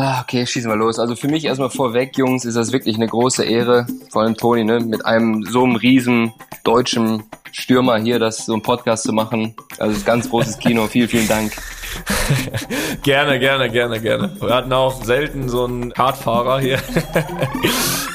[0.00, 1.00] Ah, okay, schießen wir los.
[1.00, 4.62] Also für mich erstmal vorweg, Jungs, ist das wirklich eine große Ehre, vor allem Toni,
[4.62, 6.32] ne, mit einem so einem riesen
[6.62, 9.56] deutschen Stürmer hier das so einen Podcast zu machen.
[9.80, 10.86] Also ganz großes Kino.
[10.86, 11.52] vielen, vielen Dank.
[13.02, 14.36] gerne, gerne, gerne, gerne.
[14.38, 16.78] Wir hatten auch selten so einen Kartfahrer hier.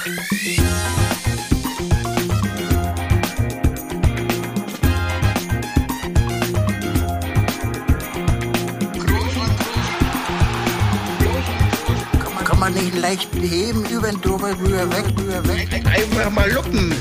[13.04, 15.68] leicht beheben, über den drüber, rüber, weg, rüber, weg.
[15.74, 16.96] Einfach mal luppen.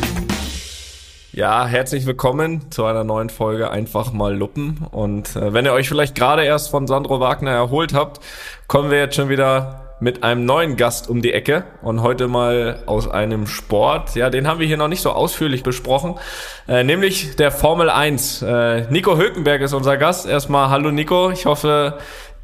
[1.30, 4.84] Ja, herzlich willkommen zu einer neuen Folge Einfach mal Luppen.
[4.90, 8.18] Und äh, wenn ihr euch vielleicht gerade erst von Sandro Wagner erholt habt,
[8.66, 12.82] kommen wir jetzt schon wieder mit einem neuen Gast um die Ecke und heute mal
[12.86, 14.16] aus einem Sport.
[14.16, 16.16] Ja, den haben wir hier noch nicht so ausführlich besprochen,
[16.66, 18.42] äh, nämlich der Formel 1.
[18.42, 20.26] Äh, Nico Hülkenberg ist unser Gast.
[20.26, 21.98] Erstmal hallo Nico, ich hoffe,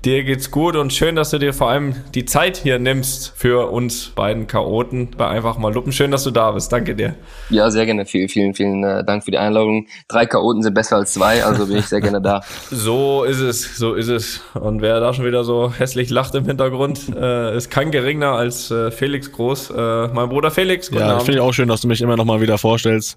[0.04, 3.68] Dir geht's gut und schön, dass du dir vor allem die Zeit hier nimmst für
[3.72, 5.90] uns beiden Chaoten bei einfach mal Luppen.
[5.90, 6.70] Schön, dass du da bist.
[6.70, 7.16] Danke dir.
[7.50, 8.06] Ja, sehr gerne.
[8.06, 9.88] Vielen, vielen, vielen äh, Dank für die Einladung.
[10.06, 12.42] Drei Chaoten sind besser als zwei, also bin ich sehr gerne da.
[12.70, 14.40] so ist es, so ist es.
[14.54, 18.70] Und wer da schon wieder so hässlich lacht im Hintergrund, äh, ist kein geringer als
[18.70, 20.90] äh, Felix Groß, äh, mein Bruder Felix.
[20.90, 23.16] Guten ja, finde ich auch schön, dass du mich immer noch mal wieder vorstellst.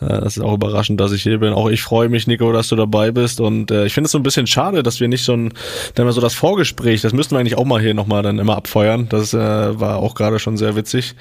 [0.00, 1.52] Das ist auch überraschend, dass ich hier bin.
[1.52, 3.40] Auch ich freue mich, Nico, dass du dabei bist.
[3.40, 5.52] Und äh, ich finde es so ein bisschen schade, dass wir nicht schon
[5.96, 9.08] immer so das Vorgespräch, das müssten wir eigentlich auch mal hier nochmal dann immer abfeuern.
[9.08, 11.16] Das äh, war auch gerade schon sehr witzig.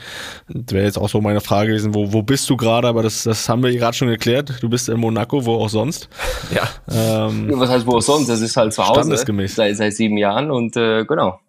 [0.48, 2.88] Wäre jetzt auch so meine Frage gewesen, wo, wo bist du gerade?
[2.88, 4.62] Aber das, das haben wir gerade schon geklärt.
[4.62, 6.10] Du bist in Monaco, wo auch sonst.
[6.54, 6.68] Ja.
[6.90, 8.28] Ähm, Was heißt wo auch sonst?
[8.28, 9.02] Das ist halt zu Hause.
[9.02, 9.56] Standesgemäß.
[9.56, 11.40] Seit, seit sieben Jahren und äh, genau.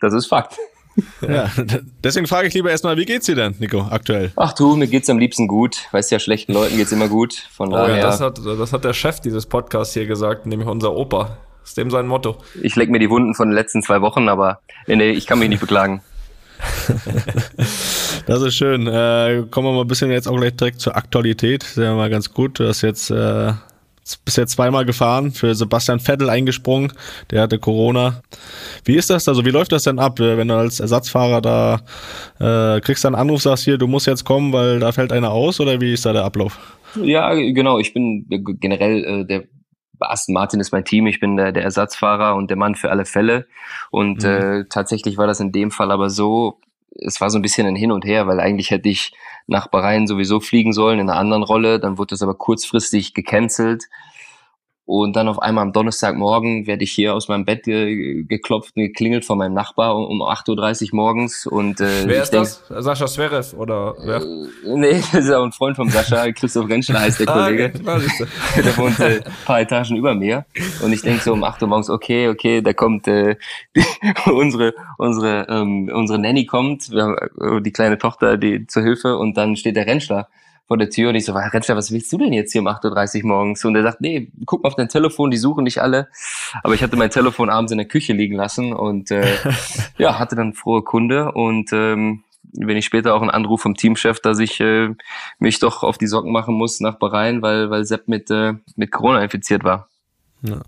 [0.00, 0.56] Das ist Fakt.
[1.20, 1.50] Ja,
[2.04, 4.32] deswegen frage ich lieber erstmal, wie geht's dir denn, Nico, aktuell?
[4.36, 5.86] Ach du, mir geht's am liebsten gut.
[5.92, 7.34] Weißt ja, schlechten Leuten geht's immer gut.
[7.52, 7.96] Von oh, daher.
[7.96, 11.38] Ja, das hat, das hat der Chef dieses Podcasts hier gesagt, nämlich unser Opa.
[11.64, 12.38] Ist dem sein Motto.
[12.62, 15.38] Ich leck mir die Wunden von den letzten zwei Wochen, aber nee, nee, ich kann
[15.38, 16.02] mich nicht beklagen.
[18.26, 18.86] das ist schön.
[18.86, 21.62] Äh, kommen wir mal ein bisschen jetzt auch gleich direkt zur Aktualität.
[21.62, 22.58] Das ist ja mal ganz gut.
[22.58, 23.52] Du hast jetzt äh,
[24.16, 26.92] bisher zweimal gefahren, für Sebastian Vettel eingesprungen,
[27.30, 28.22] der hatte Corona.
[28.84, 29.28] Wie ist das?
[29.28, 31.80] Also wie läuft das denn ab, wenn du als Ersatzfahrer da
[32.38, 35.30] äh, kriegst dann einen Anruf, sagst hier, du musst jetzt kommen, weil da fällt einer
[35.30, 36.58] aus oder wie ist da der Ablauf?
[37.00, 37.78] Ja, genau.
[37.78, 38.26] Ich bin
[38.60, 39.44] generell äh, der
[40.00, 43.04] Aston Martin ist mein Team, ich bin der, der Ersatzfahrer und der Mann für alle
[43.04, 43.46] Fälle.
[43.90, 44.28] Und mhm.
[44.28, 46.58] äh, tatsächlich war das in dem Fall aber so,
[46.98, 49.12] es war so ein bisschen ein Hin und Her, weil eigentlich hätte ich
[49.46, 53.88] nach Bahrain sowieso fliegen sollen in einer anderen Rolle, dann wurde das aber kurzfristig gecancelt
[54.90, 58.82] und dann auf einmal am Donnerstagmorgen werde ich hier aus meinem Bett ge geklopft und
[58.82, 61.46] geklingelt von meinem Nachbar um, um 8.30 Uhr morgens.
[61.46, 62.64] Und, äh, wer ist denk, das?
[62.84, 64.20] Sascha Zverev oder wer?
[64.20, 67.72] Äh, nee, das ist auch ein Freund von Sascha, Christoph Rentschler heißt der ah, Kollege.
[67.86, 68.00] Ah,
[68.56, 70.44] der wohnt äh, ein paar Etagen über mir.
[70.82, 73.36] Und ich denke so um 8 Uhr morgens, okay, okay, da kommt äh,
[73.76, 73.84] die,
[74.28, 79.18] unsere, unsere, ähm, unsere Nanny kommt, wir haben äh, die kleine Tochter die zur Hilfe
[79.18, 80.26] und dann steht der Rentschler
[80.70, 83.22] vor der Tür und ich so, Rentschler, was willst du denn jetzt hier um 8.30
[83.22, 83.64] Uhr morgens?
[83.64, 86.06] Und er sagt, nee, guck mal auf dein Telefon, die suchen dich alle.
[86.62, 89.34] Aber ich hatte mein Telefon abends in der Küche liegen lassen und äh,
[89.98, 92.22] ja, hatte dann frohe Kunde und ähm,
[92.52, 94.90] wenn ich später auch einen Anruf vom Teamchef, dass ich äh,
[95.40, 98.92] mich doch auf die Socken machen muss nach Bahrain, weil, weil Sepp mit, äh, mit
[98.92, 99.88] Corona infiziert war.
[100.42, 100.60] Ja.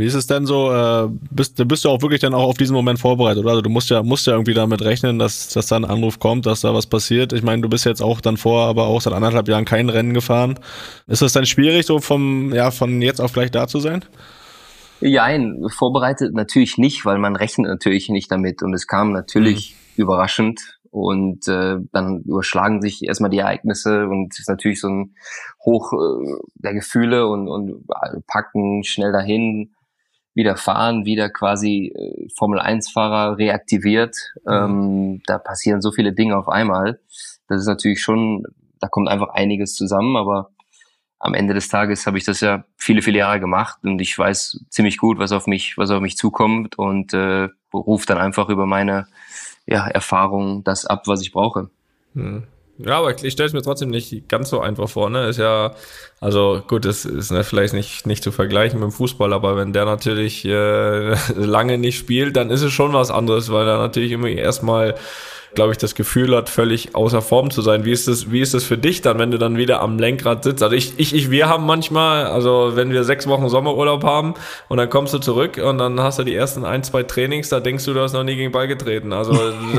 [0.00, 0.72] Wie ist es denn so?
[0.72, 3.50] Äh, bist, bist du auch wirklich dann auch auf diesen Moment vorbereitet, oder?
[3.50, 6.46] Also du musst ja, musst ja irgendwie damit rechnen, dass, dass da ein Anruf kommt,
[6.46, 7.32] dass da was passiert.
[7.32, 10.14] Ich meine, du bist jetzt auch dann vor, aber auch seit anderthalb Jahren kein Rennen
[10.14, 10.58] gefahren.
[11.06, 14.04] Ist es dann schwierig, so vom, ja, von jetzt auf gleich da zu sein?
[15.00, 18.62] Nein, vorbereitet natürlich nicht, weil man rechnet natürlich nicht damit.
[18.62, 20.02] Und es kam natürlich mhm.
[20.02, 20.78] überraschend.
[20.90, 25.14] Und äh, dann überschlagen sich erstmal die Ereignisse und es ist natürlich so ein
[25.64, 27.86] Hoch äh, der Gefühle und, und
[28.26, 29.70] packen schnell dahin
[30.34, 34.16] wieder fahren, wieder quasi äh, Formel-1-Fahrer reaktiviert.
[34.44, 34.52] Mhm.
[34.52, 37.00] Ähm, da passieren so viele Dinge auf einmal.
[37.48, 38.44] Das ist natürlich schon,
[38.80, 40.50] da kommt einfach einiges zusammen, aber
[41.18, 44.64] am Ende des Tages habe ich das ja viele, viele Jahre gemacht und ich weiß
[44.70, 48.66] ziemlich gut, was auf mich, was auf mich zukommt und äh, rufe dann einfach über
[48.66, 49.06] meine
[49.66, 51.68] ja, Erfahrung das ab, was ich brauche.
[52.14, 52.44] Mhm.
[52.84, 55.10] Ja, aber ich stelle es mir trotzdem nicht ganz so einfach vor.
[55.10, 55.28] Ne?
[55.28, 55.74] Ist ja,
[56.20, 59.72] also gut, das ist ne, vielleicht nicht, nicht zu vergleichen mit dem Fußball, aber wenn
[59.72, 64.12] der natürlich äh, lange nicht spielt, dann ist es schon was anderes, weil er natürlich
[64.12, 64.94] immer erstmal
[65.54, 67.84] glaube ich, das Gefühl hat, völlig außer Form zu sein.
[67.84, 70.44] Wie ist das, wie ist das für dich dann, wenn du dann wieder am Lenkrad
[70.44, 70.62] sitzt?
[70.62, 74.34] Also ich, ich, ich, wir haben manchmal, also wenn wir sechs Wochen Sommerurlaub haben
[74.68, 77.60] und dann kommst du zurück und dann hast du die ersten ein, zwei Trainings, da
[77.60, 79.12] denkst du, du hast noch nie gegen Ball getreten.
[79.12, 79.32] Also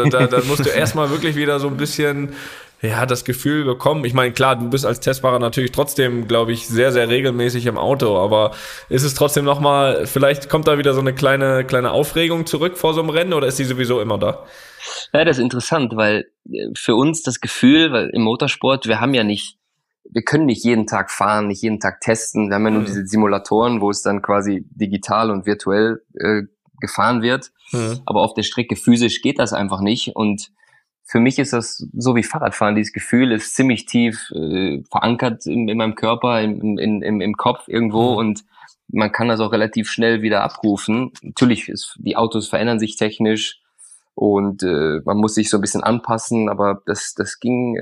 [0.09, 2.33] da, da musst du erstmal wirklich wieder so ein bisschen
[2.81, 4.05] ja, das Gefühl bekommen.
[4.05, 7.77] Ich meine, klar, du bist als Testfahrer natürlich trotzdem, glaube ich, sehr, sehr regelmäßig im
[7.77, 8.51] Auto, aber
[8.89, 12.95] ist es trotzdem nochmal, vielleicht kommt da wieder so eine kleine, kleine Aufregung zurück vor
[12.95, 14.45] so einem Rennen oder ist die sowieso immer da?
[15.13, 19.13] Ja, das ist interessant, weil äh, für uns das Gefühl, weil im Motorsport, wir haben
[19.13, 19.57] ja nicht,
[20.09, 22.49] wir können nicht jeden Tag fahren, nicht jeden Tag testen.
[22.49, 22.85] Wir haben ja nur mhm.
[22.85, 26.41] diese Simulatoren, wo es dann quasi digital und virtuell äh,
[26.79, 27.51] gefahren wird.
[27.71, 28.01] Mhm.
[28.05, 30.15] Aber auf der Strecke physisch geht das einfach nicht.
[30.15, 30.51] Und
[31.05, 32.75] für mich ist das so wie Fahrradfahren.
[32.75, 37.33] Dieses Gefühl ist ziemlich tief äh, verankert in, in, meinem Körper, in, in, im, im
[37.33, 38.17] Kopf irgendwo mhm.
[38.17, 38.43] und
[38.93, 41.11] man kann das auch relativ schnell wieder abrufen.
[41.21, 43.61] Natürlich ist, die Autos verändern sich technisch
[44.15, 47.77] und äh, man muss sich so ein bisschen anpassen, aber das, das ging,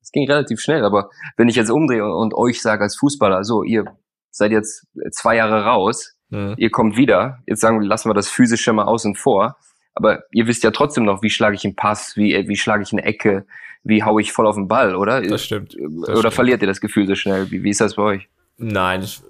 [0.00, 0.84] das ging relativ schnell.
[0.84, 3.84] Aber wenn ich jetzt umdrehe und euch sage als Fußballer, so, ihr
[4.30, 6.54] seid jetzt zwei Jahre raus, mhm.
[6.56, 9.56] ihr kommt wieder, jetzt sagen wir, lassen wir das Physische mal außen vor,
[9.94, 12.92] aber ihr wisst ja trotzdem noch, wie schlage ich einen Pass, wie, wie schlage ich
[12.92, 13.46] eine Ecke,
[13.84, 15.22] wie hau ich voll auf den Ball, oder?
[15.22, 15.74] Das stimmt.
[15.74, 16.34] Das oder stimmt.
[16.34, 17.50] verliert ihr das Gefühl so schnell?
[17.50, 18.28] Wie, wie ist das bei euch?
[18.58, 19.22] Nein, das,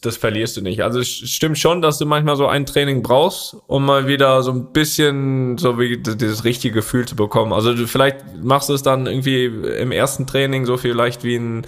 [0.00, 0.82] das verlierst du nicht.
[0.82, 4.52] Also es stimmt schon, dass du manchmal so ein Training brauchst, um mal wieder so
[4.52, 7.52] ein bisschen so wie dieses richtige Gefühl zu bekommen.
[7.52, 11.66] Also du, vielleicht machst du es dann irgendwie im ersten Training so vielleicht wie ein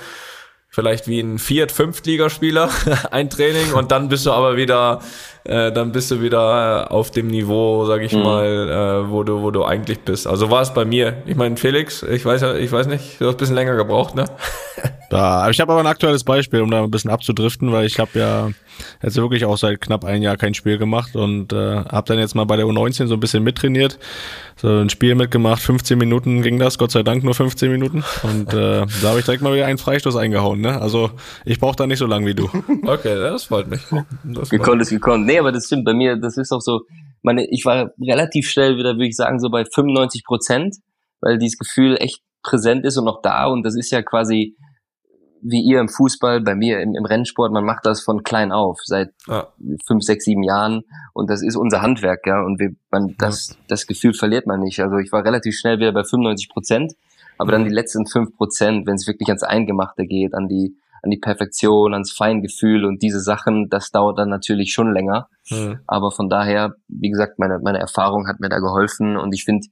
[0.70, 2.70] vielleicht wie ein Viert-, Fünftligaspieler
[3.10, 5.00] ein Training und dann bist du aber wieder,
[5.48, 8.22] äh, dann bist du wieder auf dem Niveau, sag ich mhm.
[8.22, 10.26] mal, äh, wo du, wo du eigentlich bist.
[10.26, 11.22] Also war es bei mir.
[11.26, 14.14] Ich meine, Felix, ich weiß ja, ich weiß nicht, du hast ein bisschen länger gebraucht,
[14.14, 14.24] ne?
[15.10, 18.10] Da, ich habe aber ein aktuelles Beispiel, um da ein bisschen abzudriften, weil ich habe
[18.18, 18.50] ja
[19.02, 22.34] jetzt wirklich auch seit knapp ein Jahr kein Spiel gemacht und äh, habe dann jetzt
[22.34, 23.98] mal bei der U19 so ein bisschen mittrainiert,
[24.56, 28.52] so ein Spiel mitgemacht, 15 Minuten ging das, Gott sei Dank nur 15 Minuten und
[28.52, 30.60] äh, da habe ich direkt mal wieder einen Freistoß eingehauen.
[30.60, 30.78] Ne?
[30.78, 31.10] Also
[31.46, 32.48] ich brauche da nicht so lang wie du.
[32.84, 33.80] Okay, das freut mich.
[34.24, 35.26] Das gekonnt ist gekonnt.
[35.26, 35.84] Nee, aber das stimmt.
[35.84, 36.82] Bei mir, das ist auch so,
[37.22, 40.76] meine, ich war relativ schnell wieder, würde ich sagen, so bei 95 Prozent,
[41.20, 43.46] weil dieses Gefühl echt präsent ist und noch da.
[43.46, 44.56] Und das ist ja quasi
[45.42, 48.80] wie ihr im Fußball, bei mir im, im Rennsport, man macht das von klein auf,
[48.84, 49.48] seit ja.
[49.86, 50.82] fünf, sechs, sieben Jahren.
[51.12, 54.80] Und das ist unser Handwerk, ja, und wir, man, das, das Gefühl verliert man nicht.
[54.80, 56.92] Also ich war relativ schnell wieder bei 95 Prozent,
[57.38, 61.10] aber dann die letzten fünf Prozent, wenn es wirklich ans Eingemachte geht, an die, an
[61.10, 65.28] die Perfektion, ans Feingefühl und diese Sachen, das dauert dann natürlich schon länger.
[65.50, 65.80] Mhm.
[65.86, 69.66] Aber von daher, wie gesagt, meine, meine Erfahrung hat mir da geholfen und ich finde,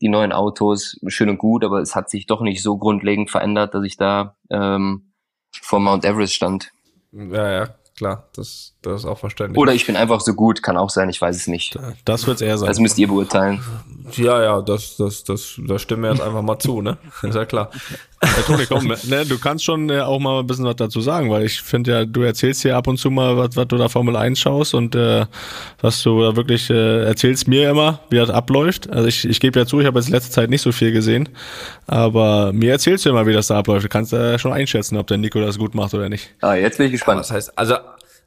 [0.00, 3.74] die neuen Autos schön und gut, aber es hat sich doch nicht so grundlegend verändert,
[3.74, 5.12] dass ich da ähm,
[5.60, 6.70] vor Mount Everest stand.
[7.12, 9.58] Ja, ja, klar, das, das ist auch verständlich.
[9.58, 11.76] Oder ich bin einfach so gut, kann auch sein, ich weiß es nicht.
[12.04, 12.68] Das wird es eher sein.
[12.68, 13.60] Das müsst ihr beurteilen.
[14.16, 16.96] Ja, ja, das, das, das, da stimmen wir jetzt einfach mal zu, ne?
[17.22, 17.70] Ist ja klar.
[18.22, 21.30] Ja, Toni, komm, ne, du kannst schon äh, auch mal ein bisschen was dazu sagen,
[21.30, 23.88] weil ich finde ja, du erzählst hier ab und zu mal, was, was du da
[23.88, 25.26] Formel 1 schaust und äh,
[25.80, 28.90] was du da wirklich äh, erzählst mir immer, wie das abläuft.
[28.90, 31.28] Also ich, ich gebe ja zu, ich habe jetzt letzte Zeit nicht so viel gesehen,
[31.86, 33.84] aber mir erzählst du immer, wie das da abläuft.
[33.84, 36.34] Du kannst äh, schon einschätzen, ob der Nico das gut macht oder nicht.
[36.40, 37.18] Ah, jetzt bin ich gespannt.
[37.18, 37.76] Ja, das heißt, also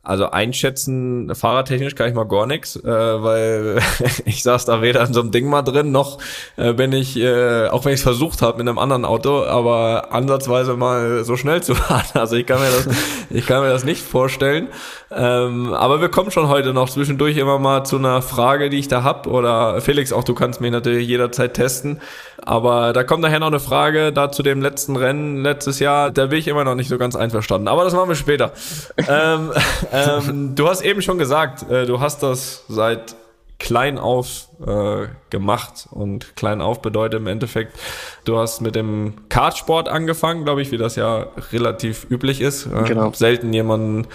[0.03, 3.79] also einschätzen, fahrradtechnisch kann ich mal gar nichts, äh, weil
[4.25, 6.17] ich saß da weder in so einem Ding mal drin, noch
[6.57, 10.11] äh, bin ich, äh, auch wenn ich es versucht habe mit einem anderen Auto, aber
[10.11, 12.05] ansatzweise mal so schnell zu fahren.
[12.15, 12.89] Also ich kann mir das,
[13.29, 14.69] ich kann mir das nicht vorstellen.
[15.11, 18.87] Ähm, aber wir kommen schon heute noch zwischendurch immer mal zu einer Frage, die ich
[18.87, 19.27] da hab.
[19.27, 22.01] Oder Felix, auch du kannst mich natürlich jederzeit testen.
[22.43, 26.11] Aber da kommt nachher noch eine Frage da zu dem letzten Rennen letztes Jahr.
[26.11, 27.67] Da bin ich immer noch nicht so ganz einverstanden.
[27.67, 28.51] Aber das machen wir später.
[29.07, 29.51] ähm,
[29.91, 33.15] ähm, du hast eben schon gesagt, äh, du hast das seit
[33.61, 37.77] klein auf äh, gemacht und klein auf bedeutet im Endeffekt,
[38.25, 42.65] du hast mit dem Kartsport angefangen, glaube ich, wie das ja relativ üblich ist.
[42.65, 43.13] Äh, genau.
[43.13, 44.07] selten jemanden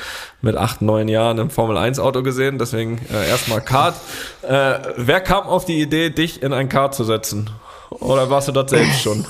[0.43, 3.95] mit acht, neun Jahren im Formel 1 Auto gesehen, deswegen äh, erstmal Kart.
[4.43, 7.51] Äh, wer kam auf die Idee, dich in ein Kart zu setzen?
[7.91, 9.25] Oder warst du dort selbst schon?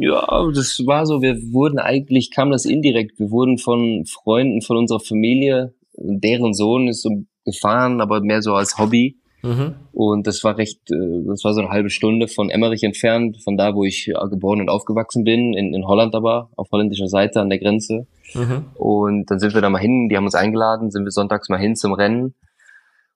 [0.00, 4.76] Ja, das war so, wir wurden eigentlich, kam das indirekt, wir wurden von Freunden von
[4.76, 9.16] unserer Familie, deren Sohn ist so gefahren, aber mehr so als Hobby.
[9.42, 9.74] Mhm.
[9.92, 13.58] Und das war recht, äh, das war so eine halbe Stunde von Emmerich entfernt, von
[13.58, 17.50] da, wo ich geboren und aufgewachsen bin, in, in Holland aber, auf holländischer Seite an
[17.50, 18.06] der Grenze.
[18.32, 18.64] Mhm.
[18.74, 21.60] Und dann sind wir da mal hin, die haben uns eingeladen, sind wir sonntags mal
[21.60, 22.34] hin zum Rennen.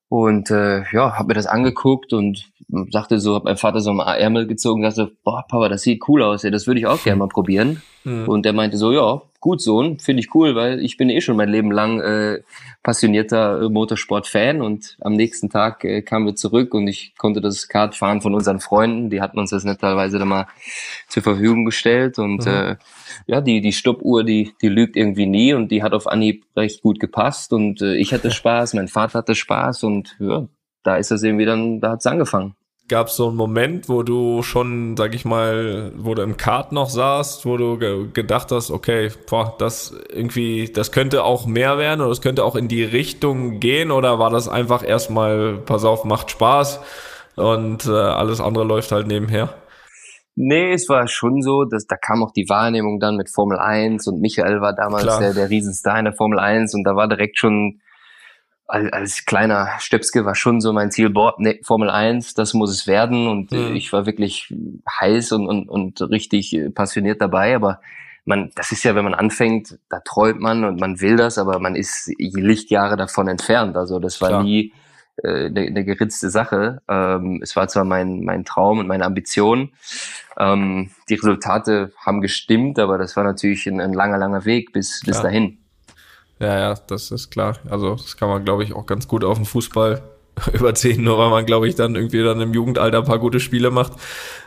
[0.09, 2.51] Und äh, ja, hab mir das angeguckt und
[2.91, 6.07] sagte so, hab mein Vater so am Ärmel gezogen und sagte, boah, Papa, das sieht
[6.09, 7.83] cool aus, ja, das würde ich auch gerne mal probieren.
[8.05, 8.29] Mhm.
[8.29, 11.37] Und der meinte so, ja, gut Sohn, finde ich cool, weil ich bin eh schon
[11.37, 12.43] mein Leben lang äh,
[12.85, 17.97] passionierter Motorsport-Fan und am nächsten Tag äh, kamen wir zurück und ich konnte das Kart
[17.97, 20.47] fahren von unseren Freunden, die hatten uns das netterweise dann mal
[21.09, 22.53] zur Verfügung gestellt und mhm.
[22.53, 22.77] äh,
[23.27, 26.83] ja, die, die Stoppuhr, die, die lügt irgendwie nie und die hat auf Anhieb recht
[26.83, 30.47] gut gepasst und äh, ich hatte Spaß, mein Vater hatte Spaß und ja,
[30.83, 32.55] da ist das irgendwie dann, da hat's angefangen.
[32.89, 36.73] gab es so einen Moment, wo du schon, sag ich mal, wo du im Kart
[36.73, 41.79] noch saßt, wo du ge gedacht hast, okay, boah, das irgendwie, das könnte auch mehr
[41.79, 45.85] werden oder es könnte auch in die Richtung gehen oder war das einfach erstmal, pass
[45.85, 46.81] auf, macht Spaß
[47.37, 49.55] und äh, alles andere läuft halt nebenher?
[50.41, 54.07] Nee, es war schon so, dass da kam auch die Wahrnehmung dann mit Formel 1
[54.07, 57.39] und Michael war damals der, der Riesenstar in der Formel 1 und da war direkt
[57.39, 57.81] schon
[58.69, 62.71] als, als kleiner Stöpske war schon so mein Ziel, boah, nee, Formel 1, das muss
[62.71, 63.27] es werden.
[63.27, 63.75] Und mhm.
[63.75, 64.55] ich war wirklich
[65.01, 67.57] heiß und, und, und richtig passioniert dabei.
[67.57, 67.81] Aber
[68.25, 71.59] man, das ist ja, wenn man anfängt, da träumt man und man will das, aber
[71.59, 73.77] man ist Lichtjahre davon entfernt.
[73.77, 74.43] Also das war Klar.
[74.45, 74.88] nie äh,
[75.23, 76.83] eine, eine geritzte Sache.
[76.89, 79.71] Ähm, es war zwar mein, mein Traum und meine Ambition.
[80.39, 85.03] Ähm, die Resultate haben gestimmt, aber das war natürlich ein, ein langer, langer Weg bis,
[85.05, 85.59] bis dahin.
[86.41, 87.57] Ja, ja, das ist klar.
[87.69, 90.03] Also das kann man, glaube ich, auch ganz gut auf den Fußball
[90.53, 93.71] überziehen, nur weil man, glaube ich, dann irgendwie dann im Jugendalter ein paar gute Spiele
[93.71, 93.93] macht,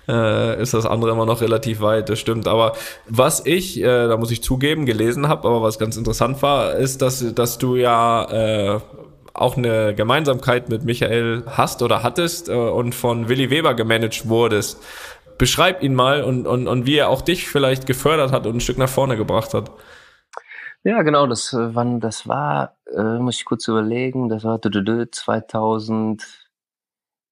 [0.07, 2.47] äh, ist das andere immer noch relativ weit, das stimmt.
[2.47, 2.73] Aber
[3.09, 7.01] was ich, äh, da muss ich zugeben, gelesen habe, aber was ganz interessant war, ist,
[7.01, 8.79] dass, dass du ja äh,
[9.33, 14.83] auch eine Gemeinsamkeit mit Michael hast oder hattest äh, und von Willi Weber gemanagt wurdest.
[15.37, 18.59] Beschreib ihn mal und, und, und wie er auch dich vielleicht gefördert hat und ein
[18.61, 19.71] Stück nach vorne gebracht hat.
[20.83, 26.23] Ja, genau, das, äh, wann, das war, äh, muss ich kurz überlegen, das war 2000,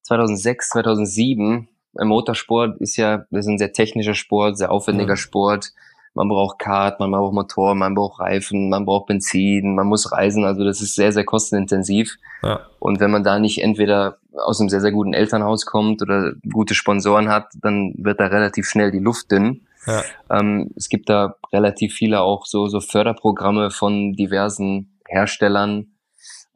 [0.03, 1.67] 2006, 2007.
[1.99, 5.17] Im Motorsport ist ja, das ist ein sehr technischer Sport, sehr aufwendiger mhm.
[5.17, 5.73] Sport.
[6.19, 10.43] Man braucht Kart, man braucht Motor, man braucht Reifen, man braucht Benzin, man muss reisen.
[10.43, 12.17] Also das ist sehr, sehr kostenintensiv.
[12.43, 12.67] Ja.
[12.77, 16.75] Und wenn man da nicht entweder aus einem sehr, sehr guten Elternhaus kommt oder gute
[16.75, 19.65] Sponsoren hat, dann wird da relativ schnell die Luft dünn.
[19.87, 20.03] Ja.
[20.29, 25.93] Ähm, es gibt da relativ viele auch so, so Förderprogramme von diversen Herstellern,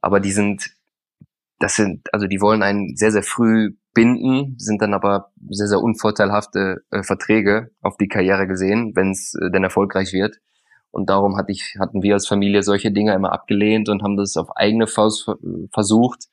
[0.02, 0.72] aber die sind,
[1.60, 5.82] das sind, also die wollen einen sehr, sehr früh binden, sind dann aber sehr, sehr
[5.82, 10.38] unvorteilhafte äh, Verträge auf die Karriere gesehen, wenn es äh, denn erfolgreich wird.
[10.92, 14.38] Und darum hatte ich, hatten wir als Familie solche Dinge immer abgelehnt und haben das
[14.38, 15.28] auf eigene Faust
[15.72, 16.26] versucht.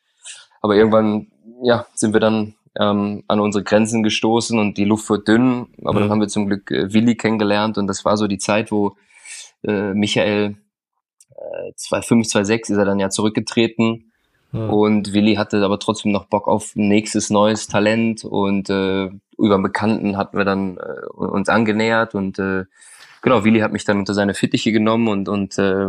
[0.61, 1.29] Aber irgendwann,
[1.62, 5.69] ja, sind wir dann ähm, an unsere Grenzen gestoßen und die Luft wird dünn.
[5.83, 6.00] Aber mhm.
[6.00, 8.97] dann haben wir zum Glück äh, Willi kennengelernt und das war so die Zeit, wo
[9.62, 10.57] äh, Michael
[11.31, 14.10] äh, 2005, 2006 ist er dann ja zurückgetreten.
[14.52, 14.71] Mhm.
[14.71, 20.16] Und Willi hatte aber trotzdem noch Bock auf nächstes neues Talent und äh, über Bekannten
[20.16, 22.64] hatten wir dann äh, uns angenähert und äh,
[23.23, 25.88] genau, Willi hat mich dann unter seine Fittiche genommen und, und äh,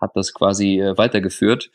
[0.00, 1.70] hat das quasi äh, weitergeführt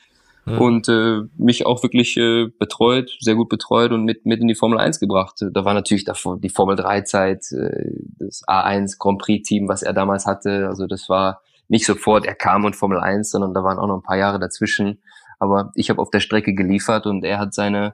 [0.46, 0.58] mhm.
[0.60, 4.56] und äh, mich auch wirklich äh, betreut, sehr gut betreut und mit, mit in die
[4.56, 5.36] Formel 1 gebracht.
[5.52, 9.84] Da war natürlich davor die Formel 3 Zeit, äh, das A1 Grand Prix Team, was
[9.84, 10.68] er damals hatte.
[10.68, 13.98] Also das war nicht sofort, er kam und Formel 1, sondern da waren auch noch
[13.98, 15.00] ein paar Jahre dazwischen.
[15.40, 17.94] Aber ich habe auf der Strecke geliefert und er hat seine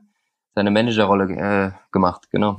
[0.56, 2.56] seine Managerrolle äh, gemacht, genau.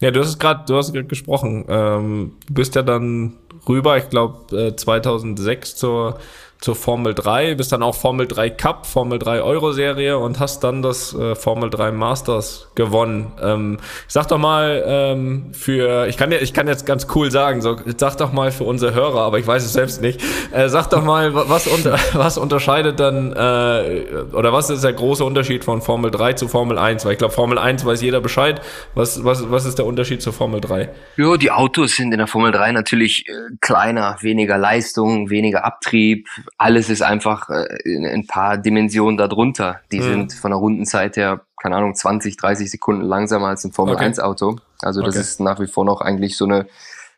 [0.00, 1.64] Ja, du hast gerade, du hast gesprochen.
[1.68, 6.18] Ähm, du bist ja dann rüber, ich glaube äh, 2006 zur
[6.60, 10.62] zur Formel 3, bist dann auch Formel 3 Cup, Formel 3 Euro Serie und hast
[10.64, 13.32] dann das äh, Formel 3 Masters gewonnen.
[13.42, 15.20] Ähm, sag doch mal
[15.52, 18.64] für, ich kann ja, ich kann jetzt ganz cool sagen, so, sag doch mal für
[18.64, 20.20] unsere Hörer, aber ich weiß es selbst nicht.
[20.52, 25.24] Äh, sag doch mal, was, unter, was unterscheidet dann äh, oder was ist der große
[25.24, 27.04] Unterschied von Formel 3 zu Formel 1?
[27.04, 28.60] Weil ich glaube, Formel 1 weiß jeder Bescheid.
[28.94, 30.90] Was, was, was ist der Unterschied zur Formel 3?
[31.16, 36.28] Ja, die Autos sind in der Formel 3 natürlich äh, kleiner, weniger Leistung, weniger Abtrieb,
[36.58, 39.80] alles ist einfach äh, in ein paar Dimensionen darunter.
[39.92, 40.04] Die mhm.
[40.04, 44.04] sind von der Rundenzeit her, keine Ahnung, 20, 30 Sekunden langsamer als ein Formel okay.
[44.04, 44.58] 1 Auto.
[44.82, 45.20] Also das okay.
[45.20, 46.66] ist nach wie vor noch eigentlich so eine,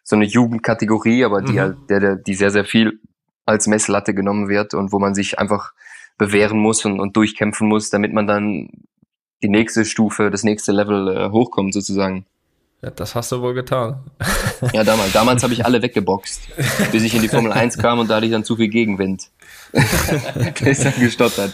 [0.02, 1.60] so eine Jugendkategorie, aber die mhm.
[1.60, 3.00] halt, der, der, die sehr, sehr viel
[3.46, 5.72] als Messlatte genommen wird und wo man sich einfach
[6.18, 8.68] bewähren muss und, und durchkämpfen muss, damit man dann
[9.42, 12.26] die nächste Stufe, das nächste Level äh, hochkommt sozusagen.
[12.82, 14.00] Ja, das hast du wohl getan.
[14.72, 15.12] Ja, damals.
[15.12, 16.42] Damals habe ich alle weggeboxt,
[16.92, 19.28] bis ich in die Formel 1 kam und da hatte ich dann zu viel Gegenwind.
[19.72, 21.52] Der ist dann gestottert.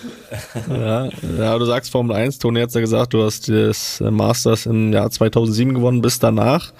[0.68, 1.08] Ja,
[1.38, 2.38] ja, du sagst Formel 1.
[2.38, 6.72] Toni hat ja gesagt, du hast das Masters im Jahr 2007 gewonnen, bis danach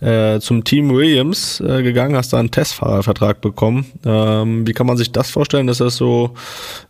[0.00, 3.86] äh, zum Team Williams äh, gegangen, hast da einen Testfahrervertrag bekommen.
[4.04, 5.68] Ähm, wie kann man sich das vorstellen?
[5.68, 6.34] Ist das so,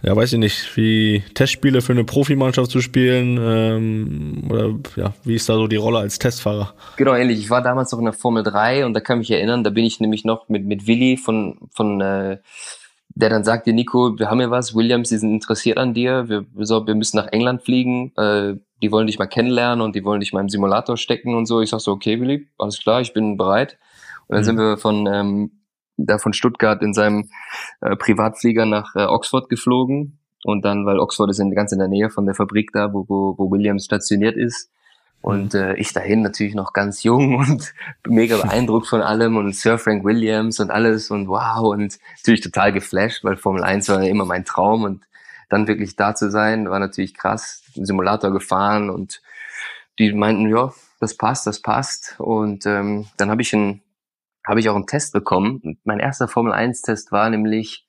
[0.02, 3.38] ja, weiß ich nicht, wie Testspiele für eine Profimannschaft zu spielen?
[3.40, 6.74] Ähm, oder ja, wie ist da so die Rolle als Testfahrer?
[6.96, 7.38] Genau, ähnlich.
[7.38, 9.70] Ich war damals noch in der Formel 3 und da kann ich mich erinnern, da
[9.70, 12.38] bin ich nämlich noch mit, mit Willi von, von äh,
[13.16, 16.44] der dann sagte, Nico, wir haben ja was, Williams, die sind interessiert an dir, wir,
[16.66, 20.20] so, wir müssen nach England fliegen, äh, die wollen dich mal kennenlernen und die wollen
[20.20, 21.62] dich mal im Simulator stecken und so.
[21.62, 23.78] Ich sag so, okay, Willi, alles klar, ich bin bereit.
[24.28, 24.44] Und dann mhm.
[24.44, 25.62] sind wir von, ähm,
[25.96, 27.30] da von Stuttgart in seinem
[27.80, 30.18] äh, Privatflieger nach äh, Oxford geflogen.
[30.44, 33.06] Und dann, weil Oxford ist in, ganz in der Nähe von der Fabrik da, wo,
[33.08, 34.70] wo, wo Williams stationiert ist.
[35.26, 37.74] Und äh, ich dahin natürlich noch ganz jung und
[38.06, 42.72] mega beeindruckt von allem und Sir Frank Williams und alles und wow und natürlich total
[42.72, 45.04] geflasht, weil Formel 1 war ja immer mein Traum und
[45.48, 47.64] dann wirklich da zu sein, war natürlich krass.
[47.74, 49.20] Simulator gefahren und
[49.98, 52.14] die meinten, ja, das passt, das passt.
[52.20, 53.82] Und ähm, dann habe ich ein,
[54.46, 55.80] habe ich auch einen Test bekommen.
[55.82, 57.88] Mein erster Formel 1 Test war nämlich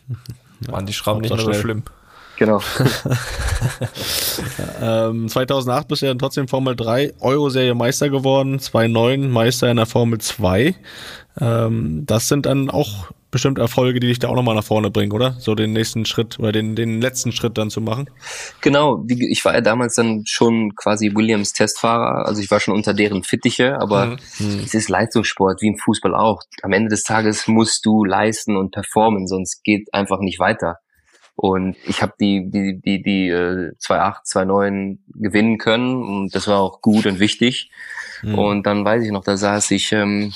[0.67, 1.83] Waren die Schrauben nicht so schlimm.
[2.37, 2.59] Genau.
[4.81, 9.85] ähm, 2008 bist du ja trotzdem Formel 3 Euro-Serie Meister geworden, 2009 Meister in der
[9.85, 10.73] Formel 2.
[11.39, 15.13] Ähm, das sind dann auch bestimmt Erfolge, die dich da auch nochmal nach vorne bringen,
[15.13, 15.35] oder?
[15.39, 18.09] So den nächsten Schritt oder den, den letzten Schritt dann zu machen.
[18.59, 22.93] Genau, ich war ja damals dann schon quasi Williams Testfahrer, also ich war schon unter
[22.93, 24.17] deren Fittiche, aber mhm.
[24.39, 24.59] mhm.
[24.65, 26.41] es ist Leistungssport, wie im Fußball auch.
[26.61, 30.77] Am Ende des Tages musst du leisten und performen, sonst geht einfach nicht weiter.
[31.35, 36.59] Und ich habe die, die, die, die äh, 2.8, 2.9 gewinnen können und das war
[36.59, 37.71] auch gut und wichtig.
[38.21, 38.37] Mhm.
[38.37, 40.33] Und dann weiß ich noch, da saß ich ähm,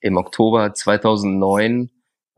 [0.00, 1.90] im Oktober 2009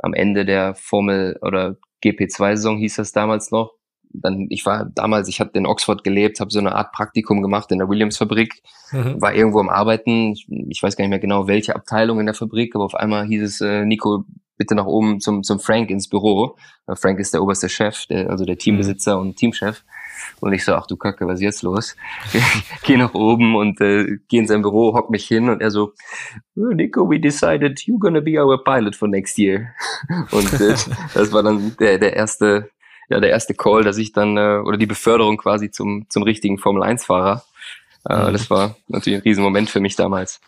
[0.03, 3.75] am Ende der Formel oder GP2-Saison hieß das damals noch.
[4.13, 7.71] Dann, ich war damals, ich hatte in Oxford gelebt, habe so eine Art Praktikum gemacht
[7.71, 9.23] in der Williams-Fabrik, mhm.
[9.23, 10.33] war irgendwo am Arbeiten.
[10.33, 13.27] Ich, ich, weiß gar nicht mehr genau, welche Abteilung in der Fabrik, aber auf einmal
[13.27, 14.25] hieß es, äh, Nico,
[14.57, 16.57] bitte nach oben zum, zum Frank ins Büro.
[16.95, 19.23] Frank ist der oberste Chef, der, also der Teambesitzer mhm.
[19.23, 19.85] und Teamchef.
[20.41, 21.97] Und ich so, ach du Kacke, was ist jetzt los?
[22.85, 25.93] geh nach oben und äh, geh in sein Büro, hock mich hin und er so,
[26.57, 29.75] oh, Nico, we decided you're gonna be our pilot for next year.
[30.31, 30.75] und äh,
[31.15, 32.71] das war dann der, der erste,
[33.09, 36.59] ja, der erste Call, dass ich dann, äh, oder die Beförderung quasi zum, zum richtigen
[36.59, 37.43] Formel-1-Fahrer.
[38.09, 38.33] Äh, mhm.
[38.33, 40.41] Das war natürlich ein Riesenmoment für mich damals.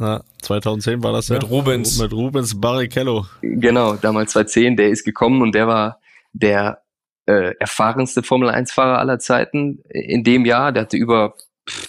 [0.00, 1.48] Ja, 2010 war das mit ja.
[1.48, 1.98] Rubens.
[1.98, 3.26] Mit Rubens Barrichello.
[3.42, 6.00] Genau, damals 2010, der ist gekommen und der war
[6.32, 6.82] der
[7.28, 10.72] äh, erfahrenste Formel-1-Fahrer aller Zeiten in dem Jahr.
[10.72, 11.34] Der hatte über,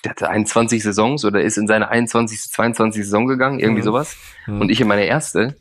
[0.03, 3.03] der hatte 21 Saisons oder ist in seine 21., 22.
[3.03, 3.85] Saison gegangen, irgendwie mhm.
[3.85, 4.17] sowas.
[4.47, 4.61] Mhm.
[4.61, 5.55] Und ich in meine erste.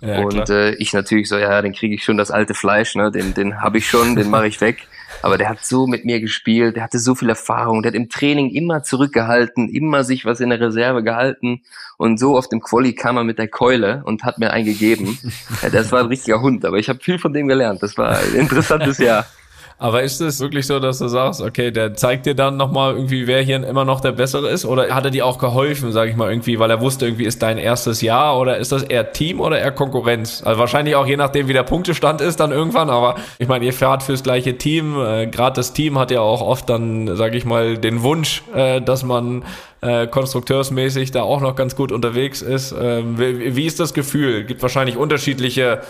[0.00, 3.10] Ja, und äh, ich natürlich so, ja, den kriege ich schon das alte Fleisch, ne?
[3.10, 4.86] Den, den habe ich schon, den mache ich weg.
[5.22, 8.08] Aber der hat so mit mir gespielt, der hatte so viel Erfahrung, der hat im
[8.08, 11.62] Training immer zurückgehalten, immer sich was in der Reserve gehalten
[11.96, 15.18] und so auf dem Quali kam er mit der Keule und hat mir einen gegeben.
[15.62, 17.82] ja, das war ein richtiger Hund, aber ich habe viel von dem gelernt.
[17.82, 19.26] Das war ein interessantes Jahr.
[19.76, 23.26] Aber ist es wirklich so, dass du sagst, okay, der zeigt dir dann nochmal irgendwie,
[23.26, 24.64] wer hier immer noch der Bessere ist?
[24.64, 27.42] Oder hat er dir auch geholfen, sag ich mal, irgendwie, weil er wusste, irgendwie ist
[27.42, 28.38] dein erstes Jahr?
[28.38, 30.42] Oder ist das eher Team oder eher Konkurrenz?
[30.44, 32.88] Also wahrscheinlich auch je nachdem, wie der Punktestand ist dann irgendwann.
[32.88, 34.96] Aber ich meine, ihr fährt fürs gleiche Team.
[34.96, 38.80] Äh, Gerade das Team hat ja auch oft dann, sag ich mal, den Wunsch, äh,
[38.80, 39.44] dass man
[39.80, 42.72] äh, konstrukteursmäßig da auch noch ganz gut unterwegs ist.
[42.80, 44.44] Ähm, wie, wie ist das Gefühl?
[44.44, 45.80] Gibt wahrscheinlich unterschiedliche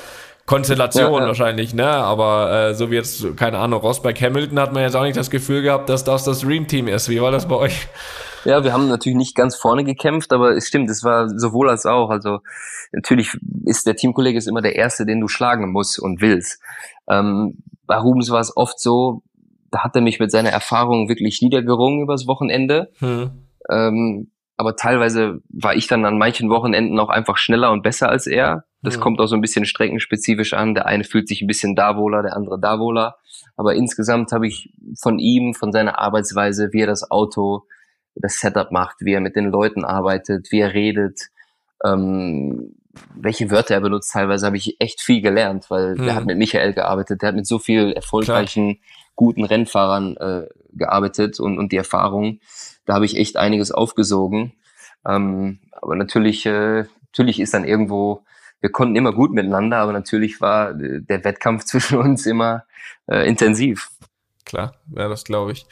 [0.46, 1.86] Konstellation ja, wahrscheinlich, ne?
[1.86, 5.30] Aber äh, so wie jetzt, keine Ahnung, Rosberg Hamilton hat man jetzt auch nicht das
[5.30, 7.08] Gefühl gehabt, dass das das Dream Team ist.
[7.08, 7.88] Wie war das bei euch?
[8.44, 11.86] Ja, wir haben natürlich nicht ganz vorne gekämpft, aber es stimmt, es war sowohl als
[11.86, 12.10] auch.
[12.10, 12.40] Also
[12.92, 16.60] natürlich ist der Teamkollege ist immer der Erste, den du schlagen musst und willst.
[17.08, 19.22] Ähm, bei Rubens war es oft so,
[19.70, 22.92] da hat er mich mit seiner Erfahrung wirklich niedergerungen übers Wochenende.
[22.98, 23.30] Hm.
[23.70, 28.26] Ähm, aber teilweise war ich dann an manchen Wochenenden auch einfach schneller und besser als
[28.26, 28.64] er.
[28.84, 29.00] Das mhm.
[29.00, 30.74] kommt auch so ein bisschen streckenspezifisch an.
[30.74, 33.16] Der eine fühlt sich ein bisschen da wohler, der andere da wohler.
[33.56, 37.64] Aber insgesamt habe ich von ihm, von seiner Arbeitsweise, wie er das Auto,
[38.14, 41.30] das Setup macht, wie er mit den Leuten arbeitet, wie er redet,
[41.84, 42.74] ähm,
[43.14, 46.04] welche Wörter er benutzt, teilweise habe ich echt viel gelernt, weil mhm.
[46.04, 48.84] der hat mit Michael gearbeitet, der hat mit so viel erfolgreichen, Klar.
[49.16, 52.38] guten Rennfahrern äh, gearbeitet und, und die Erfahrung,
[52.86, 54.52] da habe ich echt einiges aufgesogen.
[55.06, 58.22] Ähm, aber natürlich, äh, natürlich ist dann irgendwo
[58.64, 62.64] wir konnten immer gut miteinander, aber natürlich war äh, der Wettkampf zwischen uns immer
[63.06, 63.90] äh, intensiv.
[64.46, 65.66] Klar, ja, das glaube ich.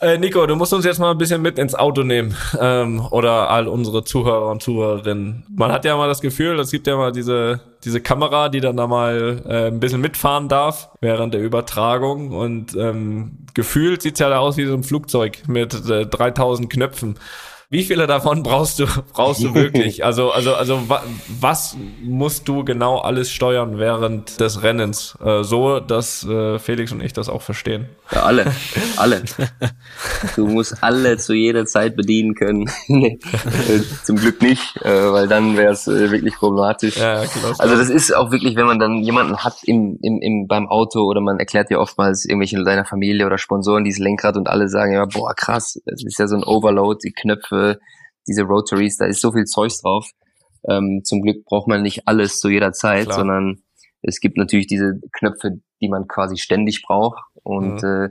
[0.00, 3.50] Äh, Nico, du musst uns jetzt mal ein bisschen mit ins Auto nehmen ähm, oder
[3.50, 5.46] all unsere Zuhörer und Zuhörerinnen.
[5.48, 8.76] Man hat ja mal das Gefühl, es gibt ja mal diese diese Kamera, die dann
[8.76, 14.28] da mal äh, ein bisschen mitfahren darf während der Übertragung und ähm, gefühlt sieht's ja
[14.28, 17.16] da aus wie so ein Flugzeug mit äh, 3000 Knöpfen.
[17.72, 20.04] Wie viele davon brauchst du, brauchst du wirklich?
[20.12, 21.02] Also, also, also, wa
[21.40, 25.16] was musst du genau alles steuern während des Rennens?
[25.24, 27.86] Äh, so, dass äh, Felix und ich das auch verstehen.
[28.10, 28.52] Ja, alle,
[28.96, 29.22] alle.
[30.36, 32.68] Du musst alle zu jeder Zeit bedienen können.
[32.88, 33.18] nee,
[34.02, 36.96] zum Glück nicht, äh, weil dann wäre es äh, wirklich problematisch.
[36.96, 40.46] Ja, klar, also das ist auch wirklich, wenn man dann jemanden hat im, im, im,
[40.46, 44.48] beim Auto oder man erklärt ja oftmals irgendwelchen seiner Familie oder Sponsoren dieses Lenkrad und
[44.48, 47.61] alle sagen ja, boah, krass, das ist ja so ein Overload, die Knöpfe
[48.26, 50.08] diese Rotaries, da ist so viel Zeugs drauf.
[50.68, 53.18] Ähm, zum Glück braucht man nicht alles zu jeder Zeit, Klar.
[53.18, 53.62] sondern
[54.02, 57.22] es gibt natürlich diese Knöpfe, die man quasi ständig braucht.
[57.42, 57.88] Und mhm.
[57.88, 58.08] äh,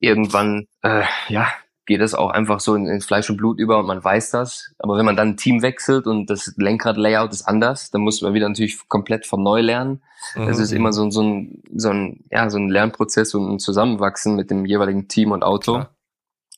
[0.00, 1.48] irgendwann, äh, ja,
[1.86, 4.72] geht es auch einfach so in, ins Fleisch und Blut über und man weiß das.
[4.78, 8.34] Aber wenn man dann ein Team wechselt und das Lenkrad-Layout ist anders, dann muss man
[8.34, 10.02] wieder natürlich komplett von neu lernen.
[10.34, 10.48] Mhm.
[10.48, 14.34] Es ist immer so, so, ein, so, ein, ja, so ein Lernprozess und ein Zusammenwachsen
[14.34, 15.74] mit dem jeweiligen Team und Auto.
[15.74, 15.94] Klar.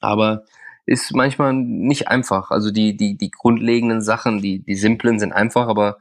[0.00, 0.44] Aber
[0.86, 2.50] ist manchmal nicht einfach.
[2.50, 5.98] Also die, die, die grundlegenden Sachen, die, die simplen sind einfach, aber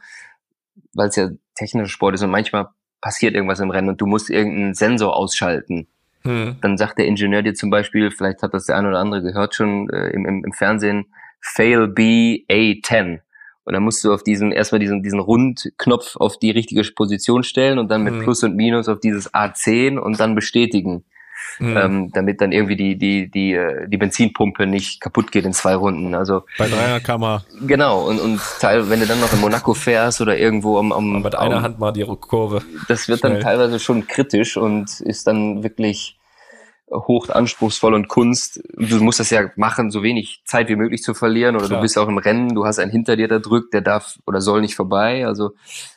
[0.94, 2.70] weil es ja technischer Sport ist und manchmal
[3.02, 5.88] passiert irgendwas im Rennen und du musst irgendeinen Sensor ausschalten.
[6.22, 6.58] Hm.
[6.62, 9.56] Dann sagt der Ingenieur dir zum Beispiel, vielleicht hat das der eine oder andere gehört
[9.56, 11.08] schon äh, im, im, im Fernsehen,
[11.42, 13.20] Fail B A10.
[13.64, 17.80] Und dann musst du auf diesen, erstmal diesen, diesen Rundknopf auf die richtige Position stellen
[17.80, 18.24] und dann mit hm.
[18.24, 21.04] Plus und Minus auf dieses A10 und dann bestätigen
[21.60, 21.78] mhm.
[21.78, 25.76] ähm, damit dann irgendwie die, die, die, äh, die Benzinpumpe nicht kaputt geht in zwei
[25.76, 26.16] Runden.
[26.16, 27.46] Also bei Dreierkammer.
[27.66, 31.22] Genau, und, und teil, wenn du dann noch in Monaco fährst oder irgendwo am, am
[31.22, 32.62] mit einer Hand mal die Kurve.
[32.88, 33.34] Das wird Schnell.
[33.34, 36.18] dann teilweise schon kritisch und ist dann wirklich
[36.92, 38.62] hoch anspruchsvoll und Kunst.
[38.78, 41.80] Du musst das ja machen, so wenig Zeit wie möglich zu verlieren oder Klar.
[41.80, 44.42] du bist auch im Rennen, du hast einen hinter dir, der drückt, der darf oder
[44.42, 45.26] soll nicht vorbei.
[45.26, 45.52] Also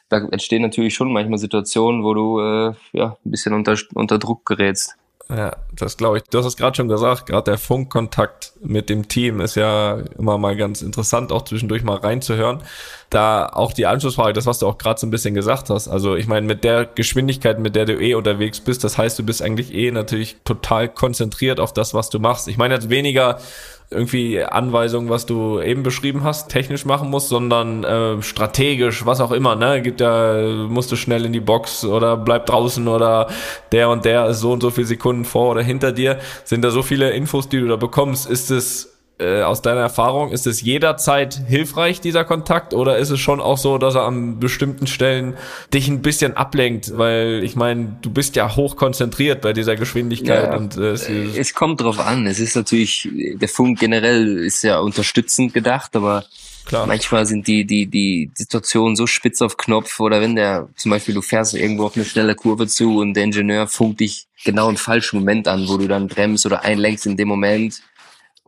[0.09, 4.47] da entstehen natürlich schon manchmal Situationen, wo du äh, ja ein bisschen unter, unter Druck
[4.47, 4.97] gerätst.
[5.31, 6.25] Ja, das glaube ich.
[6.25, 10.39] Du hast es gerade schon gesagt, gerade der Funkkontakt mit dem Team ist ja immer
[10.39, 12.63] mal ganz interessant, auch zwischendurch mal reinzuhören.
[13.11, 15.89] Da auch die Anschlussfrage, das, was du auch gerade so ein bisschen gesagt hast.
[15.89, 19.23] Also ich meine, mit der Geschwindigkeit, mit der du eh unterwegs bist, das heißt, du
[19.23, 22.49] bist eigentlich eh natürlich total konzentriert auf das, was du machst.
[22.49, 23.39] Ich meine jetzt weniger
[23.91, 29.33] irgendwie Anweisungen, was du eben beschrieben hast, technisch machen musst, sondern äh, strategisch, was auch
[29.33, 29.81] immer, ne?
[29.81, 33.29] Gibt ja, musst du schnell in die Box oder bleib draußen oder
[33.73, 36.19] der und der ist so und so viele Sekunden vor oder hinter dir.
[36.45, 38.29] Sind da so viele Infos, die du da bekommst?
[38.29, 43.21] Ist es äh, aus deiner Erfahrung, ist es jederzeit hilfreich, dieser Kontakt, oder ist es
[43.21, 45.35] schon auch so, dass er an bestimmten Stellen
[45.73, 46.97] dich ein bisschen ablenkt?
[46.97, 51.09] Weil ich meine, du bist ja hoch konzentriert bei dieser Geschwindigkeit ja, und äh, es,
[51.09, 52.27] es kommt drauf an.
[52.27, 56.25] Es ist natürlich, der Funk generell ist ja unterstützend gedacht, aber
[56.69, 56.87] Klar.
[56.87, 61.15] Manchmal sind die, die, die Situationen so spitz auf Knopf oder wenn der, zum Beispiel
[61.15, 64.77] du fährst irgendwo auf eine schnelle Kurve zu und der Ingenieur funkt dich genau im
[64.77, 67.81] falschen Moment an, wo du dann bremst oder einlenkst in dem Moment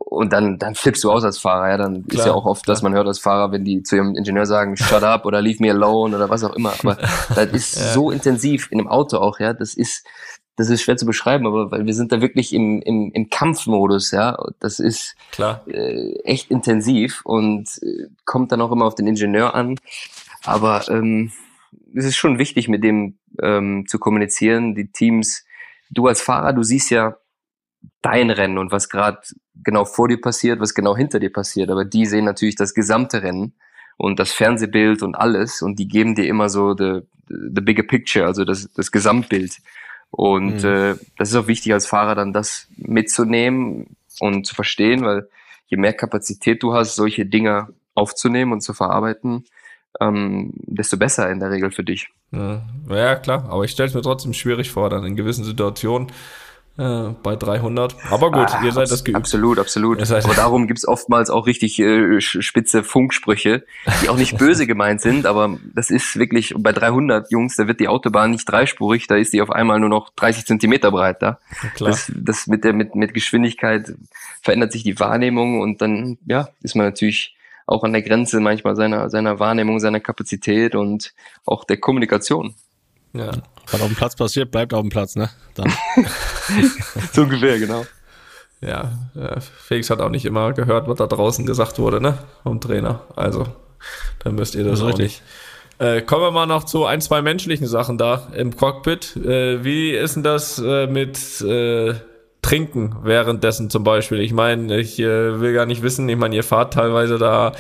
[0.01, 1.69] und dann, dann flippst du aus als Fahrer.
[1.69, 2.75] Ja, dann klar, ist ja auch oft, klar.
[2.75, 5.63] dass man hört als Fahrer, wenn die zu ihrem Ingenieur sagen, shut up oder leave
[5.63, 6.73] me alone oder was auch immer.
[6.81, 6.97] Aber
[7.35, 7.93] das ist ja.
[7.93, 9.53] so intensiv in dem Auto auch, ja.
[9.53, 10.07] Das ist,
[10.57, 14.11] das ist schwer zu beschreiben, aber weil wir sind da wirklich im, im, im Kampfmodus,
[14.11, 14.39] ja.
[14.59, 15.63] Das ist klar.
[15.69, 19.77] Äh, echt intensiv und äh, kommt dann auch immer auf den Ingenieur an.
[20.45, 21.31] Aber ähm,
[21.95, 24.75] es ist schon wichtig, mit dem ähm, zu kommunizieren.
[24.75, 25.45] Die Teams,
[25.91, 27.17] du als Fahrer, du siehst ja
[28.03, 29.21] dein Rennen und was gerade
[29.63, 31.71] genau vor dir passiert, was genau hinter dir passiert.
[31.71, 33.55] Aber die sehen natürlich das gesamte Rennen
[33.97, 38.27] und das Fernsehbild und alles und die geben dir immer so the, the bigger picture,
[38.27, 39.59] also das, das Gesamtbild.
[40.11, 40.69] Und mhm.
[40.69, 45.29] äh, das ist auch wichtig als Fahrer dann das mitzunehmen und zu verstehen, weil
[45.67, 49.45] je mehr Kapazität du hast, solche Dinge aufzunehmen und zu verarbeiten,
[50.01, 52.09] ähm, desto besser in der Regel für dich.
[52.33, 56.13] Ja, ja klar, aber ich stelle es mir trotzdem schwierig vor, dann in gewissen Situationen
[56.79, 57.97] äh, bei 300.
[58.11, 59.17] Aber gut, ah, ihr seid das geübt.
[59.17, 60.01] Absolut, absolut.
[60.01, 63.65] Aber darum gibt's oftmals auch richtig äh, spitze Funksprüche,
[64.03, 67.81] die auch nicht böse gemeint sind, aber das ist wirklich bei 300 Jungs, da wird
[67.81, 71.39] die Autobahn nicht dreispurig, da ist die auf einmal nur noch 30 Zentimeter breit da.
[71.75, 71.91] Klar.
[71.91, 73.93] Das, das mit der mit, mit Geschwindigkeit
[74.41, 78.75] verändert sich die Wahrnehmung und dann ja ist man natürlich auch an der Grenze manchmal
[78.75, 81.13] seiner seiner Wahrnehmung, seiner Kapazität und
[81.45, 82.55] auch der Kommunikation.
[83.13, 83.33] Ja.
[83.73, 85.31] Was auf dem Platz passiert, bleibt auf dem Platz, ne?
[85.55, 85.73] Dann.
[87.13, 87.87] so ungefähr, genau.
[88.61, 88.93] Ja,
[89.41, 92.19] Felix hat auch nicht immer gehört, was da draußen gesagt wurde, ne?
[92.43, 93.03] Vom Trainer.
[93.17, 93.47] Also,
[94.19, 95.23] dann müsst ihr das, das auch richtig.
[95.23, 95.23] nicht
[95.79, 99.17] Äh, kommen wir mal noch zu ein, zwei menschlichen Sachen da im Cockpit.
[99.17, 101.95] Äh, wie ist denn das äh, mit äh,
[102.43, 104.21] Trinken währenddessen zum Beispiel?
[104.21, 107.53] Ich meine, ich äh, will gar nicht wissen, ich meine, ihr fahrt teilweise da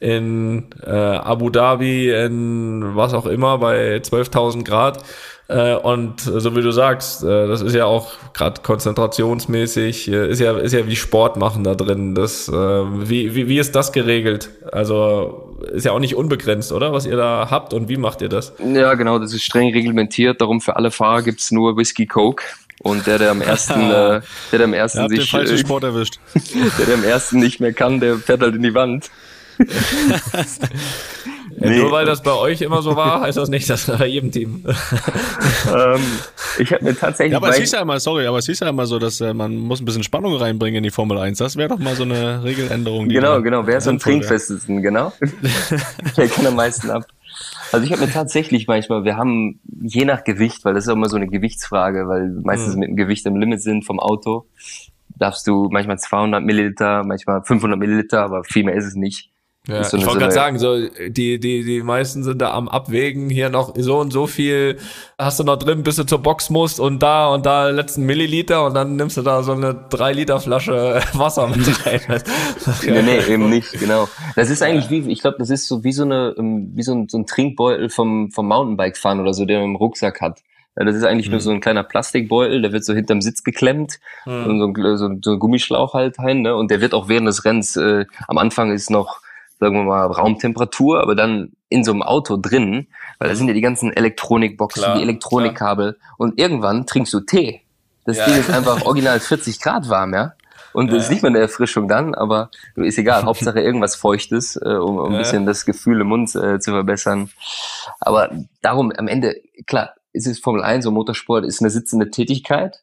[0.00, 5.02] in äh, Abu Dhabi, in was auch immer, bei 12.000 Grad.
[5.48, 10.40] Äh, und so wie du sagst, äh, das ist ja auch gerade konzentrationsmäßig, äh, ist
[10.40, 12.14] ja ist ja wie Sport machen da drin.
[12.14, 14.50] Das, äh, wie, wie, wie ist das geregelt?
[14.70, 16.92] Also ist ja auch nicht unbegrenzt, oder?
[16.92, 18.52] Was ihr da habt und wie macht ihr das?
[18.58, 20.40] Ja, genau, das ist streng reglementiert.
[20.42, 22.44] Darum für alle Fahrer gibt's nur Whisky Coke.
[22.80, 25.58] Und der, der am ersten, äh, der, der am ersten habt den sich, falschen äh,
[25.58, 26.18] Sport erwischt.
[26.78, 29.10] der, der am ersten nicht mehr kann, der fährt halt in die Wand.
[29.58, 29.64] Ja,
[31.60, 31.78] Nee.
[31.78, 34.64] Nur weil das bei euch immer so war, heißt das nicht, dass bei jedem Team.
[35.74, 36.00] ähm,
[36.58, 38.68] ich habe mir tatsächlich Ja, aber es hieß ja immer, sorry, aber es hieß ja
[38.68, 41.38] immer so, dass äh, man muss ein bisschen Spannung reinbringen in die Formel 1.
[41.38, 43.08] Das wäre doch mal so eine Regeländerung.
[43.08, 43.66] Die Genau, genau.
[43.66, 44.82] Wer ist am trinkfestesten?
[44.82, 45.12] Genau.
[46.14, 47.06] Wer kann am meisten ab?
[47.72, 50.94] Also ich habe mir tatsächlich manchmal, wir haben je nach Gewicht, weil das ist auch
[50.96, 52.80] immer so eine Gewichtsfrage, weil meistens Mhm.
[52.80, 54.46] mit dem Gewicht im Limit sind vom Auto,
[55.18, 59.30] darfst du manchmal 200 Milliliter, manchmal 500 Milliliter, aber viel mehr ist es nicht.
[59.68, 60.78] Ja, ich wollte gerade sagen, so
[61.08, 64.78] die die die meisten sind da am Abwägen hier noch so und so viel
[65.18, 68.64] hast du noch drin, bis du zur Box musst und da und da letzten Milliliter
[68.64, 72.00] und dann nimmst du da so eine 3 Liter Flasche Wasser mit rein.
[72.86, 74.08] Nee, nee, eben nicht, genau.
[74.36, 76.94] Das ist eigentlich wie, ich glaube, das ist so wie so eine, ähm, wie so
[76.94, 80.40] ein, so ein Trinkbeutel vom, vom Mountainbike-Fahren oder so, der man im Rucksack hat.
[80.76, 81.32] Das ist eigentlich Mhm.
[81.32, 83.98] nur so ein kleiner Plastikbeutel, der wird so hinterm Sitz geklemmt
[84.44, 86.54] und so ein, so, so ein Gummischlauch halt rein, ne?
[86.54, 89.20] Und der wird auch während des Rennens, äh, am Anfang ist noch,
[89.60, 92.86] sagen wir mal, Raumtemperatur, aber dann in so einem Auto drin,
[93.18, 97.62] weil da sind ja die ganzen Elektronikboxen, Klar, die Elektronikkabel und irgendwann trinkst du Tee.
[98.04, 98.24] Das Ja.
[98.26, 100.32] Ding ist einfach original 40 Grad warm, ja?
[100.72, 103.24] Und das ist nicht mal eine Erfrischung dann, aber ist egal.
[103.24, 105.18] Hauptsache irgendwas Feuchtes, äh, um, um ein Ja.
[105.18, 107.30] bisschen das Gefühl im Mund äh, zu verbessern.
[108.00, 108.30] Aber
[108.62, 109.34] darum am Ende,
[109.66, 112.82] klar, ist es Formel 1 und Motorsport ist eine sitzende Tätigkeit.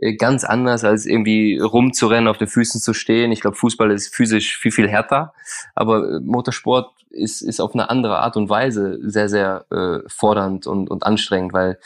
[0.00, 3.32] Äh, Ganz anders als irgendwie rumzurennen, auf den Füßen zu stehen.
[3.32, 5.32] Ich glaube, Fußball ist physisch viel, viel härter.
[5.74, 10.66] Aber äh, Motorsport ist, ist auf eine andere Art und Weise sehr, sehr äh, fordernd
[10.66, 11.78] und, und anstrengend, weil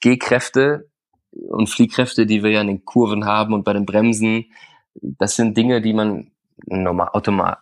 [0.00, 0.88] Gehkräfte
[1.32, 4.46] und Fliehkräfte, die wir ja in den Kurven haben und bei den Bremsen,
[4.94, 6.30] das sind Dinge, die man
[6.64, 7.58] normal, Automa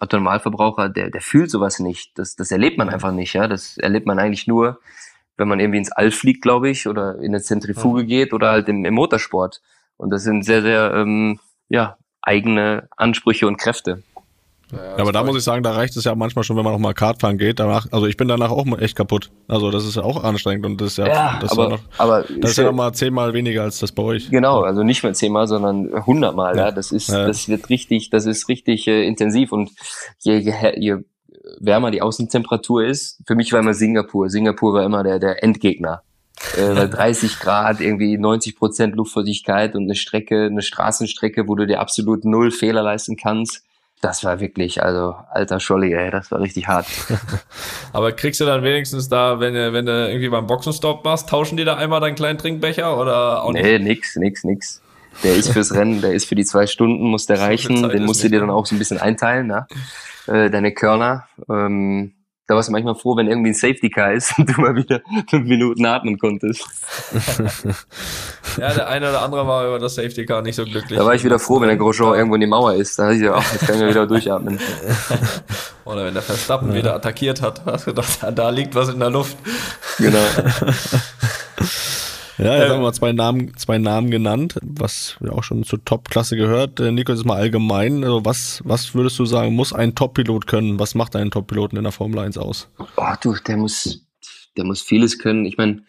[0.88, 2.18] der, der fühlt sowas nicht.
[2.18, 3.48] Das, das erlebt man einfach nicht, ja.
[3.48, 4.80] Das erlebt man eigentlich nur,
[5.36, 8.68] wenn man irgendwie ins All fliegt, glaube ich, oder in eine Zentrifuge geht oder halt
[8.68, 9.60] im, im Motorsport.
[9.96, 14.02] Und das sind sehr, sehr, ähm, ja, eigene Ansprüche und Kräfte.
[14.72, 16.80] Ja, aber da muss ich sagen, da reicht es ja manchmal schon, wenn man noch
[16.80, 17.60] mal Kart fahren geht.
[17.60, 19.30] Danach, also ich bin danach auch mal echt kaputt.
[19.46, 21.80] Also das ist ja auch anstrengend und das ist ja, das ist ja aber, noch,
[21.98, 24.30] aber das ist ja noch mal zehnmal weniger als das bei euch.
[24.30, 26.56] Genau, also nicht mehr zehnmal, sondern hundertmal.
[26.56, 26.66] Ja.
[26.66, 26.70] Ja.
[26.72, 27.26] Das ist, Ja.
[27.26, 29.70] das wird richtig, das ist richtig äh, intensiv und
[30.20, 30.96] je, je, je
[31.60, 34.30] wärmer die Außentemperatur ist, für mich war immer Singapur.
[34.30, 36.02] Singapur war immer der, der Endgegner.
[36.56, 41.66] Äh, weil 30 Grad, irgendwie 90 Prozent Luftfeuchtigkeit und eine Strecke, eine Straßenstrecke, wo du
[41.66, 43.64] dir absolut null Fehler leisten kannst.
[44.00, 46.86] Das war wirklich, also alter Scholli, ey, das war richtig hart.
[47.92, 51.56] Aber kriegst du dann wenigstens da, wenn du, wenn du irgendwie beim Boxenstopp machst, tauschen
[51.56, 53.64] die da einmal deinen kleinen Trinkbecher oder auch nicht?
[53.64, 54.82] Nee, nix, nix, nix.
[55.22, 57.88] Der ist fürs Rennen, der ist für die zwei Stunden, muss der reichen.
[57.88, 59.66] Den musst du dir dann auch so ein bisschen einteilen, ne?
[60.26, 61.26] Äh, deine Körner.
[61.48, 62.12] Ähm,
[62.46, 65.00] da warst du manchmal froh, wenn irgendwie ein Safety Car ist und du mal wieder
[65.28, 66.66] fünf Minuten atmen konntest.
[68.58, 70.98] Ja, der eine oder andere war über das Safety Car nicht so glücklich.
[70.98, 72.98] Da war ich wieder froh, wenn der Grosjean irgendwo in die Mauer ist.
[72.98, 74.60] Da dachte ich, ja, ach, jetzt kann ich ja wieder durchatmen.
[75.84, 79.00] Oder wenn der Verstappen wieder attackiert hat, hast du gedacht, da, da liegt was in
[79.00, 79.36] der Luft.
[79.98, 80.18] Genau.
[82.38, 85.84] Ja, jetzt Äh, haben wir zwei Namen, zwei Namen genannt, was ja auch schon zur
[85.84, 86.80] Top-Klasse gehört.
[86.80, 88.02] Äh, Nico, jetzt mal allgemein.
[88.04, 90.78] Also was, was würdest du sagen, muss ein Top-Pilot können?
[90.78, 92.68] Was macht einen Top-Piloten in der Formel 1 aus?
[92.96, 94.06] Oh, du, der muss,
[94.56, 95.44] der muss vieles können.
[95.46, 95.82] Ich meine,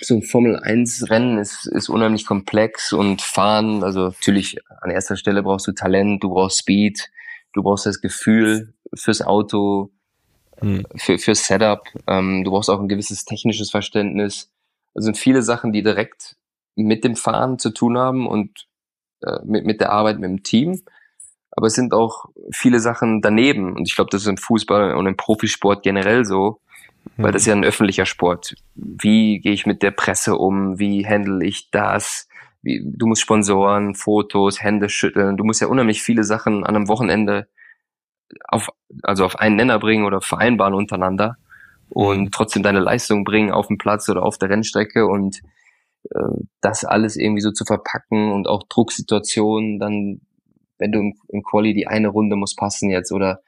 [0.00, 5.16] so ein Formel 1 Rennen ist, ist unheimlich komplex und fahren, also natürlich an erster
[5.16, 7.10] Stelle brauchst du Talent, du brauchst Speed,
[7.52, 9.90] du brauchst das Gefühl fürs Auto,
[10.60, 10.86] Hm.
[10.94, 14.52] für, fürs Setup, ähm, du brauchst auch ein gewisses technisches Verständnis.
[14.94, 16.36] Also sind viele Sachen, die direkt
[16.76, 18.66] mit dem Fahren zu tun haben und
[19.22, 20.82] äh, mit, mit der Arbeit mit dem Team.
[21.50, 23.74] Aber es sind auch viele Sachen daneben.
[23.76, 26.60] Und ich glaube, das ist im Fußball und im Profisport generell so,
[27.16, 28.54] weil das ist ja ein öffentlicher Sport.
[28.74, 30.78] Wie gehe ich mit der Presse um?
[30.78, 32.28] Wie handle ich das?
[32.62, 35.36] Wie, du musst Sponsoren, Fotos, Hände schütteln.
[35.36, 37.46] Du musst ja unheimlich viele Sachen an einem Wochenende
[38.48, 38.70] auf,
[39.02, 41.36] also auf einen Nenner bringen oder vereinbaren untereinander
[41.94, 45.40] und trotzdem deine Leistung bringen auf dem Platz oder auf der Rennstrecke und
[46.10, 50.20] äh, das alles irgendwie so zu verpacken und auch Drucksituationen, dann,
[50.78, 53.40] wenn du im, im Quali die eine Runde muss passen jetzt oder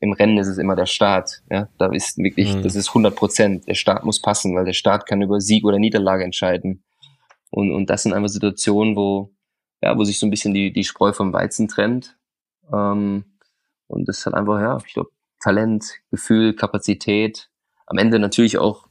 [0.00, 1.42] im Rennen ist es immer der Start.
[1.50, 2.62] Ja, da ist wirklich, mhm.
[2.62, 3.66] das ist 100 Prozent.
[3.66, 6.84] Der Start muss passen, weil der Start kann über Sieg oder Niederlage entscheiden.
[7.50, 9.30] Und, und das sind einfach Situationen, wo,
[9.80, 12.18] ja, wo sich so ein bisschen die, die Spreu vom Weizen trennt.
[12.70, 13.24] Ähm,
[13.86, 17.48] und das ist halt einfach, ja, ich glaube, Talent, Gefühl, Kapazität.
[17.86, 18.86] Am Ende natürlich auch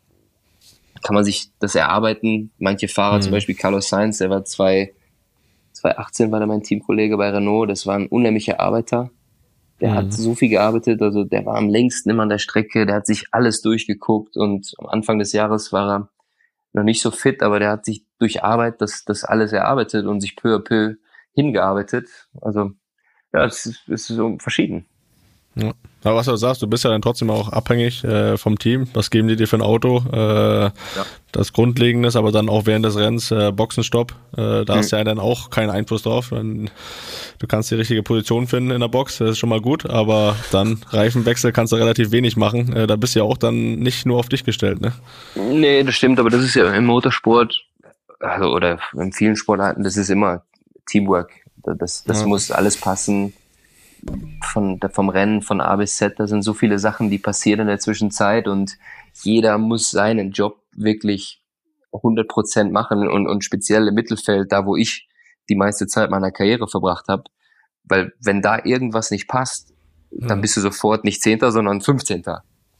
[1.03, 2.51] kann man sich das erarbeiten.
[2.57, 3.21] Manche Fahrer, mhm.
[3.21, 4.93] zum Beispiel Carlos Sainz, der war zwei,
[5.73, 9.11] 2018 war der mein Teamkollege bei Renault, das war ein unheimlicher Arbeiter.
[9.81, 9.95] Der mhm.
[9.95, 13.05] hat so viel gearbeitet, also der war am längsten immer an der Strecke, der hat
[13.05, 16.09] sich alles durchgeguckt und am Anfang des Jahres war er
[16.73, 20.21] noch nicht so fit, aber der hat sich durch Arbeit das, das alles erarbeitet und
[20.21, 20.95] sich peu à peu
[21.33, 22.09] hingearbeitet.
[22.41, 22.71] Also
[23.33, 24.85] ja, es ist, es ist so verschieden.
[25.55, 25.73] Ja.
[26.03, 28.87] Aber was du sagst, du bist ja dann trotzdem auch abhängig äh, vom Team.
[28.93, 30.03] Was geben die dir für ein Auto?
[30.11, 30.71] Äh, ja.
[31.31, 34.11] Das Grundlegende ist aber dann auch während des Rennens äh, Boxenstopp.
[34.33, 34.77] Äh, da mhm.
[34.77, 36.29] hast du ja dann auch keinen Einfluss drauf.
[36.29, 40.35] Du kannst die richtige Position finden in der Box, das ist schon mal gut, aber
[40.51, 42.73] dann Reifenwechsel kannst du relativ wenig machen.
[42.73, 44.93] Äh, da bist du ja auch dann nicht nur auf dich gestellt, ne?
[45.35, 47.61] Nee, das stimmt, aber das ist ja im Motorsport,
[48.19, 50.43] also oder in vielen Sportarten, das ist immer
[50.87, 51.31] Teamwork.
[51.65, 52.27] Das, das ja.
[52.27, 53.33] muss alles passen
[54.41, 57.67] von, vom Rennen von A bis Z, da sind so viele Sachen, die passieren in
[57.67, 58.77] der Zwischenzeit und
[59.21, 61.41] jeder muss seinen Job wirklich
[61.93, 65.07] 100 Prozent machen und, und speziell im Mittelfeld, da wo ich
[65.49, 67.23] die meiste Zeit meiner Karriere verbracht habe,
[67.83, 69.73] weil wenn da irgendwas nicht passt,
[70.11, 70.41] dann mhm.
[70.41, 72.23] bist du sofort nicht Zehnter, sondern 15.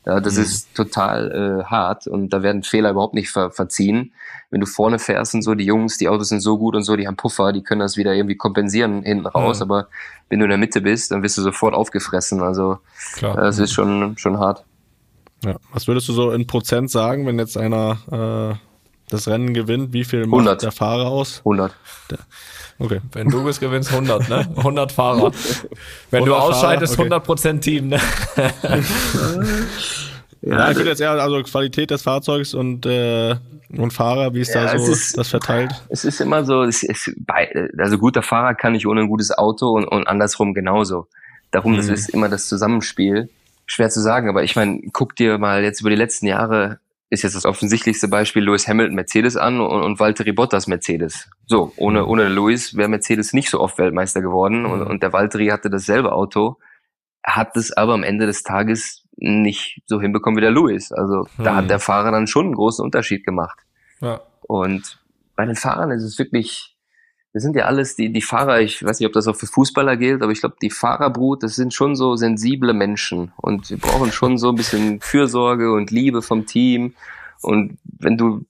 [0.06, 0.42] Ja, das mhm.
[0.44, 4.14] ist total äh, hart und da werden Fehler überhaupt nicht ver verziehen.
[4.50, 6.96] Wenn du vorne fährst und so, die Jungs, die Autos sind so gut und so,
[6.96, 9.64] die haben Puffer, die können das wieder irgendwie kompensieren hinten raus, mhm.
[9.64, 9.88] aber
[10.30, 12.42] wenn du in der Mitte bist, dann wirst du sofort aufgefressen.
[12.42, 12.80] Also
[13.14, 13.36] Klar.
[13.38, 14.66] das ist schon, schon hart.
[15.46, 15.56] Ja.
[15.72, 18.58] Was würdest du so in Prozent sagen, wenn jetzt einer äh,
[19.10, 19.94] das Rennen gewinnt?
[19.94, 20.64] Wie viel macht 100.
[20.64, 21.40] der Fahrer aus?
[21.40, 21.74] 100.
[22.12, 22.20] Der,
[22.84, 23.02] okay.
[23.12, 24.48] Wenn du es gewinnst, 100, ne?
[24.56, 25.32] 100 Fahrer.
[26.12, 27.10] Wenn 100 du ausscheidest, okay.
[27.10, 28.00] 100% Team, ne?
[30.46, 33.38] Ja, ich würde jetzt eher also Qualität des Fahrzeugs und äh,
[33.78, 35.72] und Fahrer, wie ist ja, da so ist, das verteilt?
[35.90, 39.32] Es ist immer so, es ist bei, also guter Fahrer kann ich ohne ein gutes
[39.32, 41.08] Auto und, und andersrum genauso.
[41.52, 41.78] Darum, mhm.
[41.78, 43.30] das ist immer das Zusammenspiel.
[43.66, 46.80] Schwer zu sagen, aber ich meine, guck dir mal jetzt über die letzten Jahre
[47.14, 51.30] ist jetzt das offensichtlichste Beispiel Lewis Hamilton Mercedes an und, und Valtteri Bottas Mercedes.
[51.46, 52.08] So, ohne, mhm.
[52.08, 54.72] ohne Lewis wäre Mercedes nicht so oft Weltmeister geworden mhm.
[54.72, 56.58] und, und der Valtteri hatte dasselbe Auto,
[57.24, 60.92] hat es aber am Ende des Tages nicht so hinbekommen wie der Lewis.
[60.92, 61.70] Also da hat mhm.
[61.70, 63.60] der Fahrer dann schon einen großen Unterschied gemacht.
[64.02, 64.22] Ja.
[64.42, 65.00] Und
[65.36, 66.73] bei den Fahrern ist es wirklich,
[67.34, 69.98] wir sind ja alles, die, die Fahrer, ich weiß nicht, ob das auch für Fußballer
[69.98, 74.12] gilt, aber ich glaube, die Fahrerbrut, das sind schon so sensible Menschen und wir brauchen
[74.12, 76.94] schon so ein bisschen Fürsorge und Liebe vom Team.
[77.42, 78.46] Und wenn du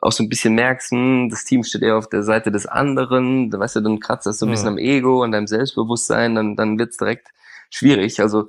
[0.00, 3.50] auch so ein bisschen merkst, hm, das Team steht eher auf der Seite des anderen,
[3.50, 6.56] da weißt du, dann kratzt das so ein bisschen am Ego und deinem Selbstbewusstsein, dann,
[6.56, 7.28] dann wird's direkt
[7.70, 8.20] schwierig.
[8.20, 8.48] Also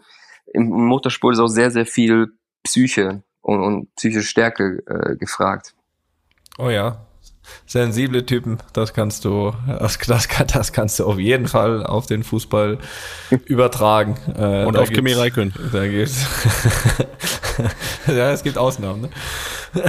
[0.52, 5.76] im Motorsport ist auch sehr, sehr viel Psyche und, und psychische Stärke äh, gefragt.
[6.58, 7.06] Oh ja,
[7.66, 12.24] sensible Typen, das kannst du, das, das, das kannst du auf jeden Fall auf den
[12.24, 12.78] Fußball
[13.46, 14.18] übertragen.
[14.38, 15.54] Äh, Und auf Kimi Räikkönen.
[15.72, 16.26] Da geht's.
[18.08, 19.02] ja, es gibt Ausnahmen.
[19.02, 19.10] Ne?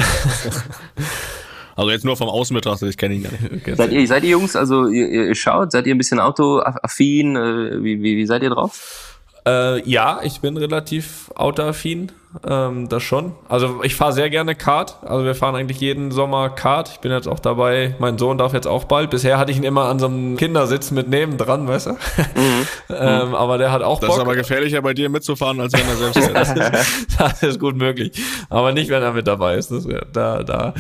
[1.76, 3.76] Also jetzt nur vom Außen betrachtet, ich kenne ihn gar nicht.
[3.76, 7.36] Seid ihr, seid ihr Jungs, also ihr, ihr schaut, seid ihr ein bisschen autoaffin?
[7.36, 9.15] Äh, wie, wie, wie seid ihr drauf?
[9.46, 12.11] Äh, ja, ich bin relativ autoaffin,
[12.46, 13.32] ähm, das schon.
[13.48, 14.96] Also ich fahre sehr gerne Kart.
[15.02, 16.88] Also wir fahren eigentlich jeden Sommer Kart.
[16.88, 19.11] Ich bin jetzt auch dabei, mein Sohn darf jetzt auch bald.
[19.11, 21.90] Bisher hatte ich ihn immer an so einem Kindersitz mit nebendran, weißt du?
[21.92, 22.66] Mhm.
[22.90, 24.16] ähm, aber der hat auch Das Bock.
[24.16, 27.76] ist aber gefährlicher bei dir mitzufahren, als wenn er selbst das, ist, das ist gut
[27.76, 28.20] möglich.
[28.50, 29.70] Aber nicht, wenn er mit dabei ist.
[29.70, 30.74] Das, da, da.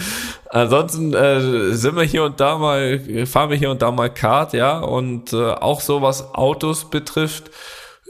[0.50, 4.54] Ansonsten äh, sind wir hier und da mal, fahren wir hier und da mal Kart,
[4.54, 4.80] ja.
[4.80, 7.50] Und äh, auch so was Autos betrifft,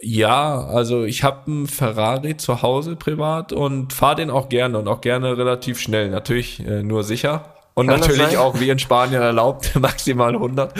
[0.02, 4.88] ja, also ich habe einen Ferrari zu Hause privat und fahre den auch gerne und
[4.88, 6.10] auch gerne relativ schnell.
[6.10, 7.52] Natürlich äh, nur sicher.
[7.74, 10.72] Und Kann natürlich auch wie in Spanien erlaubt, maximal 100.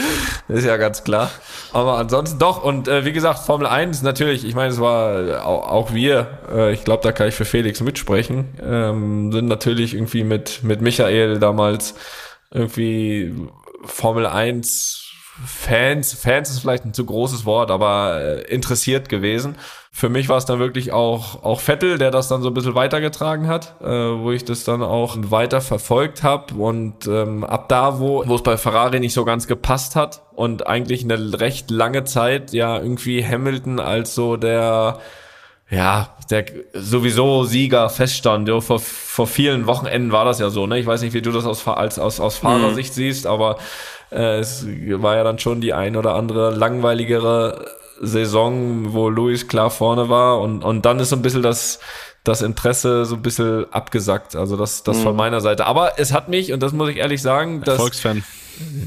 [0.48, 1.30] Ist ja ganz klar.
[1.74, 2.64] Aber ansonsten doch.
[2.64, 6.72] Und äh, wie gesagt, Formel 1 natürlich, ich meine, es war auch, auch wir, äh,
[6.72, 11.38] ich glaube, da kann ich für Felix mitsprechen, ähm, sind natürlich irgendwie mit, mit Michael
[11.38, 11.96] damals
[12.50, 13.34] irgendwie
[13.84, 15.05] Formel 1
[15.44, 19.56] Fans, Fans ist vielleicht ein zu großes Wort, aber äh, interessiert gewesen.
[19.92, 22.74] Für mich war es dann wirklich auch, auch Vettel, der das dann so ein bisschen
[22.74, 26.54] weitergetragen hat, äh, wo ich das dann auch weiter verfolgt habe.
[26.54, 30.66] Und ähm, ab da, wo wo es bei Ferrari nicht so ganz gepasst hat und
[30.66, 35.00] eigentlich eine recht lange Zeit ja irgendwie Hamilton als so der
[35.68, 38.48] ja, der sowieso Sieger feststand.
[38.48, 40.66] Ja, vor, vor vielen Wochenenden war das ja so.
[40.66, 40.78] Ne?
[40.78, 42.94] Ich weiß nicht, wie du das aus, als, aus, aus Fahrersicht mhm.
[42.94, 43.58] siehst, aber
[44.10, 47.64] äh, es war ja dann schon die ein oder andere langweiligere
[48.00, 51.80] Saison, wo Luis klar vorne war und, und dann ist so ein bisschen das,
[52.24, 54.36] das Interesse so ein bisschen abgesackt.
[54.36, 55.02] Also das, das mhm.
[55.02, 55.66] von meiner Seite.
[55.66, 57.74] Aber es hat mich, und das muss ich ehrlich sagen, dass.
[57.74, 58.24] Erfolgsfan.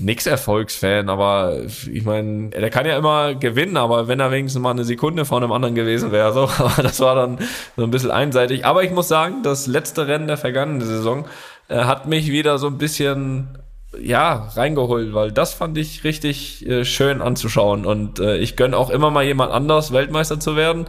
[0.02, 1.58] Nix Erfolgsfan, aber
[1.92, 5.38] ich meine, der kann ja immer gewinnen, aber wenn er wenigstens mal eine Sekunde vor
[5.38, 7.38] einem anderen gewesen wäre, so, aber das war dann
[7.78, 8.66] so ein bisschen einseitig.
[8.66, 11.26] Aber ich muss sagen, das letzte Rennen der vergangenen Saison
[11.68, 13.60] äh, hat mich wieder so ein bisschen
[13.98, 18.90] ja, reingeholt, weil das fand ich richtig äh, schön anzuschauen und äh, ich gönn auch
[18.90, 20.86] immer mal jemand anders Weltmeister zu werden,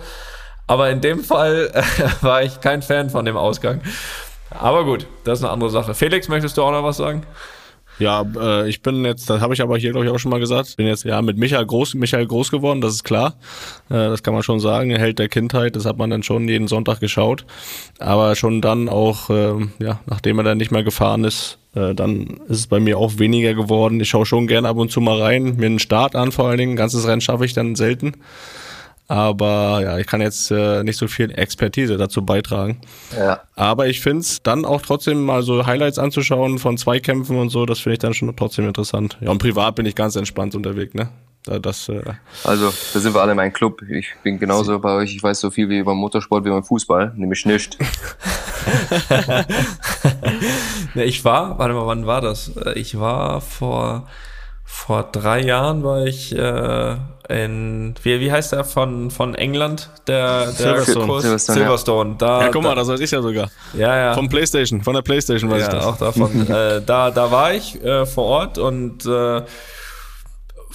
[0.66, 1.82] aber in dem Fall äh,
[2.24, 3.80] war ich kein Fan von dem Ausgang.
[4.50, 5.94] Aber gut, das ist eine andere Sache.
[5.94, 7.22] Felix, möchtest du auch noch was sagen?
[8.00, 10.40] Ja, äh, ich bin jetzt, das habe ich aber hier glaube ich auch schon mal
[10.40, 13.34] gesagt, bin jetzt ja mit Michael groß, Michael groß geworden, das ist klar.
[13.90, 16.66] Äh, das kann man schon sagen, Held der Kindheit, das hat man dann schon jeden
[16.66, 17.44] Sonntag geschaut.
[17.98, 22.40] Aber schon dann auch, äh, ja, nachdem er dann nicht mehr gefahren ist, äh, dann
[22.48, 24.00] ist es bei mir auch weniger geworden.
[24.00, 26.58] Ich schaue schon gerne ab und zu mal rein, mir einen Start an vor allen
[26.58, 26.72] Dingen.
[26.72, 28.14] Ein ganzes Rennen schaffe ich dann selten.
[29.10, 32.80] Aber ja, ich kann jetzt äh, nicht so viel Expertise dazu beitragen.
[33.18, 33.40] Ja.
[33.56, 37.66] Aber ich finde es dann auch trotzdem mal so Highlights anzuschauen von Zweikämpfen und so,
[37.66, 39.18] das finde ich dann schon trotzdem interessant.
[39.20, 41.08] Ja, und privat bin ich ganz entspannt unterwegs, ne?
[41.44, 42.02] Das, äh
[42.44, 43.80] also, da sind wir alle in meinem Club.
[43.88, 45.14] Ich bin genauso bei euch.
[45.14, 47.78] Ich weiß so viel wie über Motorsport wie beim Fußball, nämlich nicht.
[50.94, 52.52] ja, ich war, warte mal, wann war das?
[52.74, 54.06] Ich war vor,
[54.64, 56.96] vor drei Jahren war ich äh,
[57.30, 59.88] in, wie, wie heißt der von, von England?
[60.08, 61.06] Der, der Silverstone.
[61.06, 61.22] Kurs?
[61.22, 62.10] Silverstone, Silverstone.
[62.10, 62.16] Ja.
[62.18, 63.50] Da, ja, guck mal, da, das weiß ich ja sogar.
[63.72, 64.14] Ja, ja.
[64.14, 65.86] Vom Playstation, von der Playstation weiß ja, ich das.
[65.86, 66.50] auch davon.
[66.50, 69.42] äh, da, da war ich äh, vor Ort und äh,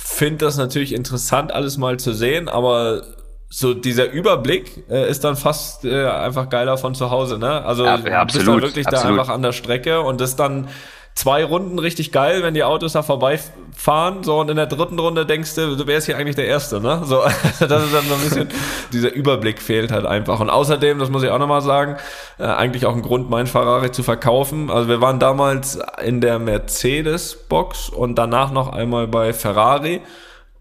[0.06, 3.03] finde das natürlich interessant, alles mal zu sehen, aber
[3.49, 7.64] so dieser Überblick äh, ist dann fast äh, einfach geiler von zu Hause, ne?
[7.64, 9.06] Also ja, absolut, bist dann wirklich absolut.
[9.06, 10.68] da einfach an der Strecke und das dann
[11.16, 15.26] zwei Runden richtig geil, wenn die Autos da vorbeifahren, so und in der dritten Runde
[15.26, 17.01] denkst du, du wärst hier eigentlich der Erste, ne?
[17.05, 17.22] So,
[17.59, 18.49] das ist dann so ein bisschen,
[18.91, 20.41] dieser Überblick fehlt halt einfach.
[20.41, 21.95] Und außerdem, das muss ich auch nochmal sagen,
[22.38, 24.70] äh, eigentlich auch ein Grund, mein Ferrari zu verkaufen.
[24.70, 30.01] Also wir waren damals in der Mercedes-Box und danach noch einmal bei Ferrari.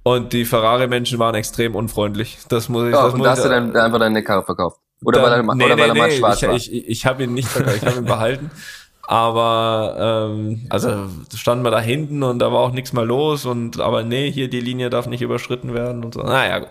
[0.05, 2.39] Und die Ferrari-Menschen waren extrem unfreundlich.
[2.49, 2.93] Das muss ich.
[2.93, 4.79] Ja, das und da hast ich, du dann einfach deine Karre verkauft.
[5.03, 6.55] Oder dann, weil er, nee, oder nee, weil er mal nee, schwarz ich, war.
[6.55, 8.51] Ich, ich, ich habe ihn nicht verkauft, ich habe ihn behalten.
[9.07, 13.79] Aber ähm, also standen wir da hinten und da war auch nichts mehr los und
[13.81, 16.23] aber nee, hier die Linie darf nicht überschritten werden und so.
[16.23, 16.71] Naja, gut.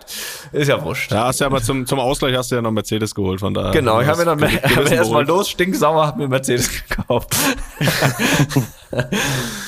[0.52, 1.12] Ist ja wurscht.
[1.12, 3.70] Ja, hast ja aber zum, zum Ausgleich hast du ja noch Mercedes geholt, von daher.
[3.70, 7.36] Genau, ich habe mir dann hab erstmal los, stinksauer, hab mir Mercedes gekauft.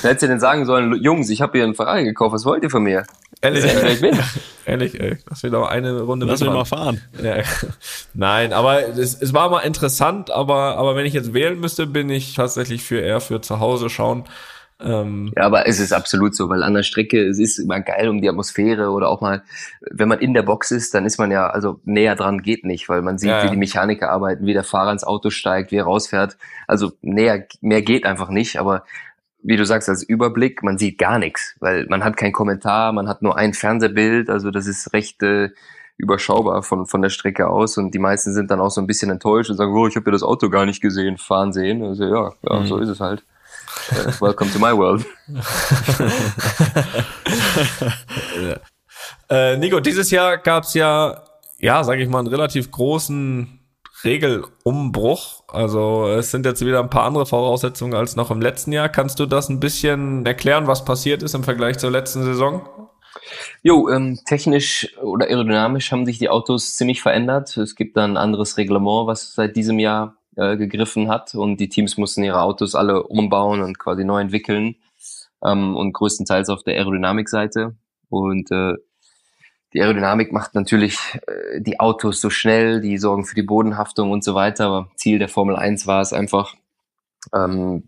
[0.02, 2.70] Hättest du denn sagen sollen, Jungs, ich habe hier einen Ferrari gekauft, was wollt ihr
[2.70, 3.04] von mir?
[3.42, 3.64] Ehrlich.
[4.66, 5.18] Ehrlich, ey.
[5.28, 7.00] Lass mich doch eine Runde Lass mich mal fahren.
[7.22, 7.36] Ja.
[8.14, 12.08] Nein, aber es, es war mal interessant, aber, aber wenn ich jetzt wählen müsste, bin
[12.10, 14.24] ich tatsächlich für eher für zu Hause schauen.
[14.78, 18.08] Ähm, ja, aber es ist absolut so, weil an der Strecke, es ist immer geil
[18.08, 19.42] um die Atmosphäre oder auch mal,
[19.80, 22.88] wenn man in der Box ist, dann ist man ja, also näher dran geht nicht,
[22.90, 23.44] weil man sieht, ja, ja.
[23.44, 26.36] wie die Mechaniker arbeiten, wie der Fahrer ins Auto steigt, wie er rausfährt.
[26.66, 28.84] Also näher, mehr geht einfach nicht, aber
[29.46, 33.08] wie du sagst, als Überblick, man sieht gar nichts, weil man hat keinen Kommentar, man
[33.08, 35.50] hat nur ein Fernsehbild, also das ist recht äh,
[35.96, 39.08] überschaubar von, von der Strecke aus und die meisten sind dann auch so ein bisschen
[39.08, 41.84] enttäuscht und sagen, oh, ich habe ja das Auto gar nicht gesehen, fahren sehen.
[41.84, 42.66] Also ja, ja mhm.
[42.66, 43.24] so ist es halt.
[43.92, 45.06] Uh, welcome to my world.
[48.42, 48.56] ja.
[49.52, 51.22] äh, Nico, dieses Jahr gab's ja,
[51.58, 53.60] ja, sage ich mal, einen relativ großen
[54.02, 55.35] Regelumbruch.
[55.48, 58.88] Also es sind jetzt wieder ein paar andere Voraussetzungen als noch im letzten Jahr.
[58.88, 62.68] Kannst du das ein bisschen erklären, was passiert ist im Vergleich zur letzten Saison?
[63.62, 67.56] Jo, ähm, technisch oder aerodynamisch haben sich die Autos ziemlich verändert.
[67.56, 71.68] Es gibt dann ein anderes Reglement, was seit diesem Jahr äh, gegriffen hat und die
[71.68, 74.76] Teams mussten ihre Autos alle umbauen und quasi neu entwickeln
[75.44, 77.76] ähm, und größtenteils auf der Aerodynamikseite.
[78.08, 78.74] Und äh,
[79.76, 84.24] die Aerodynamik macht natürlich äh, die Autos so schnell, die sorgen für die Bodenhaftung und
[84.24, 84.64] so weiter.
[84.64, 86.54] Aber Ziel der Formel 1 war es einfach,
[87.34, 87.86] ähm,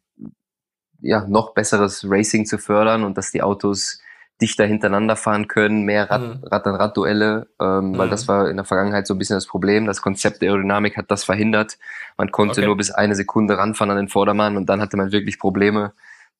[1.01, 4.03] ja, noch besseres Racing zu fördern und dass die Autos
[4.39, 6.45] dichter hintereinander fahren können, mehr Rad, mhm.
[6.45, 7.99] Rad an Rad Duelle, ähm, mhm.
[7.99, 9.87] weil das war in der Vergangenheit so ein bisschen das Problem.
[9.87, 11.79] Das Konzept der Aerodynamik hat das verhindert.
[12.19, 12.67] Man konnte okay.
[12.67, 15.95] nur bis eine Sekunde ranfahren an den Vordermann und dann hatte man wirklich Probleme,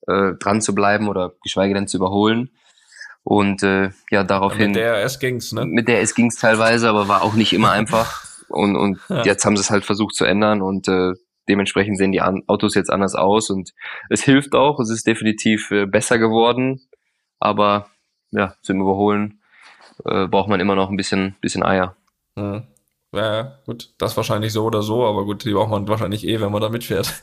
[0.09, 2.51] äh, dran zu bleiben oder geschweige denn zu überholen.
[3.29, 4.69] Und äh, ja, daraufhin.
[4.69, 5.67] Mit der es ging's, ne?
[5.67, 8.25] Mit der es ging's teilweise, aber war auch nicht immer einfach.
[8.49, 9.23] Und, und ja.
[9.23, 11.13] jetzt haben sie es halt versucht zu ändern und äh,
[11.47, 13.75] dementsprechend sehen die Autos jetzt anders aus und
[14.09, 16.81] es hilft auch, es ist definitiv äh, besser geworden,
[17.39, 17.91] aber
[18.31, 19.43] ja, zum Überholen
[20.07, 21.97] äh, braucht man immer noch ein bisschen, bisschen Eier.
[22.35, 22.63] Mhm.
[23.15, 26.53] Ja, gut, das wahrscheinlich so oder so, aber gut, die braucht man wahrscheinlich eh, wenn
[26.53, 27.15] man da mitfährt.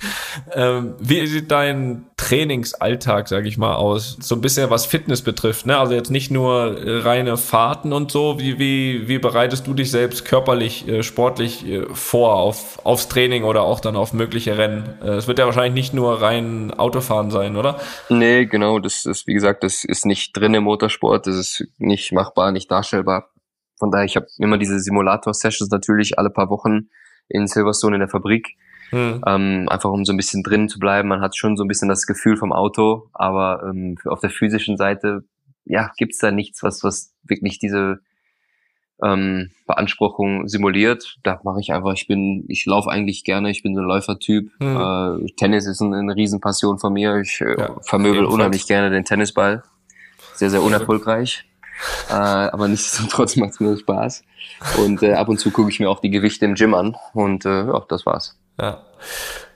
[0.53, 4.17] Ähm, wie sieht dein Trainingsalltag, sage ich mal, aus?
[4.19, 5.77] So ein bisschen was Fitness betrifft, ne?
[5.77, 8.37] Also jetzt nicht nur äh, reine Fahrten und so.
[8.37, 13.45] Wie, wie, wie bereitest du dich selbst körperlich, äh, sportlich äh, vor auf, aufs Training
[13.45, 14.89] oder auch dann auf mögliche Rennen?
[15.01, 17.79] Äh, es wird ja wahrscheinlich nicht nur rein Autofahren sein, oder?
[18.09, 18.79] Nee, genau.
[18.79, 21.27] Das ist, wie gesagt, das ist nicht drin im Motorsport.
[21.27, 23.29] Das ist nicht machbar, nicht darstellbar.
[23.77, 26.89] Von daher, ich habe immer diese Simulator-Sessions natürlich alle paar Wochen
[27.27, 28.55] in Silverstone in der Fabrik.
[28.91, 29.21] Hm.
[29.25, 31.09] Ähm, einfach um so ein bisschen drin zu bleiben.
[31.09, 34.77] Man hat schon so ein bisschen das Gefühl vom Auto, aber ähm, auf der physischen
[34.77, 35.23] Seite,
[35.65, 37.99] ja, gibt's da nichts, was, was wirklich diese
[39.03, 41.17] ähm, Beanspruchung simuliert.
[41.23, 44.51] Da mache ich einfach, ich bin, ich laufe eigentlich gerne, ich bin so ein Läufertyp.
[44.59, 45.25] Hm.
[45.25, 47.17] Äh, Tennis ist eine, eine Riesenpassion von mir.
[47.17, 49.63] Ich äh, ja, vermöbel unheimlich gerne den Tennisball.
[50.33, 51.45] Sehr, sehr unerfolgreich.
[52.09, 54.23] Äh, aber nichtsdestotrotz macht es mir Spaß.
[54.77, 56.95] Und äh, ab und zu gucke ich mir auch die Gewichte im Gym an.
[57.13, 58.37] Und äh, ja, das war's.
[58.59, 58.83] Ja.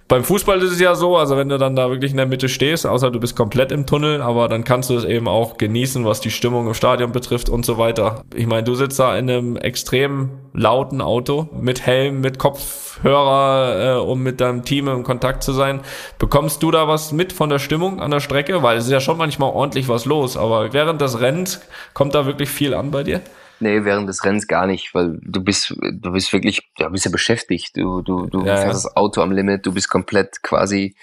[0.09, 2.49] Beim Fußball ist es ja so, also wenn du dann da wirklich in der Mitte
[2.49, 6.03] stehst, außer du bist komplett im Tunnel, aber dann kannst du es eben auch genießen,
[6.03, 8.23] was die Stimmung im Stadion betrifft und so weiter.
[8.33, 13.99] Ich meine, du sitzt da in einem extrem lauten Auto mit Helm, mit Kopfhörer, äh,
[13.99, 15.81] um mit deinem Team in Kontakt zu sein.
[16.17, 18.63] Bekommst du da was mit von der Stimmung an der Strecke?
[18.63, 21.61] Weil es ist ja schon manchmal ordentlich was los, aber während des Rennens
[21.93, 23.21] kommt da wirklich viel an bei dir?
[23.59, 27.11] Nee, während des Rennens gar nicht, weil du bist, du bist wirklich, ja, bist ja
[27.11, 27.75] beschäftigt.
[27.75, 28.71] Du, du, du ja, fährst ja.
[28.71, 30.95] das Auto am Limit, du bist komplett quasi,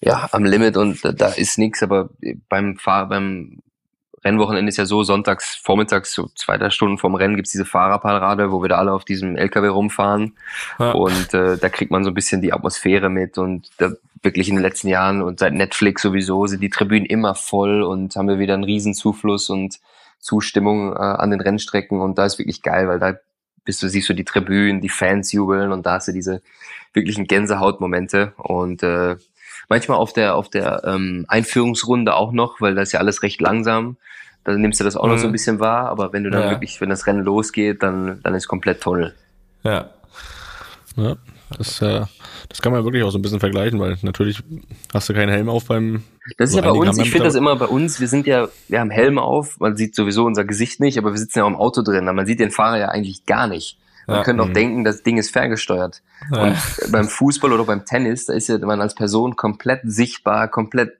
[0.00, 2.10] ja, am Limit und da, da ist nichts, aber
[2.48, 3.60] beim Fahr, beim
[4.24, 8.50] Rennwochenende ist ja so, sonntags, vormittags, so zwei, drei Stunden vorm Rennen gibt's diese Fahrerparade,
[8.50, 10.36] wo wir da alle auf diesem LKW rumfahren.
[10.78, 10.92] Ja.
[10.92, 13.92] Und äh, da kriegt man so ein bisschen die Atmosphäre mit und da
[14.22, 18.16] wirklich in den letzten Jahren und seit Netflix sowieso sind die Tribünen immer voll und
[18.16, 19.78] haben wir wieder einen Riesenzufluss und
[20.18, 23.14] Zustimmung äh, an den Rennstrecken und da ist wirklich geil, weil da
[23.64, 26.42] bist du, siehst du die Tribünen, die Fans jubeln und da hast du diese
[26.92, 29.16] wirklichen Gänsehautmomente und äh,
[29.68, 33.40] manchmal auf der auf der ähm, Einführungsrunde auch noch, weil das ist ja alles recht
[33.40, 33.96] langsam.
[34.44, 35.10] Dann nimmst du das auch mhm.
[35.10, 35.32] noch so ein mhm.
[35.32, 36.50] bisschen wahr, aber wenn du dann ja.
[36.50, 39.14] wirklich, wenn das Rennen losgeht, dann dann ist komplett toll.
[39.62, 39.90] Ja.
[40.96, 41.16] Ja,
[41.56, 42.04] das äh,
[42.48, 44.42] das kann man wirklich auch so ein bisschen vergleichen, weil natürlich
[44.92, 46.02] hast du keinen Helm auf beim.
[46.38, 48.80] Das ist ja bei uns, ich finde das immer bei uns, wir sind ja, wir
[48.80, 51.56] haben Helme auf, man sieht sowieso unser Gesicht nicht, aber wir sitzen ja auch im
[51.56, 53.78] Auto drin, man sieht den Fahrer ja eigentlich gar nicht.
[54.06, 54.54] Man ja, könnte auch mh.
[54.54, 56.02] denken, das Ding ist ferngesteuert.
[56.32, 56.44] Ja.
[56.44, 56.56] Und
[56.90, 60.98] beim Fußball oder beim Tennis, da ist ja man als Person komplett sichtbar, komplett,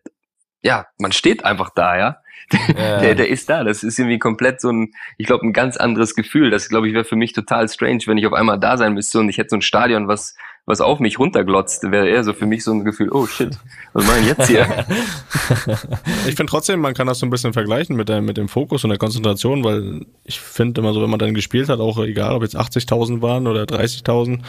[0.63, 2.17] ja, man steht einfach da, ja.
[2.53, 3.01] Ja.
[3.01, 3.63] Der, der ist da.
[3.63, 6.51] Das ist irgendwie komplett so ein, ich glaube, ein ganz anderes Gefühl.
[6.51, 9.19] Das, glaube ich, wäre für mich total strange, wenn ich auf einmal da sein müsste
[9.19, 10.35] und ich hätte so ein Stadion, was,
[10.65, 11.91] was auf mich runterglotzt.
[11.91, 13.59] Wäre eher so für mich so ein Gefühl, oh shit,
[13.93, 14.67] was machen jetzt hier?
[16.27, 18.83] ich finde trotzdem, man kann das so ein bisschen vergleichen mit, der, mit dem Fokus
[18.85, 22.35] und der Konzentration, weil ich finde immer so, wenn man dann gespielt hat, auch egal,
[22.35, 24.41] ob jetzt 80.000 waren oder 30.000,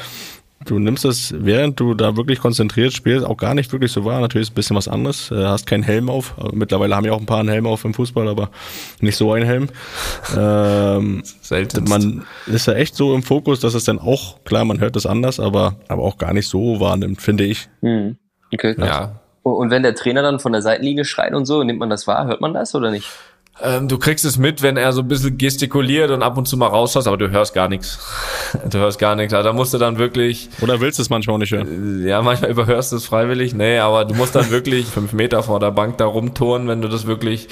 [0.70, 4.22] Du nimmst es, während du da wirklich konzentriert spielst, auch gar nicht wirklich so wahr.
[4.22, 5.32] Natürlich ist ein bisschen was anderes.
[5.32, 6.36] Äh, hast keinen Helm auf.
[6.54, 8.52] Mittlerweile haben ja auch ein paar einen Helm auf im Fußball, aber
[9.02, 9.70] nicht so ein Helm.
[10.38, 11.86] Ähm, Selten.
[11.86, 15.08] Man ist ja echt so im Fokus, dass es dann auch, klar, man hört das
[15.08, 17.68] anders, aber, aber auch gar nicht so wahrnimmt, finde ich.
[17.82, 18.18] Hm.
[18.54, 19.20] Okay, ja.
[19.42, 22.28] Und wenn der Trainer dann von der Seitenlinie schreit und so, nimmt man das wahr?
[22.28, 23.10] Hört man das oder nicht?
[23.62, 26.56] Ähm, du kriegst es mit, wenn er so ein bisschen gestikuliert und ab und zu
[26.56, 28.00] mal rausschaut, aber du hörst gar nichts.
[28.70, 29.34] Du hörst gar nichts.
[29.34, 30.50] Also da musst du dann wirklich.
[30.62, 32.06] Oder willst du es manchmal auch nicht hören?
[32.06, 33.54] Ja, manchmal überhörst du es freiwillig.
[33.54, 36.88] Nee, aber du musst dann wirklich fünf Meter vor der Bank da rumturnen, wenn du
[36.88, 37.48] das wirklich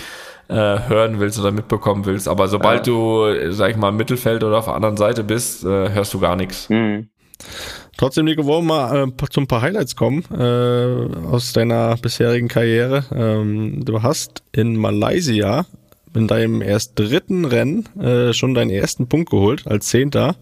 [0.47, 2.27] äh, hören willst oder mitbekommen willst.
[2.27, 2.93] Aber sobald ja.
[2.93, 6.19] du, sag ich mal, im Mittelfeld oder auf der anderen Seite bist, äh, hörst du
[6.19, 6.69] gar nichts.
[6.69, 7.09] Mhm.
[7.97, 12.47] Trotzdem, Nico, wollen wir mal äh, zu ein paar Highlights kommen äh, aus deiner bisherigen
[12.47, 13.03] Karriere.
[13.13, 15.65] Ähm, du hast in Malaysia
[16.15, 20.35] in deinem erst dritten Rennen äh, schon deinen ersten Punkt geholt als Zehnter.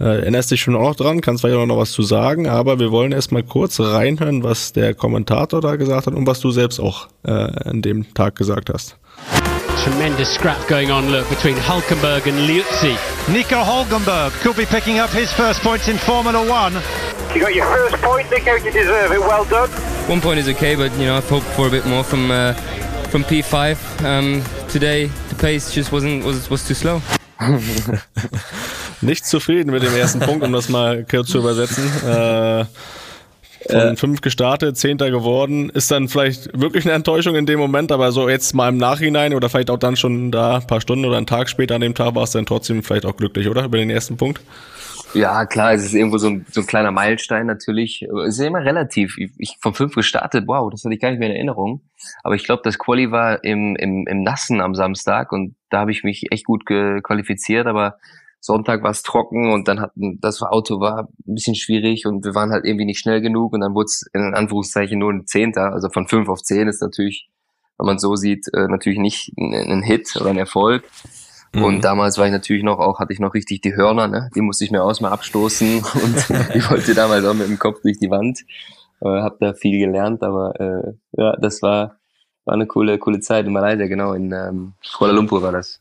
[0.00, 2.78] Äh, erinnerst dich schon auch noch dran, kannst vielleicht auch noch was zu sagen, aber
[2.78, 6.80] wir wollen erstmal kurz reinhören, was der Kommentator da gesagt hat und was du selbst
[6.80, 8.96] auch äh, an dem Tag gesagt hast.
[9.84, 12.96] Tremendous scrap going on, look, between Hulkenberg and Liuzzi.
[13.28, 16.80] Nico Hulkenberg could be picking up his first points in Formula One.
[17.34, 19.68] You got your first point, Nico, you deserve it, well done.
[20.08, 22.54] One point is okay, but you know, I've hoped for a bit more from uh,
[23.10, 23.76] from P5.
[24.04, 27.02] Um, today the pace just wasn't was was too slow.
[29.00, 31.84] Nicht zufrieden mit dem ersten Punkt, um das mal kurz zu übersetzen.
[32.06, 32.64] Äh,
[33.68, 35.70] von äh, fünf gestartet, Zehnter geworden.
[35.70, 39.34] Ist dann vielleicht wirklich eine Enttäuschung in dem Moment, aber so jetzt mal im Nachhinein
[39.34, 41.94] oder vielleicht auch dann schon da ein paar Stunden oder einen Tag später an dem
[41.94, 43.64] Tag war es dann trotzdem vielleicht auch glücklich, oder?
[43.64, 44.40] Über den ersten Punkt?
[45.12, 48.06] Ja, klar, es ist irgendwo so ein, so ein kleiner Meilenstein natürlich.
[48.26, 49.16] Es ist immer relativ.
[49.18, 51.82] Ich, vom fünf gestartet, wow, das hatte ich gar nicht mehr in Erinnerung.
[52.22, 55.90] Aber ich glaube, das Quali war im, im, im Nassen am Samstag und da habe
[55.90, 57.96] ich mich echt gut qualifiziert, aber
[58.40, 62.34] Sonntag war es trocken und dann hatten das Auto war ein bisschen schwierig und wir
[62.34, 65.72] waren halt irgendwie nicht schnell genug und dann wurde es in Anführungszeichen nur ein Zehnter,
[65.72, 67.28] also von fünf auf zehn ist natürlich,
[67.78, 70.84] wenn man so sieht, äh, natürlich nicht ein Hit oder ein Erfolg.
[71.52, 71.64] Mhm.
[71.64, 74.30] Und damals war ich natürlich noch auch, hatte ich noch richtig die Hörner, ne?
[74.34, 77.80] Die musste ich mir aus mal abstoßen und ich wollte damals auch mit dem Kopf
[77.82, 78.40] durch die Wand.
[79.00, 81.96] Äh, hab da viel gelernt, aber äh, ja, das war,
[82.44, 85.80] war eine coole, coole Zeit in Malaysia, genau, in ähm, Kuala Lumpur war das.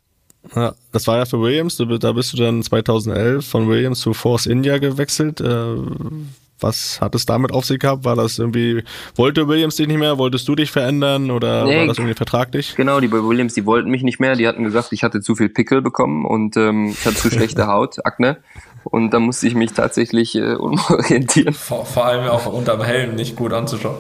[0.56, 4.46] Ja, das war ja für Williams, da bist du dann 2011 von Williams zu Force
[4.46, 5.42] India gewechselt.
[5.42, 5.76] Äh,
[6.60, 8.06] was hat es damit auf sich gehabt?
[8.06, 8.84] War das irgendwie,
[9.16, 10.18] wollte Williams dich nicht mehr?
[10.18, 12.76] Wolltest du dich verändern oder nee, war das irgendwie vertraglich?
[12.76, 14.36] Genau, die bei Williams, die wollten mich nicht mehr.
[14.36, 17.68] Die hatten gesagt, ich hatte zu viel Pickel bekommen und ähm, ich hatte zu schlechte
[17.68, 18.38] Haut, Akne.
[18.84, 21.54] Und da musste ich mich tatsächlich äh, umorientieren.
[21.54, 23.98] Vor, vor allem auch unterm Helm nicht gut anzuschauen.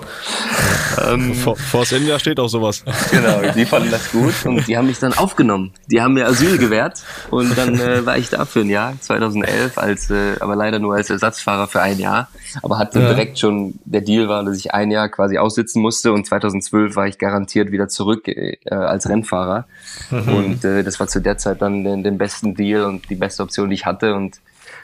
[1.06, 2.84] ähm, Force India steht auch sowas.
[3.12, 5.74] Genau, die fanden das gut und die haben mich dann aufgenommen.
[5.88, 9.78] Die haben mir Asyl gewährt und dann äh, war ich da für ein Jahr, 2011,
[9.78, 12.30] als, äh, aber leider nur als Ersatzfahrer für ein Jahr.
[12.62, 13.10] Aber hatte ja.
[13.10, 17.08] direkt schon, der Deal war, dass ich ein Jahr quasi aussitzen musste und 2012 war
[17.08, 19.66] ich garantiert wieder zurück äh, als Rennfahrer.
[20.10, 20.34] Mhm.
[20.34, 23.44] Und äh, das war zu der Zeit dann den, den besten Deal und die beste
[23.44, 24.40] Option, die ich hatte und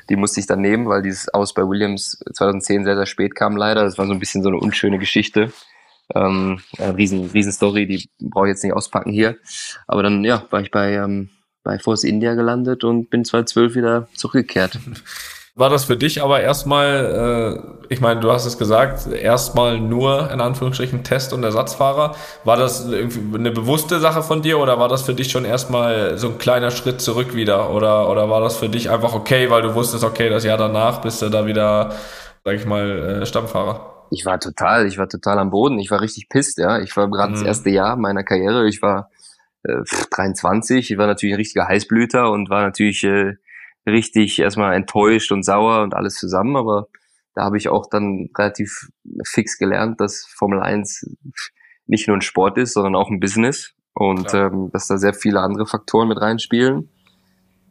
[0.10, 3.56] die musste ich dann nehmen, weil dieses Aus bei Williams 2010 sehr, sehr spät kam
[3.56, 3.84] leider.
[3.84, 5.52] Das war so ein bisschen so eine unschöne Geschichte.
[6.14, 9.38] Ähm, eine riesen, riesen Story, die brauche ich jetzt nicht auspacken hier.
[9.88, 11.30] Aber dann, ja, war ich bei, ähm,
[11.64, 14.80] bei Force India gelandet und bin 2012 wieder zurückgekehrt.
[15.58, 20.30] War das für dich aber erstmal, äh, ich meine, du hast es gesagt, erstmal nur
[20.30, 22.14] in Anführungsstrichen Test- und Ersatzfahrer.
[22.44, 26.18] War das irgendwie eine bewusste Sache von dir oder war das für dich schon erstmal
[26.18, 27.70] so ein kleiner Schritt zurück wieder?
[27.70, 31.00] Oder, oder war das für dich einfach okay, weil du wusstest, okay, das Jahr danach
[31.00, 31.94] bist du da wieder,
[32.44, 34.08] sag ich mal, äh, Stammfahrer?
[34.12, 35.80] Ich war total, ich war total am Boden.
[35.80, 36.80] Ich war richtig pisst, ja.
[36.80, 37.36] Ich war gerade mhm.
[37.36, 38.68] das erste Jahr meiner Karriere.
[38.68, 39.10] Ich war
[39.64, 40.92] äh, 23.
[40.92, 43.36] Ich war natürlich ein richtiger Heißblüter und war natürlich äh,
[43.86, 46.88] richtig erstmal enttäuscht und sauer und alles zusammen, aber
[47.36, 48.90] da habe ich auch dann relativ
[49.26, 51.06] fix gelernt, dass Formel 1
[51.86, 55.42] nicht nur ein Sport ist, sondern auch ein Business und ähm, dass da sehr viele
[55.42, 56.90] andere Faktoren mit reinspielen.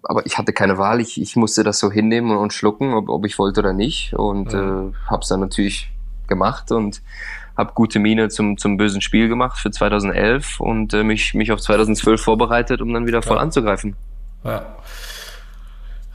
[0.03, 3.25] Aber ich hatte keine Wahl, ich, ich musste das so hinnehmen und schlucken, ob, ob
[3.25, 4.89] ich wollte oder nicht und ja.
[4.89, 5.91] äh, habe es dann natürlich
[6.29, 7.03] gemacht und
[7.57, 11.61] habe gute Miene zum, zum bösen Spiel gemacht für 2011 und äh, mich, mich auf
[11.61, 13.43] 2012 vorbereitet, um dann wieder voll ja.
[13.43, 13.97] anzugreifen.
[14.43, 14.77] Ja.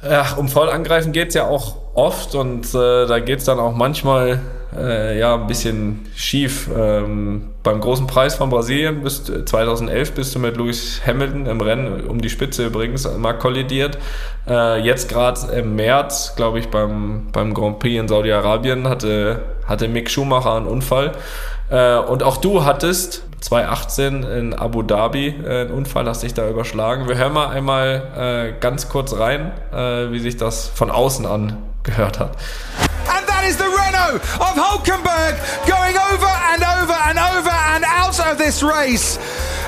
[0.02, 4.40] Ja, um voll angreifen geht's ja auch oft und äh, da geht's dann auch manchmal
[4.74, 6.70] äh, ja ein bisschen schief.
[6.74, 12.08] Ähm, beim großen Preis von Brasilien bist 2011 bist du mit Lewis Hamilton im Rennen
[12.08, 13.98] um die Spitze übrigens mal kollidiert.
[14.48, 19.90] Äh, jetzt gerade im März, glaube ich, beim beim Grand Prix in Saudi-Arabien hatte hatte
[19.90, 21.12] Mick Schumacher einen Unfall
[21.70, 26.48] äh, und auch du hattest 2018 in Abu Dhabi äh, einen Unfall, hast dich da
[26.50, 27.08] überschlagen.
[27.08, 31.58] Wir hören mal einmal äh, ganz kurz rein, äh, wie sich das von außen an
[31.84, 32.38] gehört hat.
[33.08, 35.36] And that is the Renault of Hulkenberg
[35.66, 39.20] going over and over and over and out of this race.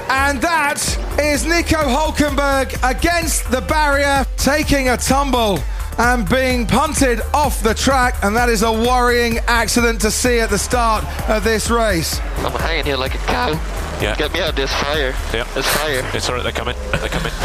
[0.09, 0.81] And that
[1.17, 5.59] is Nico Hulkenberg against the barrier, taking a tumble
[6.01, 10.49] and being punted off the track, and that is a worrying accident to see at
[10.49, 12.19] the start of this race.
[12.37, 13.51] I'm hanging here like a cow.
[14.01, 14.15] Yeah.
[14.15, 15.13] Get me out of this fire.
[15.31, 15.45] Yeah.
[15.55, 16.01] It's fire.
[16.15, 16.75] It's alright, they're coming.
[16.91, 17.31] They're coming.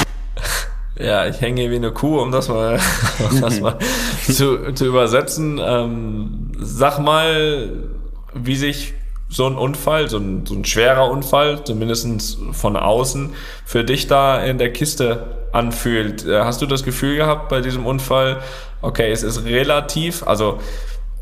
[0.98, 2.80] Ja, ich hänge wie eine Kuh, um das mal,
[3.30, 3.76] um das mal
[4.24, 5.60] zu, zu übersetzen.
[5.62, 7.90] Ähm, sag mal,
[8.32, 8.94] wie sich
[9.28, 13.34] so ein Unfall, so ein, so ein schwerer Unfall, zumindest von außen,
[13.66, 16.26] für dich da in der Kiste anfühlt.
[16.26, 18.38] Äh, hast du das Gefühl gehabt bei diesem Unfall,
[18.82, 20.60] okay, es ist relativ, also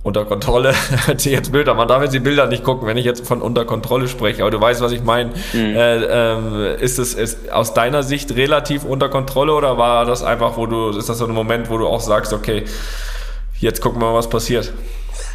[0.03, 0.75] unter Kontrolle,
[1.19, 4.07] jetzt Bilder, man darf jetzt die Bilder nicht gucken, wenn ich jetzt von unter Kontrolle
[4.07, 5.31] spreche, aber du weißt, was ich meine.
[5.55, 5.77] Mhm.
[5.77, 10.59] Äh, ähm, ist es ist aus deiner Sicht relativ unter Kontrolle oder war das einfach,
[10.59, 12.65] wo du, ist das so ein Moment, wo du auch sagst, okay,
[13.61, 14.73] jetzt gucken wir mal, was passiert?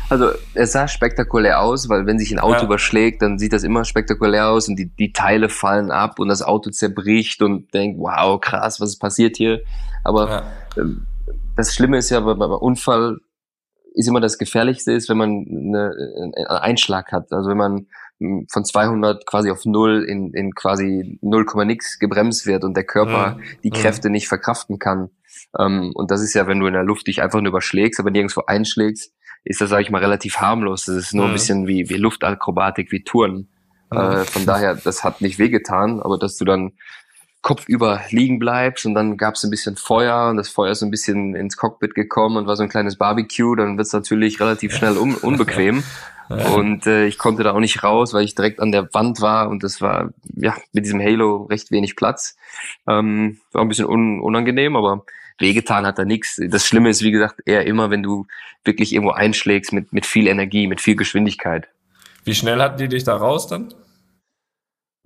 [0.09, 2.63] Also es sah spektakulär aus, weil wenn sich ein Auto ja.
[2.63, 6.41] überschlägt, dann sieht das immer spektakulär aus und die, die Teile fallen ab und das
[6.41, 9.61] Auto zerbricht und denkt, wow, krass, was ist passiert hier?
[10.03, 10.43] Aber ja.
[10.77, 11.05] ähm,
[11.55, 13.19] das Schlimme ist ja, beim Unfall
[13.93, 17.31] ist immer das Gefährlichste ist, wenn man eine, einen Einschlag hat.
[17.31, 17.87] Also wenn man
[18.19, 22.85] hm, von 200 quasi auf null in, in quasi 0, nix gebremst wird und der
[22.85, 23.43] Körper mhm.
[23.63, 25.09] die Kräfte nicht verkraften kann.
[25.57, 28.11] Ähm, und das ist ja, wenn du in der Luft dich einfach nur überschlägst, aber
[28.11, 29.13] nirgendwo einschlägst,
[29.49, 30.85] ist das, sage ich mal, relativ harmlos.
[30.85, 31.31] Das ist nur mhm.
[31.31, 33.49] ein bisschen wie, wie Luftakrobatik, wie Touren.
[33.91, 33.97] Mhm.
[33.97, 36.73] Äh, von daher, das hat nicht wehgetan, aber dass du dann
[37.41, 40.85] kopfüber liegen bleibst und dann gab es ein bisschen Feuer und das Feuer ist so
[40.85, 44.39] ein bisschen ins Cockpit gekommen und war so ein kleines Barbecue, dann wird es natürlich
[44.39, 45.83] relativ schnell un unbequem.
[46.29, 49.49] Und äh, ich konnte da auch nicht raus, weil ich direkt an der Wand war
[49.49, 52.37] und das war ja mit diesem Halo recht wenig Platz.
[52.85, 55.05] Ähm, war ein bisschen un unangenehm, aber
[55.39, 56.39] wehgetan hat da nichts.
[56.49, 58.27] Das Schlimme ist, wie gesagt, eher immer, wenn du
[58.63, 61.67] wirklich irgendwo einschlägst mit, mit viel Energie, mit viel Geschwindigkeit.
[62.23, 63.73] Wie schnell hatten die dich da raus dann?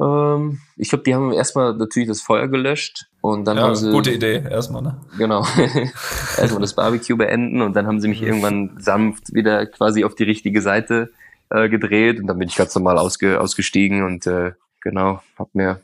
[0.01, 3.91] Ähm, ich glaube, die haben erstmal natürlich das Feuer gelöscht und dann ja, haben sie.
[3.91, 4.99] Gute Idee, erstmal, ne?
[5.17, 5.45] Genau.
[6.38, 10.23] erstmal das Barbecue beenden und dann haben sie mich irgendwann sanft wieder quasi auf die
[10.23, 11.11] richtige Seite
[11.49, 15.79] äh, gedreht und dann bin ich ganz normal ausge, ausgestiegen und äh, genau, hab mir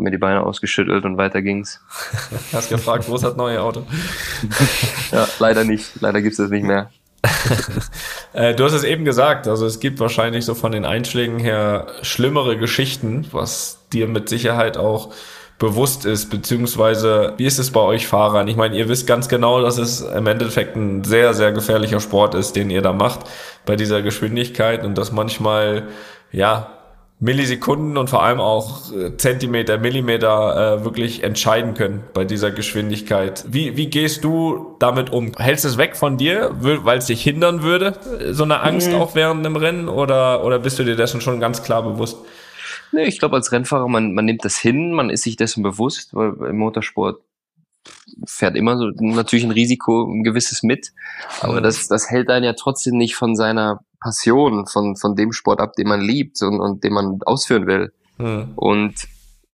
[0.00, 1.80] hab mir die Beine ausgeschüttelt und weiter ging's.
[2.52, 3.86] Hast gefragt, wo ist das neue Auto?
[5.12, 6.00] ja, leider nicht.
[6.00, 6.90] Leider gibt's das nicht mehr.
[8.32, 11.88] äh, du hast es eben gesagt, also es gibt wahrscheinlich so von den Einschlägen her
[12.00, 15.12] schlimmere Geschichten, was dir mit Sicherheit auch
[15.58, 18.48] bewusst ist, beziehungsweise wie ist es bei euch Fahrern?
[18.48, 22.34] Ich meine, ihr wisst ganz genau, dass es im Endeffekt ein sehr, sehr gefährlicher Sport
[22.34, 23.28] ist, den ihr da macht
[23.66, 25.88] bei dieser Geschwindigkeit und dass manchmal,
[26.32, 26.79] ja,
[27.22, 33.44] Millisekunden und vor allem auch äh, Zentimeter, Millimeter äh, wirklich entscheiden können bei dieser Geschwindigkeit.
[33.46, 35.32] Wie, wie gehst du damit um?
[35.36, 37.98] Hältst es weg von dir, weil es dich hindern würde,
[38.32, 38.96] so eine Angst mhm.
[38.96, 42.16] auch während dem Rennen oder, oder bist du dir dessen schon ganz klar bewusst?
[42.92, 46.14] Nee, ich glaube, als Rennfahrer, man, man nimmt das hin, man ist sich dessen bewusst,
[46.14, 47.20] weil im Motorsport
[48.26, 50.92] fährt immer so natürlich ein Risiko, ein gewisses mit.
[51.40, 55.60] Aber das, das hält einen ja trotzdem nicht von seiner Passion, von, von dem Sport
[55.60, 57.92] ab, den man liebt und, und den man ausführen will.
[58.18, 58.52] Mhm.
[58.56, 58.94] Und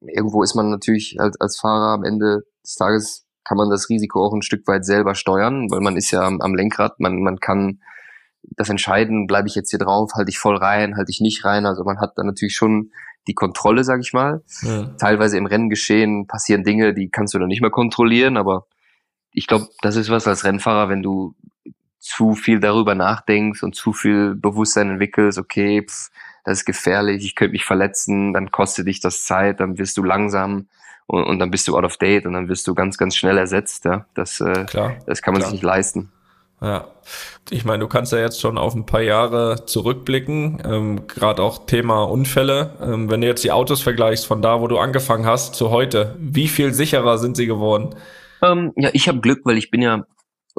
[0.00, 4.24] irgendwo ist man natürlich als, als Fahrer am Ende des Tages kann man das Risiko
[4.24, 7.38] auch ein Stück weit selber steuern, weil man ist ja am, am Lenkrad, man, man
[7.38, 7.80] kann
[8.56, 11.66] das entscheiden, bleibe ich jetzt hier drauf, halte ich voll rein, halte ich nicht rein.
[11.66, 12.90] Also man hat da natürlich schon
[13.26, 14.42] die Kontrolle, sag ich mal.
[14.62, 14.84] Ja.
[14.98, 18.66] Teilweise im Renngeschehen passieren Dinge, die kannst du dann nicht mehr kontrollieren, aber
[19.32, 21.34] ich glaube, das ist was als Rennfahrer, wenn du
[22.06, 26.10] zu viel darüber nachdenkst und zu viel Bewusstsein entwickelst, okay, pff,
[26.44, 30.04] das ist gefährlich, ich könnte mich verletzen, dann kostet dich das Zeit, dann wirst du
[30.04, 30.68] langsam
[31.06, 33.36] und, und dann bist du out of date und dann wirst du ganz, ganz schnell
[33.36, 33.84] ersetzt.
[33.84, 34.06] Ja?
[34.14, 34.96] Das, äh, Klar.
[35.06, 35.50] das kann man Klar.
[35.50, 36.12] sich nicht leisten.
[36.62, 36.86] Ja,
[37.50, 41.66] ich meine, du kannst ja jetzt schon auf ein paar Jahre zurückblicken, ähm, gerade auch
[41.66, 42.70] Thema Unfälle.
[42.80, 46.16] Ähm, wenn du jetzt die Autos vergleichst von da, wo du angefangen hast, zu heute,
[46.18, 47.94] wie viel sicherer sind sie geworden?
[48.42, 50.06] Ähm, ja, ich habe Glück, weil ich bin ja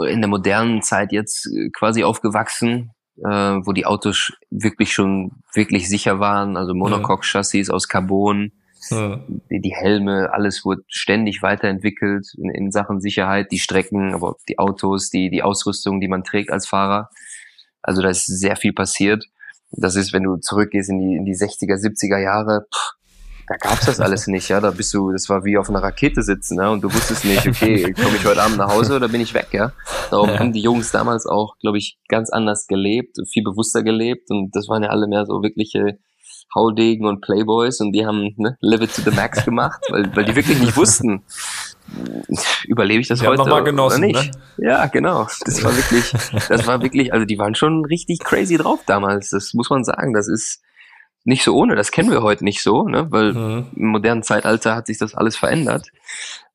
[0.06, 5.90] in der modernen Zeit jetzt äh, quasi aufgewachsen, äh, wo die Autos wirklich schon wirklich
[5.90, 8.52] sicher waren, also Monocoque-Chassis aus Carbon,
[8.90, 9.42] hm.
[9.50, 14.60] Die, Helme, alles wurde ständig weiterentwickelt in, in, Sachen Sicherheit, die Strecken, aber auch die
[14.60, 17.10] Autos, die, die Ausrüstung, die man trägt als Fahrer.
[17.82, 19.26] Also da ist sehr viel passiert.
[19.72, 22.94] Das ist, wenn du zurückgehst in die, in die 60er, 70er Jahre, pff,
[23.48, 24.60] da gab's das alles nicht, ja.
[24.60, 27.48] Da bist du, das war wie auf einer Rakete sitzen, ja, und du wusstest nicht,
[27.48, 29.72] okay, komme ich heute Abend nach Hause oder bin ich weg, ja.
[30.12, 30.40] Darum ja.
[30.40, 34.68] haben die Jungs damals auch, glaube ich, ganz anders gelebt, viel bewusster gelebt und das
[34.68, 35.98] waren ja alle mehr so wirkliche
[36.54, 40.26] Haudegen und Playboys und die haben ne, Live It to the Max gemacht, weil, weil
[40.26, 41.24] die wirklich nicht wussten,
[42.66, 44.34] überlebe ich das die heute noch mal genossen, oder nicht?
[44.58, 44.68] Ne?
[44.68, 45.28] Ja, genau.
[45.46, 46.12] Das war wirklich,
[46.50, 49.30] das war wirklich, also die waren schon richtig crazy drauf damals.
[49.30, 50.14] Das muss man sagen.
[50.14, 50.62] Das ist
[51.28, 51.76] nicht so ohne.
[51.76, 53.12] Das kennen wir heute nicht so, ne?
[53.12, 53.66] Weil mhm.
[53.76, 55.90] im modernen Zeitalter hat sich das alles verändert.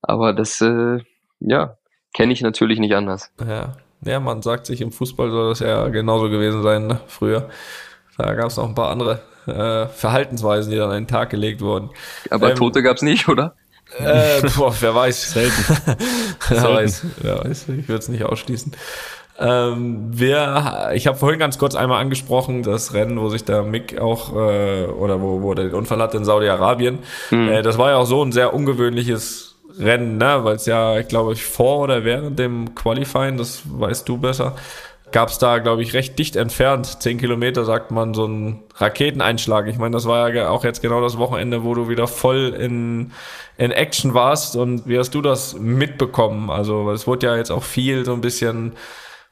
[0.00, 0.98] Aber das, äh,
[1.40, 1.76] ja,
[2.14, 3.30] kenne ich natürlich nicht anders.
[3.46, 3.76] Ja.
[4.00, 7.00] ja, man sagt sich, im Fußball soll das ja genauso gewesen sein, ne?
[7.06, 7.50] früher.
[8.16, 11.60] Da gab es noch ein paar andere äh, Verhaltensweisen, die dann an den Tag gelegt
[11.60, 11.90] wurden.
[12.30, 13.54] Aber ähm, Tote gab's nicht, oder?
[13.98, 15.32] Äh, boah, wer weiß.
[15.32, 15.64] Selten.
[16.48, 16.74] wer Selten.
[16.76, 17.68] weiß, wer weiß.
[17.68, 18.72] Ich würde es nicht ausschließen.
[19.43, 24.01] Ähm, wir, ich habe vorhin ganz kurz einmal angesprochen, das Rennen, wo sich der Mick
[24.01, 27.01] auch, äh, oder wo, wo der den Unfall hatte in Saudi-Arabien.
[27.30, 27.49] Mhm.
[27.49, 30.40] Äh, das war ja auch so ein sehr ungewöhnliches Rennen, ne?
[30.43, 34.55] weil es ja, ich glaube, vor oder während dem Qualifying, das weißt du besser,
[35.12, 39.68] gab es da, glaube ich, recht dicht entfernt, zehn Kilometer, sagt man, so ein Raketeneinschlag.
[39.68, 43.12] Ich meine, das war ja auch jetzt genau das Wochenende, wo du wieder voll in,
[43.59, 44.57] in Action warst.
[44.57, 46.51] Und wie hast du das mitbekommen?
[46.51, 48.72] Also es wurde ja jetzt auch viel so ein bisschen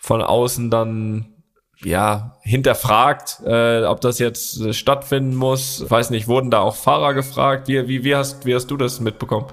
[0.01, 1.40] von außen dann
[1.82, 5.80] ja, hinterfragt, äh, ob das jetzt äh, stattfinden muss.
[5.80, 7.68] Ich weiß nicht, wurden da auch Fahrer gefragt?
[7.68, 9.46] Wie, wie, wie, hast, wie hast du das mitbekommen?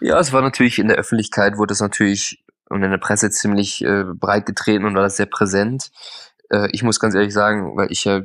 [0.00, 3.84] Ja, es war natürlich in der Öffentlichkeit, wurde es natürlich und in der Presse ziemlich
[3.84, 5.90] äh, breit getreten und war das sehr präsent.
[6.50, 8.20] Äh, ich muss ganz ehrlich sagen, weil ich ja,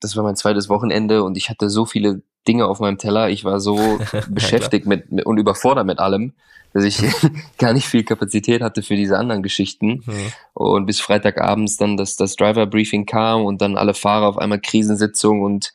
[0.00, 3.44] das war mein zweites Wochenende und ich hatte so viele Dinge auf meinem Teller, ich
[3.44, 3.98] war so
[4.28, 6.34] beschäftigt mit, mit und überfordert mit allem,
[6.72, 7.02] dass ich
[7.58, 10.02] gar nicht viel Kapazität hatte für diese anderen Geschichten.
[10.06, 10.32] Mhm.
[10.54, 15.42] Und bis Freitagabends dann das, das Driver-Briefing kam und dann alle Fahrer auf einmal Krisensitzung
[15.42, 15.72] und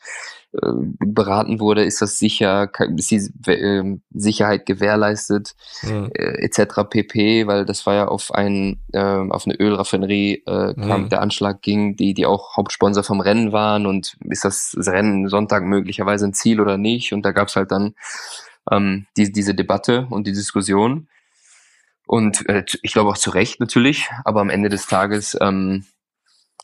[0.62, 0.72] äh,
[1.04, 6.10] beraten wurde, ist das sicher, ist die äh, Sicherheit gewährleistet, mhm.
[6.14, 6.88] äh, etc.
[6.88, 11.08] pp, weil das war ja auf ein äh, auf eine Ölraffinerie äh, kam mhm.
[11.10, 15.64] der Anschlag ging, die die auch Hauptsponsor vom Rennen waren und ist das Rennen Sonntag
[15.64, 17.94] möglicherweise ein Ziel oder nicht und da gab's halt dann
[18.70, 21.08] ähm, die, diese Debatte und die Diskussion
[22.06, 25.84] und äh, ich glaube auch zu Recht natürlich, aber am Ende des Tages ähm,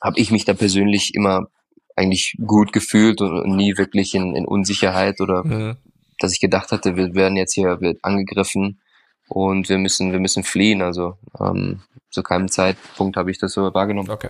[0.03, 1.48] habe ich mich da persönlich immer
[1.96, 5.76] eigentlich gut gefühlt und nie wirklich in, in Unsicherheit oder mhm.
[6.18, 8.80] dass ich gedacht hatte, wir werden jetzt hier wird angegriffen
[9.28, 10.82] und wir müssen, wir müssen fliehen.
[10.82, 11.80] Also ähm,
[12.12, 14.10] zu keinem Zeitpunkt habe ich das so wahrgenommen.
[14.10, 14.28] Okay.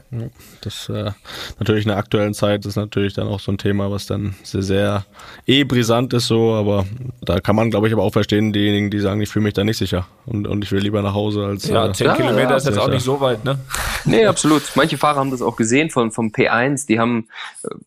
[0.60, 1.10] Das äh,
[1.58, 4.62] natürlich in der aktuellen Zeit ist natürlich dann auch so ein Thema, was dann sehr,
[4.62, 5.04] sehr
[5.48, 6.86] eh brisant ist so, aber
[7.22, 9.64] da kann man, glaube ich, aber auch verstehen, diejenigen, die sagen, ich fühle mich da
[9.64, 11.66] nicht sicher und, und ich will lieber nach Hause als.
[11.66, 13.58] Ja, äh, 10 ja, Kilometer ja, ist jetzt auch nicht so weit, ne?
[14.04, 14.62] Nee, absolut.
[14.76, 17.26] Manche Fahrer haben das auch gesehen von, vom P1, die haben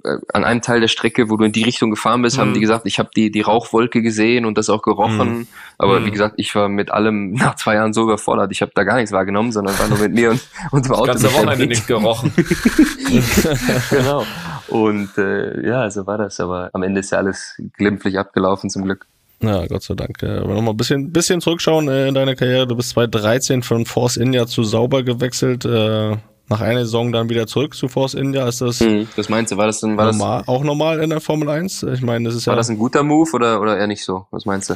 [0.03, 2.41] äh, an einem Teil der Strecke, wo du in die Richtung gefahren bist, mhm.
[2.41, 5.39] haben die gesagt, ich habe die, die Rauchwolke gesehen und das auch gerochen.
[5.39, 5.47] Mhm.
[5.77, 6.05] Aber mhm.
[6.05, 8.51] wie gesagt, ich war mit allem nach zwei Jahren so überfordert.
[8.51, 10.31] Ich habe da gar nichts wahrgenommen, sondern war nur mit mir
[10.71, 11.05] und, dem Auto.
[11.05, 12.33] Das ganze Wochenende nicht gerochen.
[13.89, 14.23] genau.
[14.67, 16.39] Und äh, ja, so war das.
[16.39, 19.05] Aber am Ende ist ja alles glimpflich abgelaufen, zum Glück.
[19.41, 20.23] Ja, Gott sei Dank.
[20.23, 22.67] Aber nochmal ein bisschen, bisschen zurückschauen äh, in deine Karriere.
[22.67, 25.65] Du bist 2013 von Force India zu Sauber gewechselt.
[25.65, 26.17] Äh,
[26.47, 28.47] nach einer Saison dann wieder zurück zu Force India.
[28.47, 29.57] Ist das, hm, was meinst du?
[29.57, 31.83] War das dann war normal, das, auch normal in der Formel 1?
[31.83, 32.57] Ich meine, das ist war ja.
[32.57, 34.27] das ein guter Move oder, oder eher nicht so?
[34.31, 34.75] Was meinst du?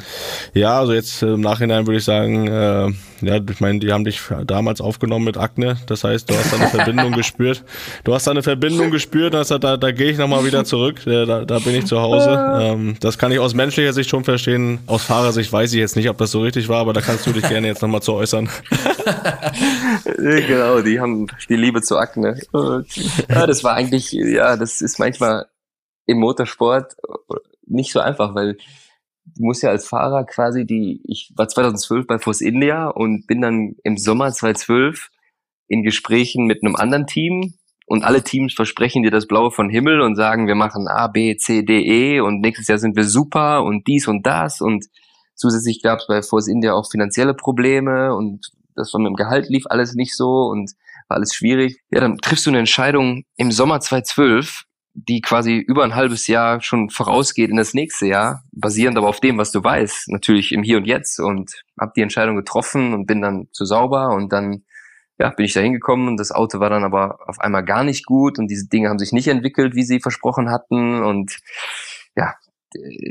[0.54, 2.92] Ja, also jetzt im Nachhinein würde ich sagen, äh,
[3.22, 5.78] ja, ich meine, die haben dich damals aufgenommen mit Akne.
[5.88, 7.64] Das heißt, du hast da eine Verbindung gespürt.
[8.04, 11.02] Du hast da eine Verbindung gespürt, also da, da gehe ich nochmal wieder zurück.
[11.06, 12.48] Da, da bin ich zu Hause.
[12.60, 14.80] Ähm, das kann ich aus menschlicher Sicht schon verstehen.
[14.88, 17.32] Aus Fahrersicht weiß ich jetzt nicht, ob das so richtig war, aber da kannst du
[17.32, 18.50] dich gerne jetzt nochmal zu äußern.
[20.18, 22.40] genau, die haben die Liebe zu Akne.
[23.30, 25.48] Ja, das war eigentlich, ja, das ist manchmal
[26.06, 26.96] im Motorsport
[27.66, 28.58] nicht so einfach, weil
[29.36, 33.42] du musst ja als Fahrer quasi die, ich war 2012 bei Force India und bin
[33.42, 35.10] dann im Sommer 2012
[35.68, 37.54] in Gesprächen mit einem anderen Team
[37.86, 41.38] und alle Teams versprechen dir das Blaue von Himmel und sagen, wir machen A, B,
[41.38, 44.86] C, D, E und nächstes Jahr sind wir super und dies und das und
[45.36, 49.50] zusätzlich gab es bei Force India auch finanzielle Probleme und das war mit dem Gehalt
[49.50, 50.72] lief alles nicht so und
[51.10, 51.82] war alles schwierig.
[51.92, 56.62] Ja, dann triffst du eine Entscheidung im Sommer 2012 die quasi über ein halbes Jahr
[56.62, 60.64] schon vorausgeht in das nächste Jahr, basierend aber auf dem, was du weißt, natürlich im
[60.64, 64.64] Hier und Jetzt und habe die Entscheidung getroffen und bin dann zu sauber und dann
[65.20, 68.06] ja, bin ich da hingekommen und das Auto war dann aber auf einmal gar nicht
[68.06, 71.38] gut und diese Dinge haben sich nicht entwickelt, wie sie versprochen hatten und
[72.16, 72.36] ja,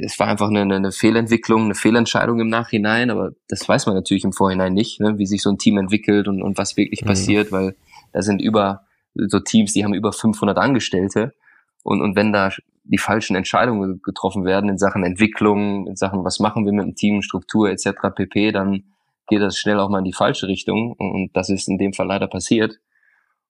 [0.02, 4.24] es war einfach eine, eine Fehlentwicklung, eine Fehlentscheidung im Nachhinein, aber das weiß man natürlich
[4.24, 7.08] im Vorhinein nicht, ne, wie sich so ein Team entwickelt und, und was wirklich mhm.
[7.08, 7.74] passiert, weil
[8.12, 8.82] da sind über
[9.14, 11.34] so Teams, die haben über 500 Angestellte
[11.82, 12.50] und, und wenn da
[12.84, 16.94] die falschen Entscheidungen getroffen werden in Sachen Entwicklung, in Sachen, was machen wir mit dem
[16.94, 17.90] Team, Struktur etc.
[18.14, 18.84] pp., dann
[19.28, 20.92] geht das schnell auch mal in die falsche Richtung.
[20.92, 22.78] Und das ist in dem Fall leider passiert.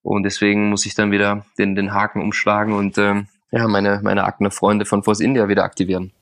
[0.03, 4.25] Und deswegen muss ich dann wieder den, den Haken umschlagen und ähm, ja, meine, meine
[4.25, 6.13] Akne-Freunde von Force India wieder aktivieren.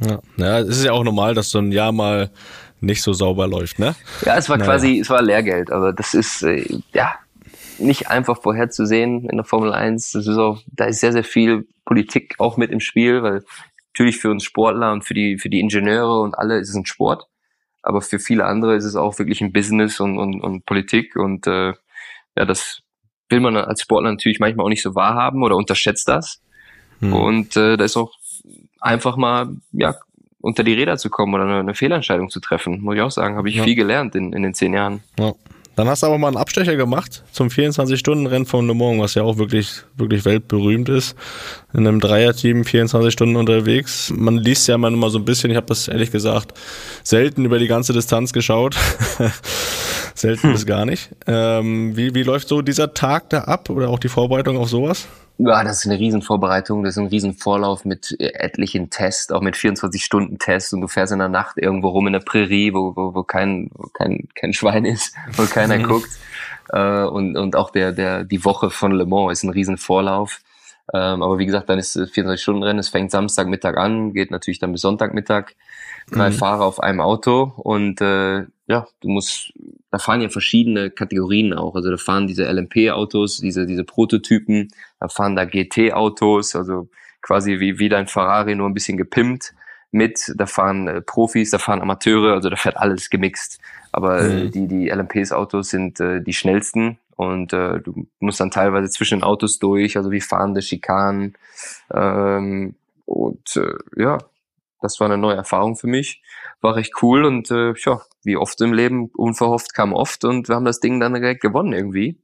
[0.00, 0.20] Ja.
[0.36, 2.30] ja, es ist ja auch normal, dass so ein Jahr mal
[2.80, 3.94] nicht so sauber läuft, ne?
[4.24, 4.70] Ja, es war naja.
[4.70, 5.70] quasi, es war Lehrgeld.
[5.70, 7.14] Also das ist, äh, ja,
[7.78, 10.12] nicht einfach vorherzusehen in der Formel 1.
[10.12, 13.44] Das ist auch, da ist sehr, sehr viel Politik auch mit im Spiel, weil
[13.92, 16.86] natürlich für uns Sportler und für die, für die Ingenieure und alle ist es ein
[16.86, 17.26] Sport.
[17.82, 21.16] Aber für viele andere ist es auch wirklich ein Business und, und, und Politik.
[21.16, 21.72] Und äh,
[22.36, 22.82] ja, das
[23.28, 26.40] will man als Sportler natürlich manchmal auch nicht so wahrhaben oder unterschätzt das.
[27.00, 27.12] Hm.
[27.12, 28.12] Und äh, da ist auch
[28.80, 29.96] einfach mal, ja,
[30.40, 33.36] unter die Räder zu kommen oder eine, eine Fehlentscheidung zu treffen, muss ich auch sagen,
[33.36, 33.64] habe ich ja.
[33.64, 35.02] viel gelernt in, in den zehn Jahren.
[35.18, 35.32] Ja.
[35.74, 39.22] Dann hast du aber mal einen Abstecher gemacht zum 24-Stunden-Rennen von Le Mans, was ja
[39.22, 41.16] auch wirklich, wirklich weltberühmt ist.
[41.72, 44.12] In einem Dreierteam 24 Stunden unterwegs.
[44.14, 46.52] Man liest ja immer so ein bisschen, ich habe das ehrlich gesagt
[47.02, 48.76] selten über die ganze Distanz geschaut.
[50.14, 50.52] selten hm.
[50.52, 51.10] bis gar nicht.
[51.26, 55.08] Ähm, wie, wie läuft so dieser Tag da ab oder auch die Vorbereitung auf sowas?
[55.38, 59.56] Ja, das ist eine Riesenvorbereitung, das ist ein Riesenvorlauf mit äh, etlichen Tests, auch mit
[59.56, 63.22] 24-Stunden-Tests und du fährst in der Nacht irgendwo rum in der Prärie, wo, wo, wo
[63.22, 66.10] kein, wo kein, kein Schwein ist, wo keiner guckt.
[66.68, 70.40] Äh, und, und auch der, der, die Woche von Le Mans ist ein Riesenvorlauf.
[70.92, 74.82] Ähm, aber wie gesagt, dann ist 24-Stunden-Rennen, es fängt Samstagmittag an, geht natürlich dann bis
[74.82, 75.54] Sonntagmittag.
[76.10, 76.34] Drei mhm.
[76.34, 79.52] Fahrer auf einem Auto und äh, ja, du musst,
[79.92, 81.76] da fahren ja verschiedene Kategorien auch.
[81.76, 86.88] Also da fahren diese LMP-Autos, diese, diese Prototypen, da fahren da GT-Autos, also
[87.20, 89.54] quasi wie, wie dein Ferrari, nur ein bisschen gepimpt
[89.90, 90.32] mit.
[90.34, 93.60] Da fahren äh, Profis, da fahren Amateure, also da fährt alles gemixt.
[93.92, 94.50] Aber äh, mhm.
[94.50, 99.24] die, die LMPs-Autos sind äh, die schnellsten und äh, du musst dann teilweise zwischen den
[99.24, 101.34] Autos durch, also wie fahrende Schikanen,
[101.92, 102.74] ähm,
[103.04, 104.16] und äh, ja,
[104.80, 106.22] das war eine neue Erfahrung für mich.
[106.62, 110.54] War recht cool und äh, ja, wie oft im Leben, unverhofft kam oft und wir
[110.54, 112.18] haben das Ding dann direkt gewonnen irgendwie.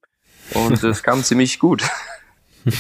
[0.55, 1.83] Und es kam ziemlich gut.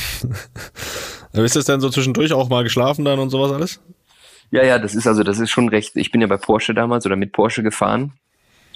[1.32, 3.80] ist das denn so zwischendurch auch mal geschlafen dann und sowas alles?
[4.50, 5.96] Ja, ja, das ist also, das ist schon recht.
[5.96, 8.12] Ich bin ja bei Porsche damals oder mit Porsche gefahren.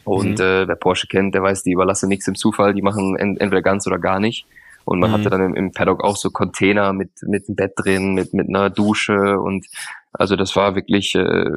[0.05, 0.45] Und mhm.
[0.45, 3.63] äh, wer Porsche kennt, der weiß, die überlassen nichts im Zufall, die machen ent entweder
[3.63, 4.47] ganz oder gar nicht.
[4.85, 5.15] Und man mhm.
[5.15, 8.49] hatte dann im, im Paddock auch so Container mit, mit einem Bett drin, mit, mit
[8.49, 9.67] einer Dusche und
[10.13, 11.51] also das war wirklich äh,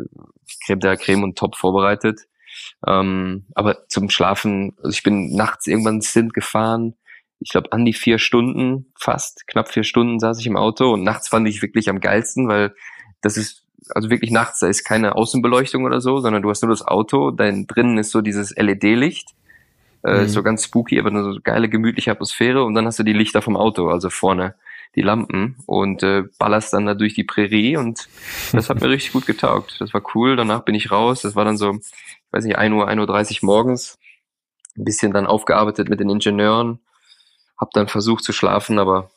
[0.66, 2.22] Creme der Creme und top vorbereitet.
[2.88, 6.95] Ähm, aber zum Schlafen, also ich bin nachts irgendwann Sint gefahren,
[7.39, 11.03] ich glaube an die vier Stunden fast, knapp vier Stunden saß ich im Auto und
[11.03, 12.74] nachts fand ich wirklich am geilsten, weil
[13.22, 16.72] das ist also wirklich nachts, da ist keine Außenbeleuchtung oder so, sondern du hast nur
[16.72, 19.30] das Auto, dein drinnen ist so dieses LED-Licht,
[20.03, 20.28] äh, mhm.
[20.28, 23.41] so ganz spooky, aber eine so geile, gemütliche Atmosphäre und dann hast du die Lichter
[23.41, 24.56] vom Auto, also vorne
[24.95, 28.08] die Lampen und äh, ballerst dann da durch die Prärie und
[28.53, 29.76] das hat mir richtig gut getaugt.
[29.80, 31.80] Das war cool, danach bin ich raus, das war dann so,
[32.36, 33.98] weiß nicht, 1 Uhr, 1.30 Uhr morgens,
[34.78, 36.80] ein bisschen dann aufgearbeitet mit den Ingenieuren,
[37.58, 39.10] hab dann versucht zu schlafen, aber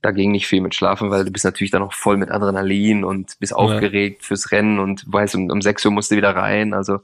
[0.00, 3.04] da ging nicht viel mit Schlafen, weil du bist natürlich dann noch voll mit Adrenalin
[3.04, 6.72] und bist aufgeregt fürs Rennen und weißt, um, um 6 Uhr musst du wieder rein.
[6.72, 7.00] Also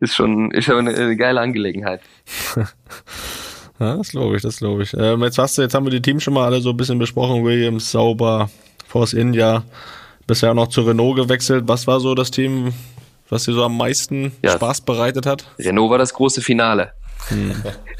[0.00, 2.00] ist schon, ist schon eine, eine geile Angelegenheit.
[3.78, 4.94] ja, das glaube ich, das glaube ich.
[4.94, 6.98] Ähm, jetzt hast du, jetzt haben wir die Teams schon mal alle so ein bisschen
[6.98, 7.44] besprochen.
[7.44, 8.50] Williams, Sauber,
[8.86, 9.62] Force India,
[10.26, 11.64] bisher noch zu Renault gewechselt.
[11.68, 12.74] Was war so das Team,
[13.28, 15.44] was dir so am meisten ja, Spaß bereitet hat?
[15.58, 16.92] Renault war das große Finale.
[17.28, 17.54] Hm.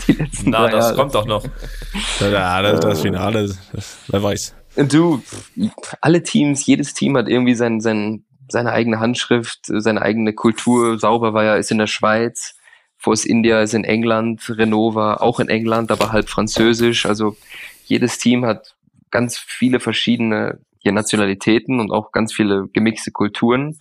[0.45, 0.97] Na, das Jahre.
[0.97, 1.45] kommt doch noch.
[2.20, 4.55] Ja, das, das Finale, das, wer weiß.
[4.76, 5.22] Du,
[6.01, 10.99] alle Teams, jedes Team hat irgendwie sein, sein, seine eigene Handschrift, seine eigene Kultur.
[10.99, 12.55] Sauber war ja, ist in der Schweiz.
[12.97, 14.43] Force India ist in England.
[14.49, 17.07] Renault war auch in England, aber halb französisch.
[17.07, 17.37] Also
[17.85, 18.74] jedes Team hat
[19.11, 23.79] ganz viele verschiedene hier Nationalitäten und auch ganz viele gemixte Kulturen.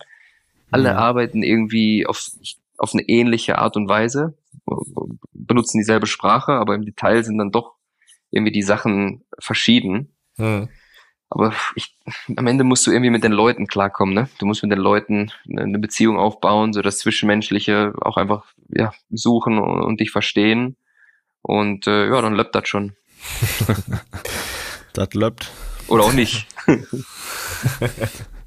[0.70, 0.98] Alle mhm.
[0.98, 2.30] arbeiten irgendwie auf,
[2.76, 4.36] auf eine ähnliche Art und Weise
[5.32, 7.74] benutzen dieselbe Sprache, aber im Detail sind dann doch
[8.30, 10.14] irgendwie die Sachen verschieden.
[10.36, 10.68] Hm.
[11.30, 11.96] Aber ich,
[12.36, 14.28] am Ende musst du irgendwie mit den Leuten klarkommen, ne?
[14.38, 19.58] Du musst mit den Leuten eine Beziehung aufbauen, so das Zwischenmenschliche auch einfach ja, suchen
[19.58, 20.76] und, und dich verstehen.
[21.42, 22.96] Und äh, ja, dann löppt das schon.
[24.94, 25.50] das löppt.
[25.88, 26.46] Oder auch nicht.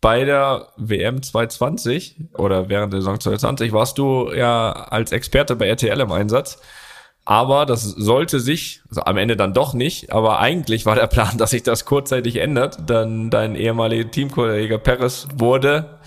[0.00, 5.68] bei der WM 2020 oder während der Saison 2020 warst du ja als Experte bei
[5.68, 6.58] RTL im Einsatz.
[7.24, 11.36] Aber das sollte sich, also am Ende dann doch nicht, aber eigentlich war der Plan,
[11.38, 12.78] dass sich das kurzzeitig ändert.
[12.86, 15.98] Dann dein ehemaliger Teamkollege Perez wurde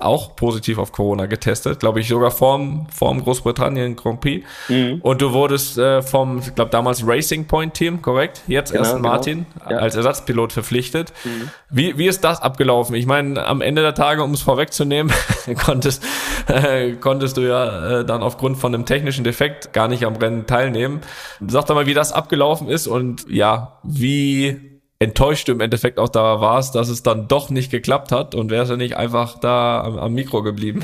[0.00, 4.46] auch positiv auf Corona getestet, glaube ich sogar vorm, vorm Großbritannien Grand Prix.
[4.68, 5.00] Mhm.
[5.02, 8.42] Und du wurdest äh, vom, ich glaube damals Racing Point Team, korrekt?
[8.46, 9.08] Jetzt genau, Aston genau.
[9.08, 9.76] Martin ja.
[9.78, 11.12] als Ersatzpilot verpflichtet.
[11.24, 11.50] Mhm.
[11.70, 12.94] Wie, wie ist das abgelaufen?
[12.94, 15.12] Ich meine, am Ende der Tage, um es vorwegzunehmen,
[15.64, 16.04] konntest,
[16.46, 20.46] äh, konntest du ja äh, dann aufgrund von einem technischen Defekt gar nicht am Rennen
[20.46, 21.00] teilnehmen.
[21.46, 26.40] Sag doch mal, wie das abgelaufen ist und ja, wie enttäuscht im Endeffekt auch da
[26.40, 29.98] warst, dass es dann doch nicht geklappt hat und wärst du nicht einfach da am,
[29.98, 30.82] am Mikro geblieben.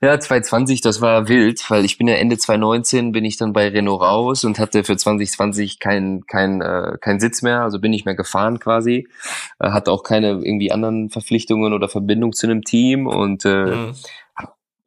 [0.00, 3.68] Ja, 2020, das war wild, weil ich bin ja Ende 2019 bin ich dann bei
[3.68, 8.04] Renault raus und hatte für 2020 keinen kein, äh, kein Sitz mehr, also bin ich
[8.04, 9.08] mehr gefahren quasi,
[9.60, 13.94] äh, hatte auch keine irgendwie anderen Verpflichtungen oder Verbindung zu einem Team und äh, mhm.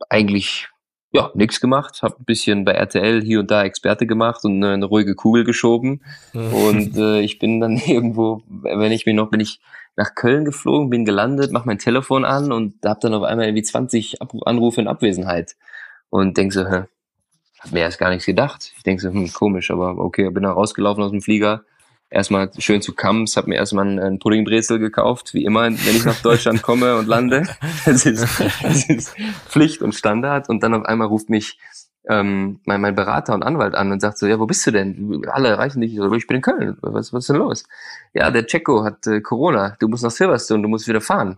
[0.07, 0.67] eigentlich
[1.11, 4.73] ja, nichts gemacht, habe ein bisschen bei RTL hier und da Experte gemacht und eine,
[4.73, 6.01] eine ruhige Kugel geschoben.
[6.33, 9.61] Und äh, ich bin dann irgendwo, wenn ich mir noch, bin ich
[9.95, 13.63] nach Köln geflogen, bin gelandet, mach mein Telefon an und habe dann auf einmal irgendwie
[13.63, 15.55] 20 Anrufe in Abwesenheit.
[16.09, 16.83] Und denk so, hä,
[17.59, 18.71] hab mir erst gar nichts gedacht.
[18.77, 21.63] Ich denk so, hm, komisch, aber okay, bin dann rausgelaufen aus dem Flieger,
[22.09, 26.21] erstmal schön zu Kamps, habe mir erstmal einen Puddingbrezel gekauft, wie immer, wenn ich nach
[26.21, 27.43] Deutschland komme und lande.
[27.85, 28.25] Das ist,
[28.61, 29.15] das ist
[29.47, 30.49] Pflicht und Standard.
[30.49, 31.57] Und dann auf einmal ruft mich
[32.09, 35.23] ähm, mein, mein Berater und Anwalt an und sagt so, ja, wo bist du denn?
[35.29, 35.93] Alle erreichen dich.
[35.93, 36.77] Ich bin in Köln.
[36.81, 37.63] Was, was ist denn los?
[38.13, 39.75] Ja, der Checo hat äh, Corona.
[39.79, 41.37] Du musst nach Silverstone, du musst wieder fahren.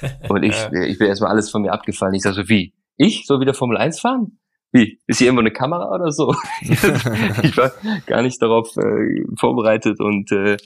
[0.28, 2.14] Und ich, ich bin erstmal alles von mir abgefallen.
[2.14, 2.74] Ich sag so, wie?
[2.96, 4.37] Ich soll wieder Formel 1 fahren?
[4.70, 6.34] Wie, ist hier irgendwo eine Kamera oder so?
[6.60, 7.72] ich war
[8.06, 10.58] gar nicht darauf äh, vorbereitet und äh,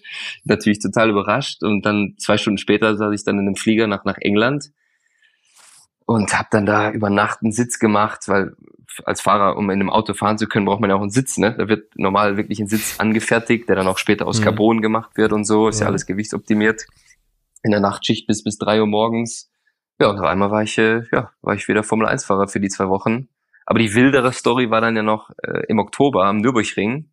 [0.45, 1.63] natürlich total überrascht.
[1.63, 4.71] Und dann zwei Stunden später saß ich dann in einem Flieger nach, nach England
[6.05, 8.57] und habe dann da über Nacht einen Sitz gemacht, weil
[9.05, 11.39] als Fahrer, um in einem Auto fahren zu können, braucht man ja auch einen Sitz.
[11.39, 11.55] Ne?
[11.57, 14.45] Da wird normal wirklich ein Sitz angefertigt, der dann auch später aus mhm.
[14.45, 15.69] Carbon gemacht wird und so.
[15.69, 16.87] Ist ja, ja alles gewichtsoptimiert.
[17.63, 19.49] In der Nachtschicht bis bis drei Uhr morgens.
[20.01, 22.89] Ja, und auf einmal war ich, äh, ja, war ich wieder Formel-1-Fahrer für die zwei
[22.89, 23.29] Wochen
[23.67, 27.11] aber die wildere Story war dann ja noch äh, im Oktober am Nürburgring.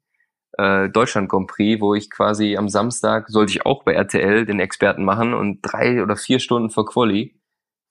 [0.57, 4.59] äh, Deutschland Grand Prix, wo ich quasi am Samstag sollte ich auch bei RTL den
[4.59, 7.39] Experten machen und drei oder vier Stunden vor Quali,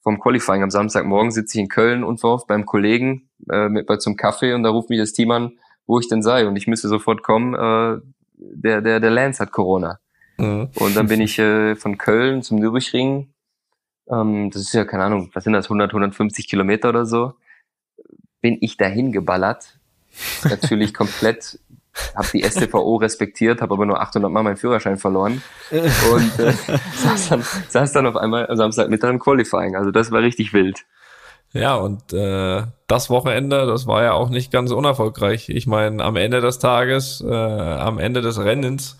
[0.02, 4.16] vom Qualifying am Samstagmorgen sitze ich in Köln und war beim Kollegen äh, mit, zum
[4.16, 6.88] Kaffee und da ruft mich das Team an, wo ich denn sei und ich müsste
[6.88, 8.00] sofort kommen, äh,
[8.34, 9.98] der, der, der Lance hat Corona.
[10.78, 13.32] Und dann bin ich äh, von Köln zum Nürburgring.
[14.08, 17.34] Ähm, das ist ja, keine Ahnung, was sind das, 100, 150 Kilometer oder so.
[18.40, 19.78] Bin ich dahin geballert.
[20.48, 21.58] Natürlich komplett,
[22.14, 25.42] habe die STVO respektiert, habe aber nur 800 Mal meinen Führerschein verloren.
[25.70, 26.52] Und äh,
[26.94, 29.76] saß, dann, saß dann auf einmal am Samstagmittag im Qualifying.
[29.76, 30.84] Also das war richtig wild.
[31.52, 35.48] Ja, und äh, das Wochenende, das war ja auch nicht ganz unerfolgreich.
[35.48, 38.98] Ich meine, am Ende des Tages, äh, am Ende des Rennens,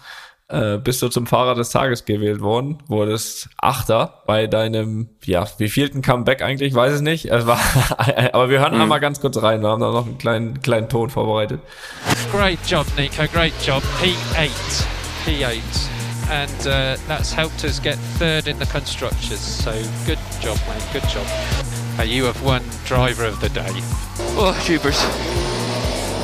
[0.49, 6.03] äh, bist du zum Fahrer des Tages gewählt worden, wurdest Achter bei deinem, ja, wievielten
[6.03, 7.27] Comeback eigentlich, weiß es nicht.
[7.27, 7.61] Es war,
[8.33, 8.83] aber wir hören mhm.
[8.83, 11.61] einmal ganz kurz rein, wir haben da noch einen kleinen, kleinen Ton vorbereitet.
[12.33, 13.83] Great job, Nico, great job.
[14.01, 14.51] P8,
[15.27, 15.61] P8.
[16.31, 19.41] And uh, that's helped us get third in the constructors.
[19.41, 19.73] So
[20.07, 21.27] good job, mate, good job.
[21.99, 23.71] Uh, you have won driver of the day.
[24.37, 25.03] Oh, jeepers.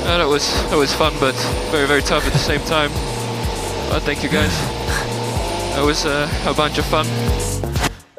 [0.04, 1.34] Uh, that was that was fun, but
[1.70, 2.90] very very tough at the same time.
[3.92, 4.52] Oh, thank you guys.
[5.74, 7.06] That was uh, a bunch of fun.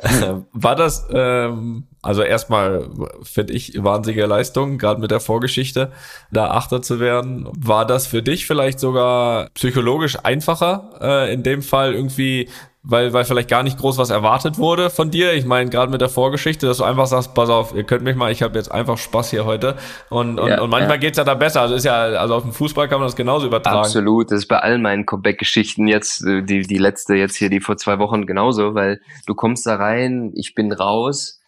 [0.54, 2.90] War das, ähm, also erstmal
[3.24, 5.92] finde ich wahnsinnige Leistung, gerade mit der Vorgeschichte,
[6.32, 7.48] da Achter zu werden.
[7.58, 12.50] War das für dich vielleicht sogar psychologisch einfacher, äh, in dem Fall irgendwie
[12.88, 15.34] weil, weil vielleicht gar nicht groß was erwartet wurde von dir.
[15.34, 18.16] Ich meine, gerade mit der Vorgeschichte, dass du einfach sagst, pass auf, ihr könnt mich
[18.16, 19.76] mal, ich habe jetzt einfach Spaß hier heute.
[20.10, 21.02] Und, und, ja, und manchmal ja.
[21.02, 21.62] geht's ja da besser.
[21.62, 23.80] Also ist ja, also auf dem Fußball kann man das genauso übertragen.
[23.80, 24.32] Absolut.
[24.32, 27.78] Das ist bei all meinen Comeback-Geschichten jetzt, äh, die, die letzte jetzt hier, die vor
[27.78, 31.42] zwei Wochen genauso, weil du kommst da rein, ich bin raus